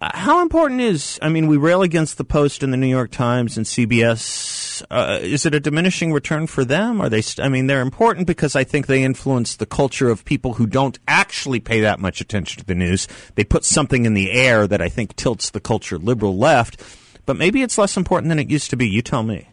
Uh, 0.00 0.10
how 0.14 0.42
important 0.42 0.80
is? 0.80 1.18
I 1.20 1.28
mean, 1.28 1.48
we 1.48 1.56
rail 1.56 1.82
against 1.82 2.18
the 2.18 2.24
Post 2.24 2.62
and 2.62 2.72
the 2.72 2.76
New 2.76 2.86
York 2.86 3.10
Times 3.10 3.56
and 3.56 3.66
CBS. 3.66 4.84
Uh, 4.88 5.18
is 5.20 5.44
it 5.44 5.56
a 5.56 5.60
diminishing 5.60 6.12
return 6.12 6.46
for 6.46 6.64
them? 6.64 7.00
Are 7.00 7.08
they? 7.08 7.22
I 7.40 7.48
mean, 7.48 7.66
they're 7.66 7.80
important 7.80 8.28
because 8.28 8.54
I 8.54 8.62
think 8.62 8.86
they 8.86 9.02
influence 9.02 9.56
the 9.56 9.66
culture 9.66 10.08
of 10.08 10.24
people 10.24 10.54
who 10.54 10.68
don't 10.68 10.96
actually 11.08 11.58
pay 11.58 11.80
that 11.80 11.98
much 11.98 12.20
attention 12.20 12.60
to 12.60 12.64
the 12.64 12.76
news. 12.76 13.08
They 13.34 13.42
put 13.42 13.64
something 13.64 14.04
in 14.04 14.14
the 14.14 14.30
air 14.30 14.68
that 14.68 14.80
I 14.80 14.88
think 14.88 15.16
tilts 15.16 15.50
the 15.50 15.60
culture 15.60 15.98
liberal 15.98 16.38
left 16.38 16.80
but 17.28 17.36
maybe 17.36 17.60
it's 17.60 17.76
less 17.76 17.98
important 17.98 18.30
than 18.30 18.38
it 18.38 18.48
used 18.48 18.70
to 18.70 18.76
be. 18.76 18.88
You 18.88 19.02
tell 19.02 19.22
me. 19.22 19.46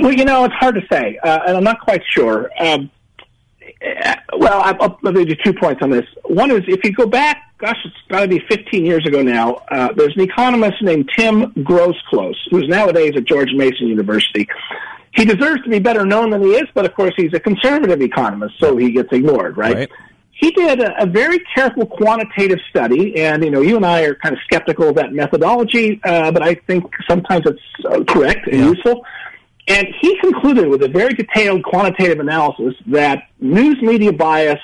Well, 0.00 0.12
you 0.12 0.24
know, 0.24 0.44
it's 0.44 0.54
hard 0.54 0.74
to 0.74 0.80
say, 0.90 1.16
uh, 1.22 1.38
and 1.46 1.56
I'm 1.56 1.62
not 1.62 1.78
quite 1.78 2.02
sure. 2.10 2.50
Um, 2.58 2.90
uh, 4.04 4.16
well, 4.36 4.60
I'll, 4.60 4.98
I'll 5.04 5.12
do 5.12 5.24
two 5.44 5.52
points 5.52 5.80
on 5.80 5.90
this. 5.90 6.04
One 6.24 6.50
is 6.50 6.62
if 6.66 6.82
you 6.82 6.92
go 6.92 7.06
back, 7.06 7.52
gosh, 7.58 7.76
it's 7.84 7.94
got 8.08 8.22
to 8.22 8.28
be 8.28 8.40
15 8.48 8.84
years 8.84 9.06
ago 9.06 9.22
now. 9.22 9.62
Uh, 9.70 9.92
there's 9.96 10.16
an 10.16 10.22
economist 10.22 10.82
named 10.82 11.08
Tim 11.16 11.52
Groseclose, 11.52 12.34
who's 12.50 12.66
nowadays 12.66 13.12
at 13.16 13.26
George 13.26 13.50
Mason 13.54 13.86
University. 13.86 14.48
He 15.14 15.24
deserves 15.24 15.62
to 15.62 15.70
be 15.70 15.78
better 15.78 16.04
known 16.04 16.30
than 16.30 16.42
he 16.42 16.48
is, 16.48 16.64
but 16.74 16.84
of 16.84 16.94
course 16.94 17.14
he's 17.16 17.32
a 17.32 17.38
conservative 17.38 18.02
economist, 18.02 18.54
so 18.58 18.76
he 18.76 18.90
gets 18.90 19.12
ignored, 19.12 19.56
right? 19.56 19.76
right 19.76 19.90
he 20.44 20.50
did 20.50 20.80
a, 20.80 21.02
a, 21.02 21.06
very 21.06 21.38
careful 21.54 21.86
quantitative 21.86 22.58
study, 22.68 23.16
and 23.16 23.42
you 23.42 23.50
know, 23.50 23.62
you 23.62 23.76
and 23.76 23.86
I 23.86 24.02
are 24.02 24.14
kind 24.14 24.34
of 24.34 24.40
skeptical 24.44 24.90
of 24.90 24.96
that 24.96 25.12
methodology, 25.12 26.00
uh, 26.04 26.30
but 26.32 26.42
I 26.42 26.54
think 26.54 26.84
sometimes 27.08 27.46
it's 27.46 27.84
uh, 27.86 28.04
correct 28.04 28.46
and 28.48 28.60
yeah. 28.60 28.68
useful. 28.68 29.06
And 29.68 29.86
he 30.02 30.18
concluded 30.20 30.68
with 30.68 30.82
a 30.82 30.88
very 30.88 31.14
detailed 31.14 31.64
quantitative 31.64 32.20
analysis 32.20 32.74
that 32.88 33.28
news 33.40 33.80
media 33.80 34.12
bias 34.12 34.60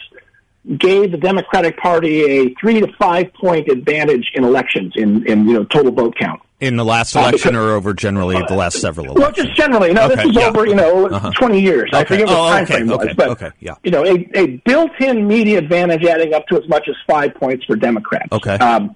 gave 0.76 1.12
the 1.12 1.16
Democratic 1.16 1.78
Party 1.78 2.24
a 2.24 2.54
three 2.60 2.80
to 2.80 2.92
five 2.98 3.32
point 3.32 3.68
advantage 3.68 4.32
in 4.34 4.44
elections 4.44 4.92
in, 4.96 5.26
in 5.26 5.48
you 5.48 5.54
know 5.54 5.64
total 5.64 5.92
vote 5.92 6.14
count. 6.18 6.42
In 6.60 6.76
the 6.76 6.84
last 6.84 7.14
election, 7.16 7.56
uh, 7.56 7.60
or 7.60 7.70
over 7.70 7.94
generally 7.94 8.36
the 8.46 8.54
last 8.54 8.80
several 8.80 9.06
elections? 9.06 9.22
Well, 9.22 9.46
just 9.46 9.56
generally. 9.56 9.92
No, 9.94 10.04
okay, 10.04 10.16
this 10.16 10.26
is 10.26 10.36
yeah. 10.36 10.48
over, 10.48 10.66
you 10.66 10.74
know, 10.74 11.06
uh-huh. 11.06 11.30
20 11.38 11.60
years. 11.60 11.90
Okay. 11.92 12.00
I 12.00 12.04
forget 12.04 12.26
what 12.26 12.38
oh, 12.38 12.50
time 12.50 12.64
okay, 12.64 12.74
frame 12.74 12.92
okay, 12.92 13.06
was. 13.06 13.16
But, 13.16 13.28
okay, 13.30 13.50
yeah. 13.60 13.74
you 13.82 13.90
know, 13.90 14.04
a, 14.04 14.28
a 14.34 14.46
built-in 14.66 15.26
media 15.26 15.58
advantage 15.58 16.04
adding 16.04 16.34
up 16.34 16.46
to 16.48 16.56
as 16.56 16.68
much 16.68 16.86
as 16.88 16.96
five 17.06 17.34
points 17.34 17.64
for 17.64 17.76
Democrats. 17.76 18.30
Okay. 18.32 18.54
Um, 18.56 18.94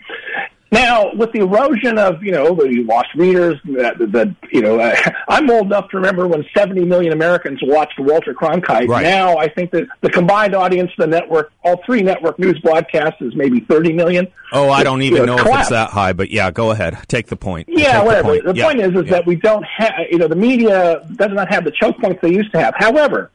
now, 0.74 1.12
with 1.14 1.32
the 1.32 1.38
erosion 1.38 1.98
of, 1.98 2.22
you 2.22 2.32
know, 2.32 2.54
the 2.54 2.82
lost 2.84 3.14
readers, 3.14 3.58
the, 3.64 3.94
the 3.98 4.34
you 4.50 4.60
know, 4.60 4.80
uh, 4.80 4.94
I'm 5.28 5.48
old 5.48 5.66
enough 5.66 5.88
to 5.90 5.96
remember 5.96 6.26
when 6.26 6.44
70 6.54 6.84
million 6.84 7.12
Americans 7.12 7.60
watched 7.62 7.98
Walter 7.98 8.34
Cronkite. 8.34 8.88
Right. 8.88 9.02
Now, 9.02 9.37
I 9.37 9.48
think 9.48 9.70
that 9.70 9.87
the 10.00 10.10
combined 10.10 10.54
audience, 10.54 10.90
the 10.98 11.06
network, 11.06 11.52
all 11.62 11.80
three 11.87 12.02
network 12.02 12.38
news 12.38 12.58
broadcasts 12.58 13.22
is 13.22 13.34
maybe 13.37 13.60
30 13.60 13.92
million. 13.92 14.26
Oh, 14.52 14.68
I 14.68 14.82
don't 14.82 15.02
even 15.02 15.20
you 15.20 15.26
know, 15.26 15.37
know 15.37 15.52
if 15.52 15.60
it's 15.60 15.68
that 15.70 15.90
high, 15.90 16.12
but 16.12 16.30
yeah, 16.30 16.50
go 16.50 16.72
ahead. 16.72 16.98
Take 17.08 17.28
the 17.28 17.37
point. 17.37 17.68
Yeah, 17.70 17.98
Take 17.98 18.06
whatever. 18.06 18.22
The 18.22 18.28
point, 18.28 18.44
the 18.44 18.54
yeah. 18.54 18.66
point 18.66 18.80
is, 18.80 18.88
is 18.88 19.04
yeah. 19.04 19.10
that 19.12 19.26
we 19.26 19.37
don't 19.37 19.64
have, 19.64 19.92
you 20.10 20.18
know, 20.18 20.28
the 20.28 20.37
media 20.37 21.06
does 21.14 21.30
not 21.30 21.48
have 21.52 21.64
the 21.64 21.72
choke 21.72 21.98
points 21.98 22.20
they 22.20 22.32
used 22.32 22.52
to 22.52 22.60
have. 22.60 22.74
However, 22.76 23.30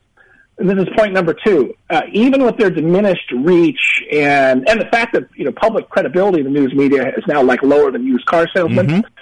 this 0.59 0.77
is 0.77 0.89
point 0.95 1.13
number 1.13 1.33
two. 1.33 1.73
Uh, 1.89 2.01
even 2.11 2.43
with 2.43 2.57
their 2.57 2.69
diminished 2.69 3.31
reach 3.31 4.03
and 4.11 4.67
and 4.69 4.79
the 4.79 4.85
fact 4.85 5.13
that 5.13 5.27
you 5.35 5.45
know 5.45 5.51
public 5.51 5.89
credibility 5.89 6.39
in 6.39 6.45
the 6.45 6.51
news 6.51 6.73
media 6.73 7.09
is 7.15 7.23
now 7.27 7.41
like 7.41 7.63
lower 7.63 7.91
than 7.91 8.05
used 8.05 8.25
car 8.25 8.47
salesmen, 8.53 8.87
mm-hmm. 8.87 9.18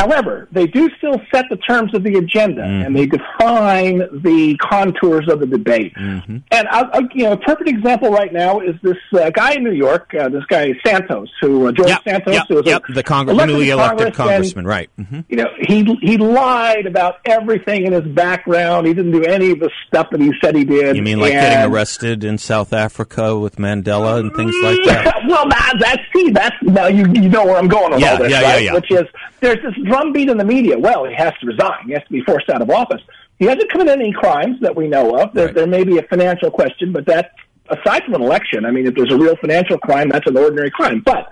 However, 0.00 0.48
they 0.50 0.66
do 0.66 0.88
still 0.96 1.20
set 1.30 1.44
the 1.50 1.58
terms 1.58 1.94
of 1.94 2.04
the 2.04 2.14
agenda 2.14 2.62
mm-hmm. 2.62 2.86
and 2.86 2.96
they 2.96 3.04
define 3.04 3.98
the 4.22 4.56
contours 4.58 5.28
of 5.28 5.40
the 5.40 5.46
debate. 5.46 5.94
Mm-hmm. 5.94 6.38
And 6.50 6.68
I'll, 6.68 6.88
I'll, 6.94 7.06
you 7.12 7.24
know, 7.24 7.32
a 7.32 7.36
perfect 7.36 7.68
example 7.68 8.10
right 8.10 8.32
now 8.32 8.60
is 8.60 8.76
this 8.82 8.96
uh, 9.12 9.28
guy 9.28 9.56
in 9.56 9.62
New 9.62 9.72
York, 9.72 10.14
uh, 10.14 10.30
this 10.30 10.44
guy 10.46 10.72
Santos, 10.82 11.28
who 11.42 11.68
uh, 11.68 11.72
George 11.72 11.90
yep, 11.90 12.04
Santos, 12.04 12.32
yep, 12.32 12.46
who 12.48 12.54
was 12.54 12.66
yep, 12.66 12.82
the, 12.94 13.02
Cong- 13.02 13.26
the 13.26 13.44
newly 13.44 13.68
elected 13.68 14.14
congressman, 14.14 14.60
and, 14.60 14.68
right? 14.68 14.90
Mm-hmm. 14.98 15.20
You 15.28 15.36
know, 15.36 15.48
he 15.60 15.84
he 16.00 16.16
lied 16.16 16.86
about 16.86 17.16
everything 17.26 17.84
in 17.84 17.92
his 17.92 18.10
background. 18.14 18.86
He 18.86 18.94
didn't 18.94 19.12
do 19.12 19.24
any 19.24 19.50
of 19.50 19.60
the 19.60 19.70
stuff 19.86 20.08
that 20.12 20.20
he 20.20 20.32
said 20.42 20.56
he 20.56 20.64
did. 20.64 20.96
You 20.96 21.02
mean 21.02 21.20
like 21.20 21.34
and, 21.34 21.42
getting 21.42 21.72
arrested 21.72 22.24
in 22.24 22.38
South 22.38 22.72
Africa 22.72 23.38
with 23.38 23.56
Mandela 23.56 24.18
and 24.18 24.34
things 24.34 24.54
like 24.62 24.78
that? 24.86 25.24
well, 25.28 25.46
that, 25.46 25.74
that's 25.78 26.02
see, 26.14 26.30
that's 26.30 26.56
now 26.62 26.86
you 26.86 27.06
you 27.12 27.28
know 27.28 27.44
where 27.44 27.56
I'm 27.56 27.68
going 27.68 27.92
with 27.92 28.00
yeah, 28.00 28.12
all 28.12 28.18
this, 28.18 28.30
yeah, 28.30 28.40
right? 28.40 28.62
Yeah, 28.62 28.72
yeah. 28.72 28.74
Which 28.74 28.90
is 28.90 29.06
there's 29.40 29.62
this 29.62 29.74
drumbeat 29.90 30.28
in 30.28 30.38
the 30.38 30.44
media. 30.44 30.78
Well, 30.78 31.04
he 31.04 31.14
has 31.14 31.32
to 31.40 31.46
resign. 31.46 31.86
He 31.86 31.92
has 31.92 32.02
to 32.04 32.12
be 32.12 32.22
forced 32.22 32.48
out 32.48 32.62
of 32.62 32.70
office. 32.70 33.02
He 33.38 33.46
hasn't 33.46 33.70
committed 33.70 33.94
any 33.94 34.12
crimes 34.12 34.60
that 34.60 34.76
we 34.76 34.86
know 34.86 35.16
of. 35.16 35.32
There, 35.32 35.46
right. 35.46 35.54
there 35.54 35.66
may 35.66 35.84
be 35.84 35.98
a 35.98 36.02
financial 36.02 36.50
question, 36.50 36.92
but 36.92 37.06
that, 37.06 37.32
aside 37.68 38.04
from 38.04 38.14
an 38.14 38.22
election, 38.22 38.64
I 38.64 38.70
mean, 38.70 38.86
if 38.86 38.94
there's 38.94 39.12
a 39.12 39.16
real 39.16 39.36
financial 39.36 39.78
crime, 39.78 40.10
that's 40.10 40.26
an 40.26 40.36
ordinary 40.36 40.70
crime. 40.70 41.00
But 41.00 41.30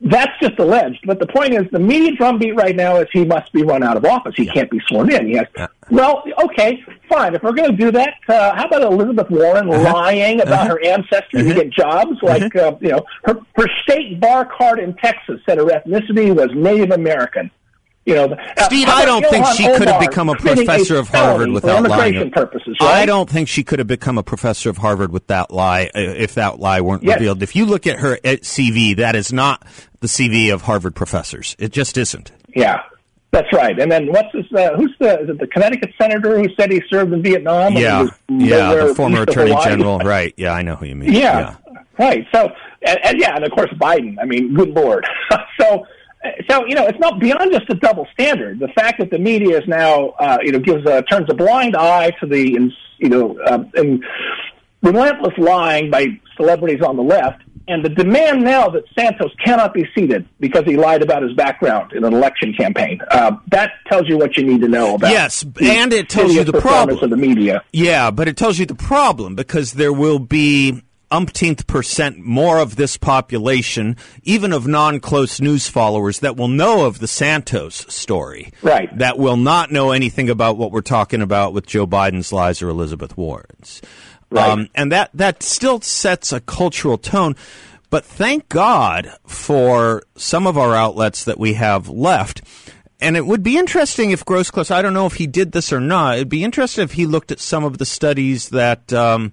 that's 0.00 0.32
just 0.40 0.58
alleged. 0.58 1.00
But 1.04 1.18
the 1.18 1.26
point 1.26 1.52
is, 1.52 1.64
the 1.72 1.78
media 1.78 2.12
drumbeat 2.16 2.54
right 2.54 2.74
now 2.74 2.96
is 2.96 3.08
he 3.12 3.24
must 3.24 3.52
be 3.52 3.62
run 3.62 3.82
out 3.82 3.96
of 3.96 4.04
office. 4.04 4.34
He 4.36 4.44
yeah. 4.44 4.52
can't 4.52 4.70
be 4.70 4.80
sworn 4.86 5.12
in. 5.12 5.26
He 5.26 5.34
has. 5.34 5.46
Yeah. 5.56 5.66
Well, 5.90 6.22
okay, 6.44 6.82
fine. 7.08 7.34
If 7.34 7.42
we're 7.42 7.52
going 7.52 7.72
to 7.72 7.76
do 7.76 7.90
that, 7.90 8.14
uh, 8.28 8.54
how 8.54 8.66
about 8.66 8.82
Elizabeth 8.82 9.28
Warren 9.28 9.68
uh-huh. 9.68 9.92
lying 9.92 10.40
about 10.40 10.66
uh-huh. 10.66 10.68
her 10.68 10.84
ancestry 10.86 11.40
uh-huh. 11.40 11.48
to 11.48 11.54
get 11.54 11.70
jobs? 11.70 12.12
Uh-huh. 12.22 12.26
Like, 12.26 12.56
uh, 12.56 12.76
you 12.80 12.90
know, 12.90 13.04
her, 13.24 13.40
her 13.56 13.66
state 13.82 14.20
bar 14.20 14.46
card 14.46 14.78
in 14.78 14.94
Texas 14.94 15.40
said 15.44 15.58
her 15.58 15.64
ethnicity 15.64 16.34
was 16.34 16.48
Native 16.54 16.92
American. 16.92 17.50
You 18.10 18.16
know, 18.16 18.36
Steve, 18.64 18.88
I 18.88 19.04
don't 19.04 19.24
think 19.26 19.46
she 19.46 19.62
could 19.62 19.86
have 19.86 20.00
become 20.00 20.28
a 20.28 20.34
professor 20.34 20.96
of 20.96 21.08
Harvard 21.08 21.50
without 21.50 21.88
lying. 21.88 22.30
Purposes, 22.32 22.76
right? 22.80 23.02
I 23.02 23.06
don't 23.06 23.30
think 23.30 23.46
she 23.46 23.62
could 23.62 23.78
have 23.78 23.86
become 23.86 24.18
a 24.18 24.24
professor 24.24 24.68
of 24.68 24.78
Harvard 24.78 25.12
with 25.12 25.28
that 25.28 25.52
lie 25.52 25.84
uh, 25.94 26.00
if 26.00 26.34
that 26.34 26.58
lie 26.58 26.80
weren't 26.80 27.04
yes. 27.04 27.14
revealed. 27.14 27.40
If 27.40 27.54
you 27.54 27.66
look 27.66 27.86
at 27.86 28.00
her 28.00 28.16
CV, 28.16 28.96
that 28.96 29.14
is 29.14 29.32
not 29.32 29.64
the 30.00 30.08
CV 30.08 30.52
of 30.52 30.62
Harvard 30.62 30.96
professors. 30.96 31.54
It 31.60 31.70
just 31.70 31.96
isn't. 31.96 32.32
Yeah, 32.48 32.82
that's 33.30 33.52
right. 33.52 33.78
And 33.78 33.92
then 33.92 34.08
what's 34.08 34.32
this? 34.32 34.46
Uh, 34.52 34.76
who's 34.76 34.92
the 34.98 35.20
is 35.20 35.30
it 35.30 35.38
the 35.38 35.46
Connecticut 35.46 35.92
senator 35.96 36.36
who 36.36 36.48
said 36.58 36.72
he 36.72 36.82
served 36.90 37.12
in 37.12 37.22
Vietnam? 37.22 37.74
Yeah, 37.74 38.08
yeah, 38.28 38.74
the 38.74 38.94
former 38.96 39.22
attorney 39.22 39.54
general. 39.62 40.00
Right. 40.00 40.34
Yeah, 40.36 40.52
I 40.52 40.62
know 40.62 40.74
who 40.74 40.86
you 40.86 40.96
mean. 40.96 41.12
Yeah, 41.12 41.54
yeah. 41.70 41.82
right. 41.96 42.26
So, 42.34 42.50
and, 42.84 42.98
and 43.04 43.20
yeah, 43.20 43.36
and 43.36 43.44
of 43.44 43.52
course 43.52 43.70
Biden. 43.74 44.16
I 44.20 44.24
mean, 44.24 44.52
good 44.52 44.70
lord. 44.70 45.06
so 45.60 45.86
so 46.48 46.66
you 46.66 46.74
know 46.74 46.86
it's 46.86 46.98
not 46.98 47.18
beyond 47.18 47.52
just 47.52 47.68
a 47.70 47.74
double 47.74 48.06
standard. 48.12 48.58
The 48.58 48.68
fact 48.68 48.98
that 48.98 49.10
the 49.10 49.18
media 49.18 49.58
is 49.58 49.66
now 49.66 50.10
uh, 50.10 50.38
you 50.42 50.52
know 50.52 50.58
gives 50.58 50.86
a, 50.86 51.02
turns 51.02 51.28
a 51.30 51.34
blind 51.34 51.76
eye 51.76 52.10
to 52.20 52.26
the 52.26 52.70
you 52.98 53.08
know 53.08 53.38
uh, 53.46 53.64
and 53.74 54.04
relentless 54.82 55.34
lying 55.38 55.90
by 55.90 56.06
celebrities 56.36 56.82
on 56.82 56.96
the 56.96 57.02
left, 57.02 57.42
and 57.68 57.84
the 57.84 57.88
demand 57.88 58.42
now 58.42 58.68
that 58.68 58.84
Santos 58.98 59.32
cannot 59.44 59.72
be 59.72 59.86
seated 59.94 60.28
because 60.40 60.64
he 60.64 60.76
lied 60.76 61.02
about 61.02 61.22
his 61.22 61.32
background 61.34 61.92
in 61.92 62.04
an 62.04 62.12
election 62.12 62.52
campaign. 62.52 63.00
Uh, 63.10 63.36
that 63.48 63.72
tells 63.86 64.08
you 64.08 64.18
what 64.18 64.36
you 64.36 64.44
need 64.44 64.60
to 64.60 64.68
know 64.68 64.96
about. 64.96 65.10
Yes, 65.10 65.42
and 65.42 65.92
it 65.92 66.08
tells 66.08 66.34
you 66.34 66.44
the 66.44 66.60
problem 66.60 66.98
of 67.02 67.10
the 67.10 67.16
media. 67.16 67.62
Yeah, 67.72 68.10
but 68.10 68.28
it 68.28 68.36
tells 68.36 68.58
you 68.58 68.66
the 68.66 68.74
problem 68.74 69.36
because 69.36 69.72
there 69.72 69.92
will 69.92 70.18
be 70.18 70.82
umpteenth 71.10 71.66
percent 71.66 72.18
more 72.18 72.58
of 72.58 72.76
this 72.76 72.96
population, 72.96 73.96
even 74.22 74.52
of 74.52 74.66
non 74.66 75.00
close 75.00 75.40
news 75.40 75.68
followers, 75.68 76.20
that 76.20 76.36
will 76.36 76.48
know 76.48 76.86
of 76.86 76.98
the 76.98 77.08
Santos 77.08 77.86
story. 77.92 78.52
Right. 78.62 78.96
That 78.98 79.18
will 79.18 79.36
not 79.36 79.70
know 79.72 79.90
anything 79.90 80.30
about 80.30 80.56
what 80.56 80.72
we're 80.72 80.80
talking 80.80 81.22
about 81.22 81.52
with 81.52 81.66
Joe 81.66 81.86
Biden's 81.86 82.32
lies 82.32 82.62
or 82.62 82.68
Elizabeth 82.68 83.16
Warren's. 83.16 83.82
Right. 84.30 84.48
Um, 84.48 84.68
and 84.74 84.92
that, 84.92 85.10
that 85.14 85.42
still 85.42 85.80
sets 85.80 86.32
a 86.32 86.40
cultural 86.40 86.98
tone. 86.98 87.34
But 87.90 88.04
thank 88.04 88.48
God 88.48 89.10
for 89.26 90.04
some 90.14 90.46
of 90.46 90.56
our 90.56 90.76
outlets 90.76 91.24
that 91.24 91.40
we 91.40 91.54
have 91.54 91.88
left. 91.88 92.42
And 93.00 93.16
it 93.16 93.26
would 93.26 93.42
be 93.42 93.58
interesting 93.58 94.12
if 94.12 94.24
Groseclose, 94.24 94.70
I 94.70 94.82
don't 94.82 94.94
know 94.94 95.06
if 95.06 95.14
he 95.14 95.26
did 95.26 95.50
this 95.52 95.72
or 95.72 95.80
not, 95.80 96.16
it'd 96.16 96.28
be 96.28 96.44
interesting 96.44 96.84
if 96.84 96.92
he 96.92 97.06
looked 97.06 97.32
at 97.32 97.40
some 97.40 97.64
of 97.64 97.78
the 97.78 97.86
studies 97.86 98.50
that. 98.50 98.92
Um, 98.92 99.32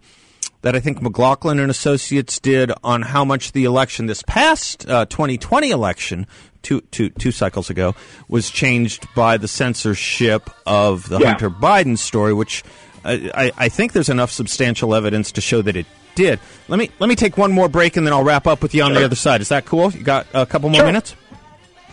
that 0.61 0.75
I 0.75 0.79
think 0.79 1.01
McLaughlin 1.01 1.59
and 1.59 1.69
Associates 1.69 2.39
did 2.39 2.71
on 2.83 3.01
how 3.01 3.23
much 3.23 3.51
the 3.51 3.65
election, 3.65 4.07
this 4.07 4.23
past 4.23 4.87
uh, 4.89 5.05
2020 5.05 5.69
election, 5.71 6.27
two, 6.63 6.81
two, 6.91 7.09
two 7.09 7.31
cycles 7.31 7.69
ago, 7.69 7.95
was 8.27 8.49
changed 8.49 9.07
by 9.15 9.37
the 9.37 9.47
censorship 9.47 10.49
of 10.65 11.07
the 11.09 11.19
yeah. 11.19 11.27
Hunter 11.27 11.49
Biden 11.49 11.97
story, 11.97 12.33
which 12.33 12.63
I, 13.05 13.31
I, 13.33 13.51
I 13.57 13.69
think 13.69 13.93
there's 13.93 14.09
enough 14.09 14.31
substantial 14.31 14.93
evidence 14.95 15.31
to 15.33 15.41
show 15.41 15.61
that 15.61 15.75
it 15.75 15.85
did. 16.15 16.39
Let 16.67 16.79
me 16.79 16.89
let 16.99 17.07
me 17.07 17.15
take 17.15 17.37
one 17.37 17.51
more 17.51 17.69
break 17.69 17.95
and 17.95 18.05
then 18.05 18.13
I'll 18.13 18.23
wrap 18.23 18.47
up 18.47 18.61
with 18.63 18.73
you 18.73 18.81
on 18.83 18.93
the 18.93 19.05
other 19.05 19.15
side. 19.15 19.39
Is 19.41 19.49
that 19.49 19.65
cool? 19.65 19.91
You 19.91 20.03
got 20.03 20.25
a 20.33 20.45
couple 20.45 20.69
more 20.69 20.79
Sure. 20.79 20.85
minutes? 20.87 21.15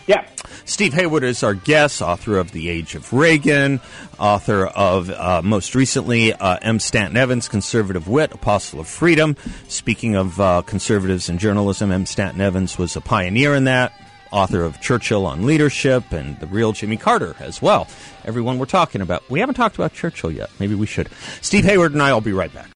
Yeah. 0.07 0.27
Steve 0.65 0.93
Hayward 0.93 1.23
is 1.23 1.43
our 1.43 1.53
guest, 1.53 2.01
author 2.01 2.37
of 2.37 2.51
The 2.51 2.69
Age 2.69 2.95
of 2.95 3.11
Reagan, 3.11 3.79
author 4.19 4.65
of, 4.67 5.09
uh, 5.09 5.41
most 5.43 5.75
recently, 5.75 6.33
uh, 6.33 6.57
M. 6.61 6.79
Stanton 6.79 7.17
Evans, 7.17 7.47
Conservative 7.47 8.07
Wit, 8.07 8.31
Apostle 8.33 8.79
of 8.79 8.87
Freedom. 8.87 9.35
Speaking 9.67 10.15
of 10.15 10.39
uh, 10.39 10.61
conservatives 10.63 11.29
in 11.29 11.37
journalism, 11.37 11.91
M. 11.91 12.05
Stanton 12.05 12.41
Evans 12.41 12.77
was 12.77 12.95
a 12.95 13.01
pioneer 13.01 13.55
in 13.55 13.63
that, 13.65 13.93
author 14.31 14.63
of 14.63 14.79
Churchill 14.81 15.25
on 15.25 15.45
Leadership 15.45 16.11
and 16.11 16.39
The 16.39 16.47
Real 16.47 16.71
Jimmy 16.71 16.97
Carter 16.97 17.35
as 17.39 17.61
well. 17.61 17.87
Everyone 18.25 18.59
we're 18.59 18.65
talking 18.65 19.01
about. 19.01 19.27
We 19.29 19.39
haven't 19.39 19.55
talked 19.55 19.75
about 19.75 19.93
Churchill 19.93 20.31
yet. 20.31 20.49
Maybe 20.59 20.75
we 20.75 20.85
should. 20.85 21.09
Steve 21.41 21.65
Hayward 21.65 21.93
and 21.93 22.01
I 22.01 22.13
will 22.13 22.21
be 22.21 22.33
right 22.33 22.53
back. 22.53 22.69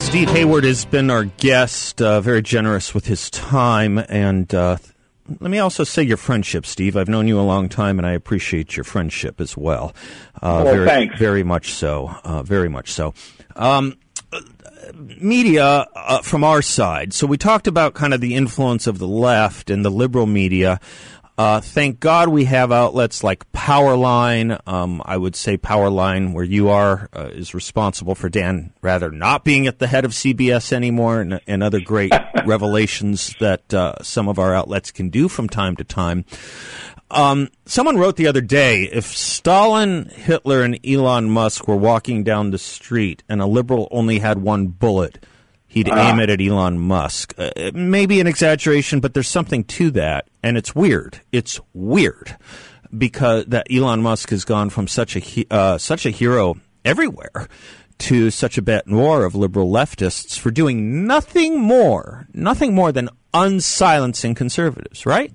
Steve 0.00 0.30
Hayward 0.30 0.64
has 0.64 0.84
been 0.84 1.10
our 1.10 1.24
guest, 1.24 2.00
uh, 2.00 2.20
very 2.20 2.42
generous 2.42 2.94
with 2.94 3.06
his 3.06 3.28
time, 3.30 3.98
and 3.98 4.54
uh, 4.54 4.76
let 5.40 5.50
me 5.50 5.58
also 5.58 5.84
say 5.84 6.02
your 6.02 6.16
friendship, 6.16 6.66
Steve. 6.66 6.96
I've 6.96 7.08
known 7.08 7.28
you 7.28 7.40
a 7.40 7.42
long 7.42 7.68
time, 7.68 7.98
and 7.98 8.06
I 8.06 8.12
appreciate 8.12 8.76
your 8.76 8.84
friendship 8.84 9.40
as 9.40 9.56
well. 9.56 9.94
Uh, 10.42 10.62
Well, 10.64 10.74
very, 10.74 10.86
thanks. 10.86 11.18
very 11.18 11.42
much 11.42 11.72
so. 11.72 12.14
Uh, 12.24 12.42
very 12.42 12.68
much 12.68 12.92
so. 12.92 13.14
Um, 13.56 13.96
media 15.18 15.86
uh, 15.96 16.22
from 16.22 16.44
our 16.44 16.60
side. 16.62 17.12
So 17.14 17.26
we 17.26 17.38
talked 17.38 17.66
about 17.66 17.94
kind 17.94 18.12
of 18.12 18.20
the 18.20 18.34
influence 18.34 18.86
of 18.86 18.98
the 18.98 19.08
left 19.08 19.70
and 19.70 19.84
the 19.84 19.90
liberal 19.90 20.26
media. 20.26 20.78
Uh, 21.36 21.60
thank 21.60 21.98
God 21.98 22.28
we 22.28 22.44
have 22.44 22.70
outlets 22.70 23.24
like 23.24 23.50
Powerline. 23.50 24.60
Um, 24.68 25.02
I 25.04 25.16
would 25.16 25.34
say 25.34 25.58
Powerline, 25.58 26.32
where 26.32 26.44
you 26.44 26.68
are, 26.68 27.08
uh, 27.12 27.30
is 27.32 27.54
responsible 27.54 28.14
for 28.14 28.28
Dan 28.28 28.72
Rather 28.82 29.10
not 29.10 29.42
being 29.42 29.66
at 29.66 29.80
the 29.80 29.88
head 29.88 30.04
of 30.04 30.12
CBS 30.12 30.72
anymore, 30.72 31.20
and, 31.20 31.40
and 31.48 31.62
other 31.62 31.80
great 31.80 32.12
revelations 32.46 33.34
that 33.40 33.74
uh, 33.74 34.00
some 34.00 34.28
of 34.28 34.38
our 34.38 34.54
outlets 34.54 34.92
can 34.92 35.08
do 35.08 35.28
from 35.28 35.48
time 35.48 35.74
to 35.76 35.84
time. 35.84 36.24
Um, 37.10 37.48
someone 37.66 37.96
wrote 37.96 38.16
the 38.16 38.28
other 38.28 38.40
day 38.40 38.84
if 38.84 39.06
Stalin, 39.06 40.06
Hitler, 40.06 40.62
and 40.62 40.78
Elon 40.86 41.30
Musk 41.30 41.66
were 41.66 41.76
walking 41.76 42.22
down 42.24 42.50
the 42.50 42.58
street 42.58 43.22
and 43.28 43.40
a 43.40 43.46
liberal 43.46 43.88
only 43.90 44.20
had 44.20 44.38
one 44.38 44.68
bullet, 44.68 45.24
he'd 45.74 45.88
aim 45.88 46.20
it 46.20 46.30
at 46.30 46.40
Elon 46.40 46.78
Musk. 46.78 47.34
Uh, 47.36 47.50
it 47.56 47.74
may 47.74 48.06
be 48.06 48.20
an 48.20 48.28
exaggeration, 48.28 49.00
but 49.00 49.12
there's 49.12 49.28
something 49.28 49.64
to 49.64 49.90
that, 49.90 50.28
and 50.42 50.56
it's 50.56 50.74
weird. 50.74 51.20
It's 51.32 51.60
weird 51.72 52.36
because 52.96 53.46
that 53.46 53.66
Elon 53.70 54.00
Musk 54.00 54.30
has 54.30 54.44
gone 54.44 54.70
from 54.70 54.86
such 54.86 55.16
a 55.16 55.44
uh, 55.50 55.76
such 55.78 56.06
a 56.06 56.10
hero 56.10 56.54
everywhere 56.84 57.48
to 57.98 58.30
such 58.30 58.56
a 58.56 58.62
bête 58.62 58.86
noir 58.86 59.24
of 59.24 59.34
liberal 59.34 59.68
leftists 59.68 60.38
for 60.38 60.52
doing 60.52 61.06
nothing 61.06 61.60
more, 61.60 62.28
nothing 62.32 62.72
more 62.72 62.92
than 62.92 63.08
unsilencing 63.32 64.36
conservatives, 64.36 65.04
right? 65.04 65.32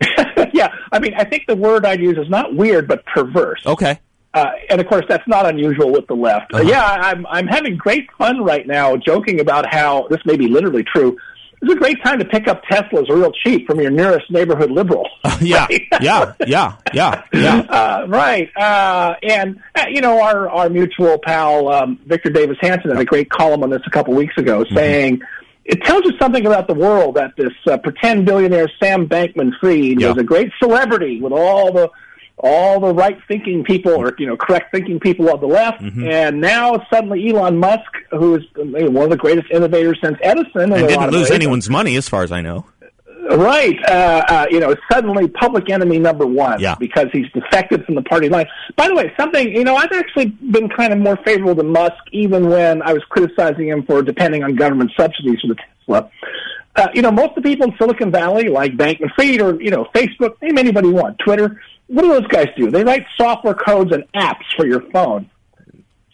yeah. 0.54 0.72
I 0.90 0.98
mean, 0.98 1.12
I 1.14 1.24
think 1.24 1.46
the 1.46 1.56
word 1.56 1.84
I'd 1.84 2.00
use 2.00 2.16
is 2.16 2.30
not 2.30 2.54
weird, 2.54 2.88
but 2.88 3.04
perverse. 3.04 3.62
Okay. 3.66 4.00
Uh, 4.32 4.46
and 4.68 4.80
of 4.80 4.86
course, 4.86 5.04
that's 5.08 5.26
not 5.26 5.44
unusual 5.46 5.90
with 5.90 6.06
the 6.06 6.14
left. 6.14 6.52
Uh-huh. 6.54 6.62
Uh, 6.62 6.66
yeah, 6.68 6.84
I'm 6.84 7.26
I'm 7.26 7.46
having 7.48 7.76
great 7.76 8.08
fun 8.18 8.42
right 8.44 8.66
now, 8.66 8.96
joking 8.96 9.40
about 9.40 9.66
how 9.72 10.06
this 10.08 10.20
may 10.24 10.36
be 10.36 10.46
literally 10.48 10.84
true. 10.84 11.16
It's 11.62 11.70
a 11.70 11.76
great 11.76 12.02
time 12.02 12.18
to 12.20 12.24
pick 12.24 12.48
up 12.48 12.62
Teslas 12.64 13.10
real 13.10 13.32
cheap 13.32 13.66
from 13.66 13.80
your 13.80 13.90
nearest 13.90 14.30
neighborhood 14.30 14.70
liberal. 14.70 15.08
Yeah, 15.42 15.66
yeah, 16.02 16.34
yeah, 16.46 16.76
yeah, 16.92 17.22
yeah. 17.32 17.60
Uh, 17.70 18.04
right. 18.08 18.50
Uh, 18.56 19.14
and, 19.22 19.58
uh, 19.74 19.86
you 19.90 20.02
know, 20.02 20.20
our, 20.22 20.50
our 20.50 20.68
mutual 20.68 21.18
pal, 21.18 21.68
um, 21.72 21.98
Victor 22.04 22.28
Davis 22.28 22.58
Hanson, 22.60 22.90
had 22.90 23.00
a 23.00 23.04
great 23.06 23.30
column 23.30 23.62
on 23.62 23.70
this 23.70 23.80
a 23.86 23.90
couple 23.90 24.12
weeks 24.14 24.36
ago 24.36 24.64
Mm-hmm. 24.64 24.76
saying 24.76 25.20
it 25.64 25.82
tells 25.84 26.04
you 26.04 26.12
something 26.18 26.44
about 26.46 26.66
the 26.68 26.74
world 26.74 27.14
that 27.16 27.32
this 27.38 27.52
uh, 27.66 27.78
pretend 27.78 28.26
billionaire 28.26 28.70
Sam 28.82 29.08
Bankman 29.08 29.52
Fried 29.60 29.98
Yeah. 30.00 30.08
was 30.08 30.18
a 30.18 30.24
great 30.24 30.50
celebrity 30.62 31.20
with 31.22 31.32
all 31.32 31.72
the 31.72 31.88
all 32.42 32.80
the 32.80 32.92
right 32.94 33.18
thinking 33.28 33.62
people 33.64 33.92
or 33.92 34.14
you 34.18 34.26
know 34.26 34.36
correct 34.36 34.72
thinking 34.72 34.98
people 34.98 35.30
on 35.30 35.40
the 35.40 35.46
left 35.46 35.82
Mm-hmm. 35.82 36.08
and 36.08 36.40
now 36.40 36.84
suddenly 36.92 37.28
Elon 37.30 37.58
Musk 37.58 37.90
who 38.10 38.36
is 38.36 38.42
one 38.56 39.04
of 39.04 39.10
the 39.10 39.16
greatest 39.16 39.50
innovators 39.50 39.98
since 40.02 40.16
Edison 40.22 40.72
And 40.72 40.88
didn't 40.88 41.10
lose 41.10 41.22
ways. 41.28 41.30
anyone's 41.30 41.68
money, 41.70 41.96
as 41.96 42.08
far 42.08 42.22
as 42.22 42.32
I 42.32 42.40
know. 42.40 42.66
Right. 43.30 43.78
Uh, 43.86 44.24
uh, 44.28 44.46
you 44.50 44.58
know, 44.58 44.74
suddenly 44.90 45.28
public 45.28 45.70
enemy 45.70 45.98
number 46.00 46.26
one 46.26 46.58
Yeah. 46.58 46.74
because 46.80 47.06
he's 47.12 47.30
defected 47.32 47.84
from 47.84 47.94
the 47.94 48.02
party 48.02 48.28
line. 48.28 48.46
By 48.76 48.88
the 48.88 48.94
way, 48.96 49.12
something, 49.18 49.54
you 49.54 49.62
know, 49.62 49.76
I've 49.76 49.92
actually 49.92 50.26
been 50.26 50.68
kind 50.68 50.92
of 50.92 50.98
more 50.98 51.16
favorable 51.24 51.54
to 51.56 51.62
Musk 51.62 51.94
even 52.10 52.48
when 52.48 52.82
I 52.82 52.92
was 52.92 53.02
criticizing 53.08 53.68
him 53.68 53.84
for 53.84 54.02
depending 54.02 54.42
on 54.42 54.56
government 54.56 54.90
subsidies 54.98 55.38
for 55.42 55.48
the 55.48 55.56
Tesla. 55.56 56.10
Uh, 56.76 56.88
you 56.94 57.02
know, 57.02 57.10
most 57.12 57.36
of 57.36 57.42
the 57.42 57.42
people 57.42 57.66
in 57.70 57.76
Silicon 57.78 58.10
Valley, 58.10 58.48
like 58.48 58.72
Bankman 58.76 59.12
Fried 59.14 59.40
or, 59.40 59.60
you 59.62 59.70
know, 59.70 59.86
Facebook, 59.94 60.40
name 60.42 60.58
anybody 60.58 60.88
you 60.88 60.94
want, 60.94 61.18
Twitter, 61.18 61.60
what 61.90 62.02
do 62.02 62.08
those 62.08 62.26
guys 62.28 62.46
do? 62.56 62.70
They 62.70 62.84
write 62.84 63.04
software 63.16 63.54
codes 63.54 63.92
and 63.92 64.04
apps 64.14 64.44
for 64.56 64.64
your 64.66 64.80
phone. 64.92 65.28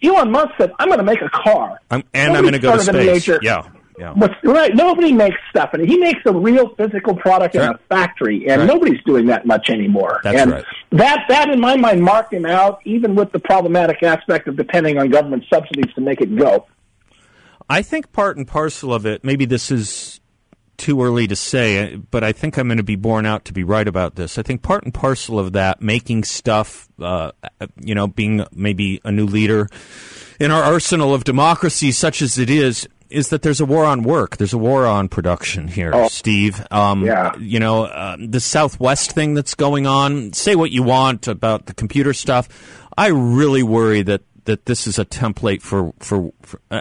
Elon 0.03 0.31
Musk 0.31 0.53
said, 0.59 0.73
I'm 0.79 0.89
going 0.89 0.99
to 0.99 1.05
make 1.05 1.21
a 1.21 1.29
car. 1.29 1.81
I'm, 1.91 2.03
and 2.15 2.35
I'm 2.35 2.43
going 2.43 2.53
to 2.53 2.59
go 2.59 2.77
to 2.77 2.85
Nobody's 2.85 2.85
started 2.85 3.09
a 3.17 3.21
space. 3.21 3.39
Yeah, 3.43 3.63
yeah. 3.99 4.13
What's 4.13 4.35
right? 4.43 4.75
Nobody 4.75 5.13
makes 5.13 5.37
stuff, 5.51 5.71
and 5.75 5.87
he 5.87 5.99
makes 5.99 6.21
a 6.27 6.33
real 6.33 6.75
physical 6.77 7.15
product 7.15 7.55
in 7.55 7.63
a 7.63 7.79
factory, 7.89 8.47
and 8.49 8.61
Right. 8.61 8.67
nobody's 8.67 9.03
doing 9.05 9.27
that 9.27 9.47
much 9.47 9.69
anymore. 9.71 10.21
That's 10.23 10.39
and 10.39 10.53
right. 10.53 10.65
That 10.93 11.25
that 11.29 11.51
in 11.51 11.61
my 11.61 11.77
mind 11.77 12.03
marked 12.03 12.33
him 12.33 12.47
out, 12.47 12.81
even 12.85 13.15
with 13.15 13.33
the 13.33 13.39
problematic 13.39 14.03
aspect 14.03 14.49
of 14.49 14.57
depending 14.57 14.99
on 14.99 15.11
government 15.11 15.45
subsidies 15.53 15.93
to 15.95 16.01
make 16.01 16.21
it 16.21 16.35
go. 16.37 16.67
I 17.69 17.83
think 17.83 18.13
part 18.13 18.37
and 18.37 18.47
parcel 18.47 18.95
of 18.95 19.07
it, 19.07 19.25
maybe 19.25 19.45
this 19.45 19.71
is 19.71 20.21
too 20.77 21.03
early 21.03 21.27
to 21.27 21.37
say, 21.37 21.97
but 21.97 22.23
I 22.25 22.33
think 22.33 22.57
I'm 22.57 22.69
going 22.69 22.77
to 22.79 22.83
be 22.83 22.97
borne 22.97 23.27
out 23.27 23.45
to 23.47 23.53
be 23.53 23.65
right 23.65 23.87
about 23.87 24.17
this. 24.17 24.39
I 24.39 24.43
think 24.43 24.63
part 24.63 24.85
and 24.85 24.93
parcel 24.93 25.39
of 25.39 25.53
that, 25.53 25.81
making 25.81 26.25
stuff, 26.25 26.89
uh, 27.01 27.33
you 27.81 27.95
know, 27.95 28.07
being 28.07 28.45
maybe 28.53 29.01
a 29.05 29.13
new 29.13 29.27
leader 29.27 29.69
in 30.39 30.51
our 30.51 30.63
arsenal 30.63 31.15
of 31.15 31.25
democracy, 31.25 31.93
such 31.93 32.23
as 32.23 32.39
it 32.39 32.51
is, 32.51 32.89
is 33.09 33.29
that 33.29 33.43
there's 33.43 33.61
a 33.61 33.65
war 33.65 33.85
on 33.85 34.03
work. 34.03 34.37
There's 34.37 34.53
a 34.53 34.59
war 34.59 34.85
on 34.87 35.09
production 35.09 35.69
here, 35.69 35.93
Steve. 36.09 36.65
Um, 36.71 37.05
Yeah. 37.05 37.37
You 37.39 37.61
know, 37.61 37.85
uh, 37.85 38.17
the 38.19 38.41
Southwest 38.41 39.13
thing 39.13 39.35
that's 39.35 39.55
going 39.55 39.87
on, 39.87 40.33
say 40.33 40.57
what 40.57 40.73
you 40.73 40.83
want 40.83 41.29
about 41.29 41.67
the 41.67 41.75
computer 41.75 42.13
stuff. 42.13 42.49
I 42.99 43.09
really 43.09 43.63
worry 43.63 44.03
that 44.03 44.23
that 44.47 44.67
this 44.67 44.87
is 44.87 44.99
a 44.99 45.05
template 45.05 45.61
for 45.63 45.93
for. 46.01 46.33
for 46.43 46.61
uh, 46.71 46.81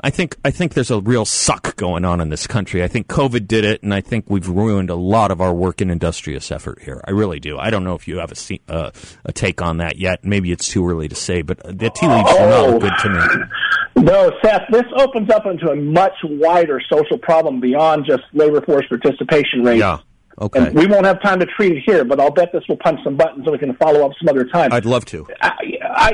I 0.00 0.10
think 0.10 0.36
I 0.44 0.50
think 0.50 0.74
there's 0.74 0.90
a 0.90 1.00
real 1.00 1.24
suck 1.24 1.76
going 1.76 2.04
on 2.04 2.20
in 2.20 2.28
this 2.28 2.46
country. 2.46 2.82
I 2.82 2.88
think 2.88 3.08
COVID 3.08 3.46
did 3.48 3.64
it, 3.64 3.82
and 3.82 3.92
I 3.92 4.00
think 4.00 4.26
we've 4.28 4.48
ruined 4.48 4.88
a 4.88 4.94
lot 4.94 5.30
of 5.30 5.40
our 5.40 5.52
work 5.52 5.80
and 5.80 5.90
industrious 5.90 6.52
effort 6.52 6.80
here. 6.82 7.02
I 7.06 7.10
really 7.10 7.40
do. 7.40 7.58
I 7.58 7.70
don't 7.70 7.84
know 7.84 7.94
if 7.94 8.06
you 8.06 8.18
have 8.18 8.32
a 8.32 8.58
uh, 8.72 8.90
a 9.24 9.32
take 9.32 9.60
on 9.60 9.78
that 9.78 9.98
yet. 9.98 10.24
Maybe 10.24 10.52
it's 10.52 10.68
too 10.68 10.88
early 10.88 11.08
to 11.08 11.14
say, 11.16 11.42
but 11.42 11.58
the 11.64 11.90
tea 11.90 12.06
leaves 12.06 12.30
are 12.32 12.48
not 12.48 12.66
Oh. 12.68 12.78
good 12.78 12.92
to 13.02 13.08
me. 13.10 14.04
No, 14.04 14.30
Seth, 14.44 14.62
this 14.70 14.84
opens 14.98 15.30
up 15.30 15.46
into 15.46 15.70
a 15.70 15.76
much 15.76 16.12
wider 16.22 16.80
social 16.92 17.16
problem 17.18 17.60
beyond 17.60 18.04
just 18.06 18.22
labor 18.34 18.60
force 18.60 18.84
participation 18.88 19.62
rates. 19.64 19.80
Yeah. 19.80 19.98
Okay. 20.38 20.66
And 20.66 20.74
we 20.74 20.86
won't 20.86 21.06
have 21.06 21.22
time 21.22 21.40
to 21.40 21.46
treat 21.46 21.72
it 21.72 21.82
here, 21.86 22.04
but 22.04 22.20
I'll 22.20 22.30
bet 22.30 22.52
this 22.52 22.62
will 22.68 22.76
punch 22.76 23.00
some 23.02 23.16
buttons 23.16 23.46
so 23.46 23.52
we 23.52 23.58
can 23.58 23.74
follow 23.76 24.04
up 24.04 24.12
some 24.18 24.28
other 24.28 24.44
time. 24.44 24.70
I'd 24.72 24.84
love 24.84 25.06
to. 25.06 25.26
I, 25.40 25.54
I, 25.82 26.12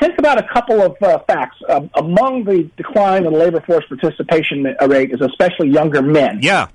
think 0.00 0.18
about 0.18 0.38
a 0.38 0.48
couple 0.50 0.80
of 0.80 0.96
uh, 1.02 1.18
facts. 1.26 1.58
Um, 1.68 1.90
among 1.94 2.44
the 2.44 2.70
decline 2.78 3.26
in 3.26 3.34
labor 3.34 3.60
force 3.60 3.84
participation 3.86 4.66
rate 4.88 5.12
is 5.12 5.20
especially 5.20 5.68
younger 5.68 6.00
men. 6.00 6.38
Yeah. 6.40 6.68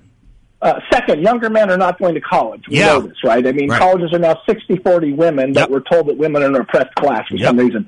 Uh, 0.62 0.80
second, 0.92 1.22
younger 1.24 1.50
men 1.50 1.72
are 1.72 1.78
not 1.78 1.98
going 1.98 2.14
to 2.14 2.22
college. 2.22 2.66
We 2.70 2.78
Yeah. 2.80 2.88
know 2.88 3.02
this, 3.02 3.18
right? 3.24 3.48
I 3.48 3.52
mean, 3.54 3.70
Right. 3.70 3.80
colleges 3.80 4.14
are 4.14 4.20
now 4.20 4.38
60-40 4.48 5.14
women, 5.14 5.54
Yep. 5.54 5.56
but 5.56 5.72
we're 5.72 5.90
told 5.92 6.08
that 6.08 6.18
women 6.18 6.44
are 6.44 6.48
an 6.48 6.56
oppressed 6.56 6.94
class 6.96 7.26
for 7.30 7.38
Yep. 7.38 7.48
some 7.48 7.58
reason. 7.58 7.88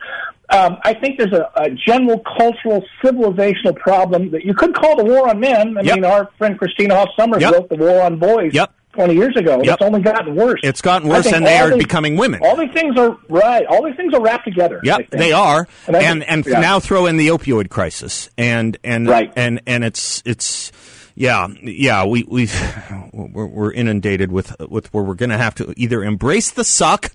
Um, 0.52 0.78
I 0.84 0.94
think 0.94 1.18
there's 1.18 1.32
a, 1.34 1.50
a 1.56 1.70
general 1.72 2.20
cultural, 2.38 2.84
civilizational 3.04 3.76
problem 3.78 4.32
that 4.32 4.44
you 4.44 4.54
could 4.54 4.74
call 4.76 4.98
the 4.98 5.06
war 5.06 5.30
on 5.30 5.40
men. 5.40 5.78
I 5.78 5.82
Yep. 5.82 5.96
mean, 5.96 6.06
our 6.06 6.30
friend 6.38 6.58
Christina 6.58 6.96
Hoff 6.96 7.10
Sommers 7.18 7.42
Yep. 7.42 7.54
wrote 7.54 7.70
the 7.70 7.76
war 7.78 8.02
on 8.02 8.18
boys 8.20 8.54
Yep. 8.54 8.72
20 8.94 9.14
years 9.14 9.38
ago. 9.38 9.62
Yep. 9.64 9.76
It's 9.76 9.82
only 9.82 10.02
gotten 10.02 10.36
worse. 10.36 10.60
It's 10.64 10.82
gotten 10.82 11.08
worse, 11.08 11.32
and 11.32 11.46
they 11.46 11.58
are 11.58 11.70
these- 11.70 11.78
becoming 11.78 12.18
women. 12.18 12.42
All 12.44 12.58
these 12.58 12.74
things 12.74 12.98
are 12.98 13.16
right. 13.30 13.66
All 13.68 13.84
these 13.86 13.96
things 13.96 14.14
are 14.14 14.20
wrapped 14.22 14.44
together. 14.44 14.82
Yep, 14.84 15.12
they 15.12 15.32
are, 15.32 15.66
And 15.88 15.96
and 15.96 16.20
think- 16.20 16.32
and 16.32 16.46
yeah. 16.46 16.60
now 16.60 16.80
throw 16.82 17.06
in 17.06 17.16
the 17.16 17.30
opioid 17.30 17.70
crisis, 17.70 18.30
and 18.38 18.78
and 18.84 19.08
Right. 19.08 19.32
and 19.38 19.62
and 19.66 19.86
it's 19.86 20.22
it's 20.26 20.74
yeah 21.22 21.48
yeah 21.62 22.04
we 22.04 22.24
we 22.24 22.50
we're, 23.14 23.46
we're 23.46 23.72
inundated 23.72 24.32
with 24.32 24.56
with 24.70 24.92
where 24.94 25.04
we're 25.04 25.16
going 25.16 25.30
to 25.30 25.38
have 25.38 25.54
to 25.56 25.74
either 25.78 26.04
embrace 26.04 26.52
the 26.52 26.64
suck, 26.64 27.12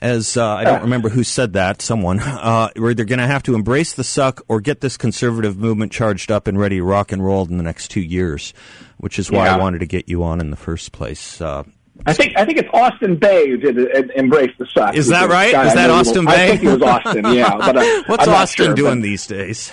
as 0.00 0.36
uh, 0.36 0.46
I 0.46 0.64
don't 0.64 0.82
remember 0.82 1.10
who 1.10 1.22
said 1.22 1.52
that 1.52 1.82
someone 1.82 2.20
uh, 2.20 2.70
we're 2.76 2.92
either 2.92 3.04
going 3.04 3.18
to 3.18 3.26
have 3.26 3.42
to 3.44 3.54
embrace 3.54 3.92
the 3.92 4.04
suck 4.04 4.40
or 4.48 4.60
get 4.60 4.80
this 4.80 4.96
conservative 4.96 5.58
movement 5.58 5.92
charged 5.92 6.32
up 6.32 6.46
and 6.46 6.58
ready 6.58 6.76
to 6.76 6.84
rock 6.84 7.12
and 7.12 7.24
roll 7.24 7.46
in 7.46 7.58
the 7.58 7.62
next 7.62 7.88
two 7.88 8.00
years, 8.00 8.54
which 8.96 9.18
is 9.18 9.30
why 9.30 9.48
I 9.48 9.58
wanted 9.58 9.80
to 9.80 9.86
get 9.86 10.08
you 10.08 10.22
on 10.22 10.40
in 10.40 10.50
the 10.50 10.56
first 10.56 10.92
place. 10.92 11.40
Uh, 11.40 11.64
I 12.06 12.14
think 12.14 12.36
I 12.36 12.44
think 12.44 12.58
it's 12.58 12.70
Austin 12.72 13.16
Bay 13.16 13.48
who 13.48 13.58
did 13.58 13.78
it, 13.78 14.10
embrace 14.16 14.52
the 14.58 14.66
suck. 14.66 14.94
Is 14.94 15.08
that 15.08 15.28
right? 15.28 15.54
Is 15.66 15.74
that 15.74 15.90
Austin 15.90 16.24
Bay? 16.24 16.52
I 16.52 16.56
think 16.56 16.64
it 16.64 16.72
was 16.78 16.82
Austin. 16.82 17.24
Yeah, 17.34 17.56
but 17.56 17.76
uh, 17.76 18.02
what's 18.06 18.26
I'm 18.26 18.34
Austin 18.34 18.66
sure, 18.66 18.74
doing 18.74 19.00
but, 19.00 19.04
these 19.04 19.26
days? 19.26 19.72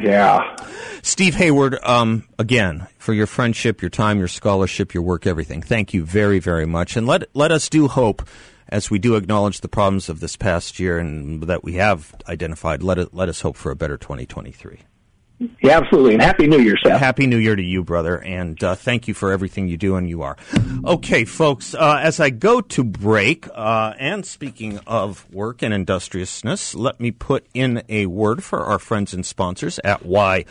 Yeah. 0.00 0.56
Steve 1.02 1.34
Hayward, 1.34 1.78
um, 1.82 2.24
again, 2.38 2.86
for 2.98 3.12
your 3.12 3.26
friendship, 3.26 3.82
your 3.82 3.90
time, 3.90 4.18
your 4.18 4.28
scholarship, 4.28 4.94
your 4.94 5.02
work, 5.02 5.26
everything. 5.26 5.62
Thank 5.62 5.92
you 5.92 6.04
very, 6.04 6.38
very 6.38 6.66
much. 6.66 6.96
And 6.96 7.06
let, 7.06 7.24
let 7.34 7.52
us 7.52 7.68
do 7.68 7.88
hope 7.88 8.26
as 8.68 8.90
we 8.90 8.98
do 8.98 9.14
acknowledge 9.14 9.60
the 9.60 9.68
problems 9.68 10.08
of 10.08 10.20
this 10.20 10.36
past 10.36 10.80
year 10.80 10.98
and 10.98 11.42
that 11.44 11.62
we 11.62 11.74
have 11.74 12.14
identified. 12.28 12.82
Let, 12.82 12.98
it, 12.98 13.14
let 13.14 13.28
us 13.28 13.40
hope 13.42 13.56
for 13.56 13.70
a 13.70 13.76
better 13.76 13.96
2023. 13.96 14.80
Yeah, 15.62 15.78
absolutely. 15.78 16.14
And 16.14 16.22
Happy 16.22 16.46
New 16.46 16.58
Year, 16.58 16.76
Seth. 16.82 16.98
Happy 16.98 17.26
New 17.26 17.38
Year 17.38 17.56
to 17.56 17.62
you, 17.62 17.84
brother. 17.84 18.22
And 18.22 18.62
uh, 18.62 18.74
thank 18.74 19.08
you 19.08 19.14
for 19.14 19.32
everything 19.32 19.68
you 19.68 19.76
do, 19.76 19.96
and 19.96 20.08
you 20.08 20.22
are. 20.22 20.36
Okay, 20.84 21.24
folks, 21.24 21.74
uh, 21.74 22.00
as 22.02 22.20
I 22.20 22.30
go 22.30 22.60
to 22.60 22.84
break, 22.84 23.48
uh, 23.54 23.94
and 23.98 24.24
speaking 24.26 24.78
of 24.86 25.30
work 25.32 25.62
and 25.62 25.72
industriousness, 25.72 26.74
let 26.74 27.00
me 27.00 27.10
put 27.10 27.46
in 27.54 27.82
a 27.88 28.06
word 28.06 28.44
for 28.44 28.64
our 28.64 28.78
friends 28.78 29.14
and 29.14 29.24
sponsors 29.24 29.78
at 29.84 30.04
Y 30.04 30.44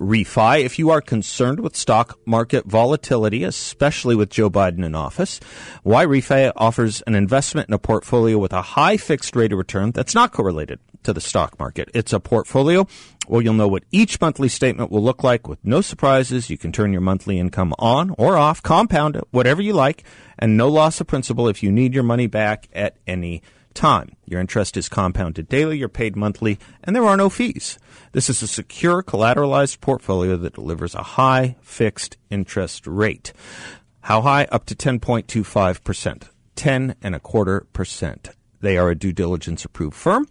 refi. 0.00 0.64
If 0.64 0.78
you 0.78 0.90
are 0.90 1.00
concerned 1.00 1.60
with 1.60 1.76
stock 1.76 2.18
market 2.24 2.64
volatility, 2.64 3.44
especially 3.44 4.16
with 4.16 4.30
Joe 4.30 4.48
Biden 4.48 4.84
in 4.84 4.94
office, 4.94 5.40
Yrefy 5.84 6.52
offers 6.56 7.02
an 7.02 7.14
investment 7.14 7.68
in 7.68 7.74
a 7.74 7.78
portfolio 7.78 8.38
with 8.38 8.52
a 8.52 8.62
high 8.62 8.96
fixed 8.96 9.36
rate 9.36 9.52
of 9.52 9.58
return 9.58 9.92
that's 9.92 10.14
not 10.14 10.32
correlated 10.32 10.80
to 11.02 11.12
the 11.12 11.20
stock 11.20 11.58
market. 11.58 11.90
It's 11.94 12.12
a 12.12 12.20
portfolio 12.20 12.86
where 13.26 13.42
you'll 13.42 13.54
know 13.54 13.68
what 13.68 13.84
each 13.90 14.20
monthly 14.20 14.48
statement 14.48 14.90
will 14.90 15.02
look 15.02 15.22
like 15.22 15.46
with 15.46 15.58
no 15.64 15.80
surprises. 15.80 16.50
You 16.50 16.58
can 16.58 16.72
turn 16.72 16.92
your 16.92 17.00
monthly 17.00 17.38
income 17.38 17.74
on 17.78 18.14
or 18.18 18.36
off, 18.36 18.62
compound 18.62 19.16
it, 19.16 19.24
whatever 19.30 19.62
you 19.62 19.72
like, 19.72 20.04
and 20.38 20.56
no 20.56 20.68
loss 20.68 21.00
of 21.00 21.06
principal 21.06 21.48
if 21.48 21.62
you 21.62 21.70
need 21.70 21.94
your 21.94 22.02
money 22.02 22.26
back 22.26 22.68
at 22.72 22.96
any 23.06 23.42
time. 23.74 24.16
Your 24.24 24.40
interest 24.40 24.76
is 24.76 24.88
compounded 24.88 25.48
daily, 25.48 25.78
you're 25.78 25.88
paid 25.88 26.16
monthly, 26.16 26.58
and 26.82 26.94
there 26.94 27.04
are 27.04 27.16
no 27.16 27.30
fees. 27.30 27.78
This 28.12 28.28
is 28.28 28.42
a 28.42 28.48
secure, 28.48 29.02
collateralized 29.02 29.80
portfolio 29.80 30.36
that 30.36 30.54
delivers 30.54 30.94
a 30.94 31.02
high 31.02 31.56
fixed 31.60 32.16
interest 32.30 32.86
rate. 32.86 33.32
How 34.02 34.22
high? 34.22 34.46
Up 34.50 34.66
to 34.66 34.74
10.25%. 34.74 36.28
10 36.56 36.94
and 37.00 37.14
a 37.14 37.20
quarter 37.20 37.66
percent. 37.72 38.30
They 38.60 38.76
are 38.76 38.90
a 38.90 38.94
due 38.94 39.12
diligence 39.12 39.64
approved 39.64 39.96
firm, 39.96 40.26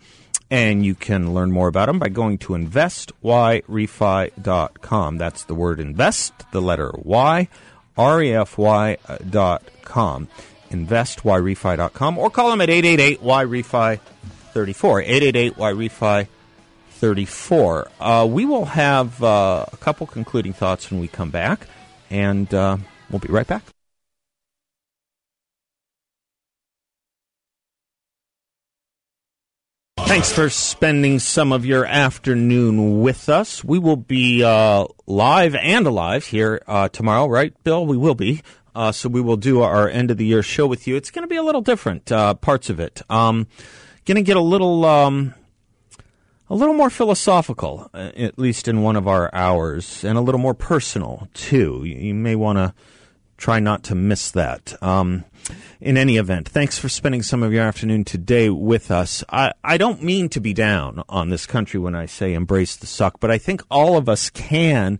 and 0.51 0.85
you 0.85 0.95
can 0.95 1.33
learn 1.33 1.51
more 1.51 1.67
about 1.67 1.87
them 1.87 1.99
by 1.99 2.09
going 2.09 2.37
to 2.39 2.53
investyrefy.com. 2.53 5.17
That's 5.17 5.43
the 5.43 5.55
word 5.55 5.79
invest, 5.79 6.33
the 6.51 6.61
letter 6.61 6.91
Y, 6.95 7.47
R-E-F-Y 7.97 8.97
dot 9.29 9.63
com. 9.83 10.27
Investyrefy.com, 10.71 12.17
or 12.17 12.29
call 12.29 12.51
them 12.51 12.61
at 12.61 12.69
888-YREFY 12.69 13.99
34. 14.53 15.03
888-YREFY 15.03 16.27
34. 16.91 17.91
Uh, 17.99 18.27
we 18.29 18.45
will 18.45 18.65
have 18.65 19.23
uh, 19.23 19.65
a 19.71 19.77
couple 19.77 20.05
concluding 20.05 20.53
thoughts 20.53 20.91
when 20.91 20.99
we 20.99 21.07
come 21.07 21.31
back, 21.31 21.65
and 22.09 22.53
uh, 22.53 22.77
we'll 23.09 23.19
be 23.19 23.29
right 23.29 23.47
back. 23.47 23.63
Thanks 30.09 30.31
for 30.31 30.49
spending 30.49 31.19
some 31.19 31.51
of 31.51 31.67
your 31.67 31.85
afternoon 31.85 33.01
with 33.01 33.29
us. 33.29 33.63
We 33.63 33.77
will 33.77 33.95
be 33.95 34.43
uh, 34.43 34.87
live 35.05 35.53
and 35.53 35.85
alive 35.85 36.25
here 36.25 36.63
uh, 36.65 36.89
tomorrow, 36.89 37.27
right, 37.27 37.53
Bill? 37.63 37.85
We 37.85 37.95
will 37.95 38.15
be. 38.15 38.41
Uh, 38.73 38.91
so 38.91 39.07
we 39.07 39.21
will 39.21 39.37
do 39.37 39.61
our 39.61 39.87
end 39.87 40.09
of 40.09 40.17
the 40.17 40.25
year 40.25 40.41
show 40.41 40.65
with 40.65 40.87
you. 40.87 40.95
It's 40.95 41.11
going 41.11 41.21
to 41.21 41.27
be 41.27 41.35
a 41.35 41.43
little 41.43 41.61
different, 41.61 42.11
uh, 42.11 42.33
parts 42.33 42.71
of 42.71 42.79
it. 42.79 43.03
Um, 43.07 43.45
going 44.05 44.15
to 44.15 44.23
get 44.23 44.35
a 44.35 44.41
little, 44.41 44.83
um, 44.83 45.35
a 46.49 46.55
little 46.55 46.73
more 46.73 46.89
philosophical, 46.89 47.91
uh, 47.93 48.09
at 48.17 48.39
least 48.39 48.67
in 48.67 48.81
one 48.81 48.95
of 48.95 49.07
our 49.07 49.29
hours, 49.31 50.03
and 50.03 50.17
a 50.17 50.21
little 50.21 50.41
more 50.41 50.55
personal 50.55 51.27
too. 51.35 51.83
You, 51.85 51.95
you 51.95 52.13
may 52.15 52.35
want 52.35 52.57
to 52.57 52.73
try 53.39 53.59
not 53.59 53.83
to 53.85 53.95
miss 53.95 54.31
that. 54.31 54.75
Um, 54.83 55.23
in 55.79 55.97
any 55.97 56.17
event, 56.17 56.47
thanks 56.47 56.77
for 56.77 56.89
spending 56.89 57.23
some 57.23 57.41
of 57.41 57.53
your 57.53 57.63
afternoon 57.63 58.03
today 58.03 58.49
with 58.49 58.91
us. 58.91 59.23
I, 59.29 59.53
I 59.63 59.77
don't 59.77 60.03
mean 60.03 60.27
to 60.29 60.41
be 60.41 60.53
down 60.53 61.01
on 61.07 61.29
this 61.29 61.45
country 61.47 61.79
when 61.79 61.95
I 61.95 62.05
say 62.05 62.33
embrace 62.33 62.75
the 62.75 62.85
suck, 62.85 63.19
but 63.19 63.31
I 63.31 63.37
think 63.37 63.63
all 63.71 63.97
of 63.97 64.09
us 64.09 64.29
can 64.29 64.99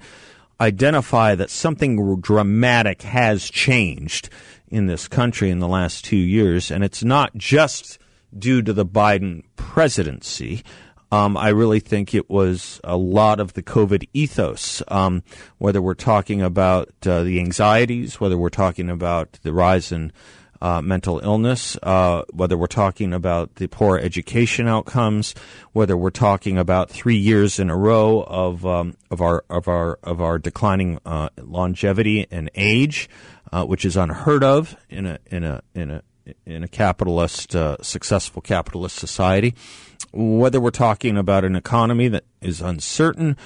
identify 0.59 1.35
that 1.35 1.49
something 1.49 2.21
dramatic 2.21 3.01
has 3.03 3.49
changed 3.49 4.29
in 4.69 4.87
this 4.87 5.07
country 5.07 5.49
in 5.49 5.59
the 5.59 5.67
last 5.67 6.05
two 6.05 6.17
years, 6.17 6.71
and 6.71 6.83
it's 6.83 7.03
not 7.03 7.35
just 7.35 7.99
due 8.37 8.61
to 8.61 8.71
the 8.71 8.85
Biden 8.85 9.43
presidency. 9.57 10.63
Um, 11.11 11.37
I 11.37 11.49
really 11.49 11.79
think 11.79 12.13
it 12.13 12.29
was 12.29 12.79
a 12.83 12.95
lot 12.95 13.39
of 13.39 13.53
the 13.53 13.63
COVID 13.63 14.07
ethos, 14.13 14.83
um, 14.89 15.23
whether 15.57 15.81
we're 15.81 15.95
talking 15.95 16.41
about 16.41 16.89
uh, 17.05 17.23
the 17.23 17.39
anxieties, 17.39 18.19
whether 18.19 18.37
we're 18.37 18.49
talking 18.49 18.89
about 18.89 19.39
the 19.41 19.51
rise 19.51 19.91
in 19.91 20.11
uh, 20.61 20.81
mental 20.81 21.19
illness, 21.19 21.77
uh, 21.83 22.23
whether 22.33 22.57
we're 22.57 22.67
talking 22.67 23.13
about 23.13 23.55
the 23.55 23.67
poor 23.67 23.97
education 23.97 24.67
outcomes, 24.67 25.33
whether 25.71 25.95
we're 25.95 26.09
talking 26.09 26.57
about 26.57 26.89
three 26.89 27.15
years 27.15 27.59
in 27.59 27.69
a 27.69 27.77
row 27.77 28.21
of 28.23 28.65
um, 28.65 28.95
of 29.09 29.21
our 29.21 29.45
of 29.49 29.67
our 29.67 29.97
of 30.03 30.21
our 30.21 30.37
declining 30.37 30.99
uh, 31.05 31.29
longevity 31.37 32.27
and 32.29 32.49
age, 32.55 33.09
uh, 33.51 33.65
which 33.65 33.85
is 33.85 33.95
unheard 33.95 34.43
of 34.43 34.75
in 34.89 35.05
a 35.05 35.19
in 35.27 35.43
a 35.43 35.61
in 35.73 35.91
a 35.91 36.03
in 36.45 36.63
a 36.63 36.67
capitalist 36.67 37.55
uh, 37.55 37.77
successful 37.81 38.41
capitalist 38.41 38.95
society, 38.95 39.55
whether 40.11 40.59
we're 40.59 40.71
talking 40.71 41.17
about 41.17 41.45
an 41.45 41.55
economy 41.55 42.07
that 42.07 42.25
is 42.41 42.61
uncertain, 42.61 43.37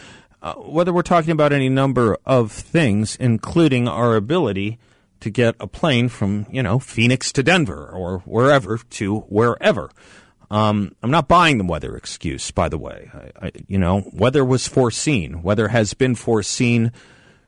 uh, 0.42 0.54
whether 0.56 0.94
we're 0.94 1.02
talking 1.02 1.32
about 1.32 1.54
any 1.54 1.70
number 1.70 2.18
of 2.26 2.52
things, 2.52 3.16
including 3.16 3.88
our 3.88 4.16
ability 4.16 4.80
to 5.22 5.30
get 5.30 5.56
a 5.60 5.68
plane 5.68 6.10
from, 6.10 6.46
you 6.52 6.62
know, 6.62 6.80
Phoenix 6.80 7.32
to 7.32 7.44
Denver 7.44 7.88
or 7.88 8.20
wherever 8.20 8.78
to 8.78 9.20
wherever. 9.22 9.90
Um, 10.52 10.96
I'm 11.02 11.10
not 11.10 11.28
buying 11.28 11.58
the 11.58 11.64
weather 11.64 11.96
excuse, 11.96 12.52
by 12.52 12.70
the 12.70 12.78
way. 12.78 13.10
I, 13.14 13.48
I, 13.48 13.52
you 13.68 13.80
know, 13.80 14.04
weather 14.14 14.46
was 14.46 14.68
foreseen. 14.68 15.42
Weather 15.42 15.70
has 15.70 15.94
been 15.94 16.14
foreseen 16.14 16.92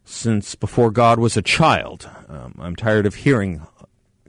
since 0.06 0.56
before 0.56 0.90
God 0.90 1.20
was 1.20 1.36
a 1.36 1.42
child. 1.42 2.10
Um, 2.30 2.56
I'm 2.60 2.76
tired 2.76 3.06
of 3.06 3.16
hearing 3.16 3.62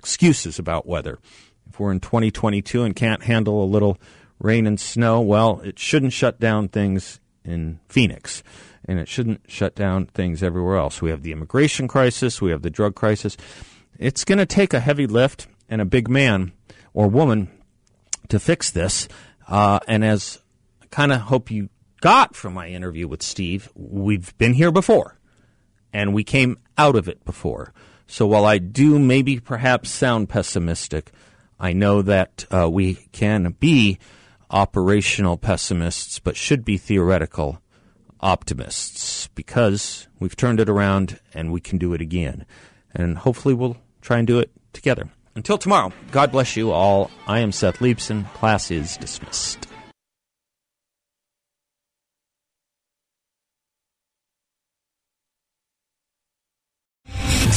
excuses 0.07 0.57
about 0.61 0.87
weather. 0.87 1.19
If 1.69 1.81
we're 1.81 1.91
in 1.91 1.99
2022 1.99 2.85
and 2.85 2.95
can't 2.95 3.25
handle 3.25 3.61
a 3.61 3.67
little 3.67 3.99
rain 4.39 4.65
and 4.65 4.79
snow, 4.79 5.21
well, 5.21 5.61
it 5.65 5.81
shouldn't 5.81 6.13
shut 6.13 6.39
down 6.39 6.69
things 6.69 7.19
in 7.45 7.81
Phoenix 7.89 8.45
and 8.85 9.01
it 9.01 9.09
shouldn't 9.09 9.41
shut 9.49 9.75
down 9.75 10.07
things 10.07 10.45
everywhere 10.45 10.77
else. 10.77 11.03
We 11.03 11.11
have 11.11 11.25
the 11.25 11.33
immigration 11.33 11.89
crisis, 11.89 12.41
we 12.41 12.53
have 12.53 12.63
the 12.63 12.71
drug 12.71 12.95
crisis. 12.95 13.37
It's 13.99 14.25
going 14.25 14.39
to 14.39 14.47
take 14.47 14.73
a 14.73 14.79
heavy 14.79 15.09
lift 15.09 15.49
and 15.69 15.81
a 15.81 15.85
big 15.85 16.09
man 16.09 16.53
or 16.95 17.09
woman 17.09 17.51
to 18.29 18.39
fix 18.39 18.71
this. 18.71 19.09
Uh, 19.49 19.81
and 19.89 20.05
as 20.05 20.39
I 20.81 20.87
kind 20.87 21.11
of 21.11 21.23
hope 21.23 21.51
you 21.51 21.69
got 22.01 22.37
from 22.37 22.55
my 22.55 22.69
interview 22.69 23.09
with 23.09 23.25
Steve, 23.25 23.71
we've 23.75 24.39
been 24.39 24.55
here 24.55 24.71
before 24.71 25.19
and 25.93 26.15
we 26.15 26.23
came 26.23 26.59
out 26.79 26.95
of 26.95 27.09
it 27.09 27.25
before. 27.25 27.73
So 28.07 28.27
while 28.27 28.45
I 28.45 28.59
do 28.59 28.99
maybe 28.99 29.41
perhaps 29.41 29.91
sound 29.91 30.29
pessimistic, 30.29 31.13
I 31.59 31.73
know 31.73 32.03
that 32.03 32.47
uh, 32.51 32.69
we 32.71 32.95
can 33.13 33.57
be 33.59 33.99
operational 34.51 35.37
pessimists, 35.37 36.19
but 36.19 36.37
should 36.37 36.65
be 36.65 36.77
theoretical 36.77 37.61
optimists 38.21 39.29
because 39.35 40.09
we've 40.19 40.37
turned 40.37 40.61
it 40.61 40.69
around 40.69 41.21
and 41.35 41.53
we 41.53 41.61
can 41.61 41.79
do 41.79 41.93
it 41.95 42.01
again. 42.01 42.47
And 42.95 43.19
hopefully 43.19 43.55
we'll 43.55 43.77
try 44.01 44.19
and 44.19 44.27
do 44.27 44.39
it 44.39 44.51
together. 44.73 45.11
Until 45.35 45.59
tomorrow, 45.59 45.93
God 46.13 46.33
bless 46.33 46.57
you 46.57 46.73
all. 46.73 47.11
I 47.27 47.41
am 47.41 47.53
Seth 47.53 47.79
Leibsohn. 47.79 48.33
Class 48.35 48.71
is 48.71 48.97
dismissed. 48.97 49.69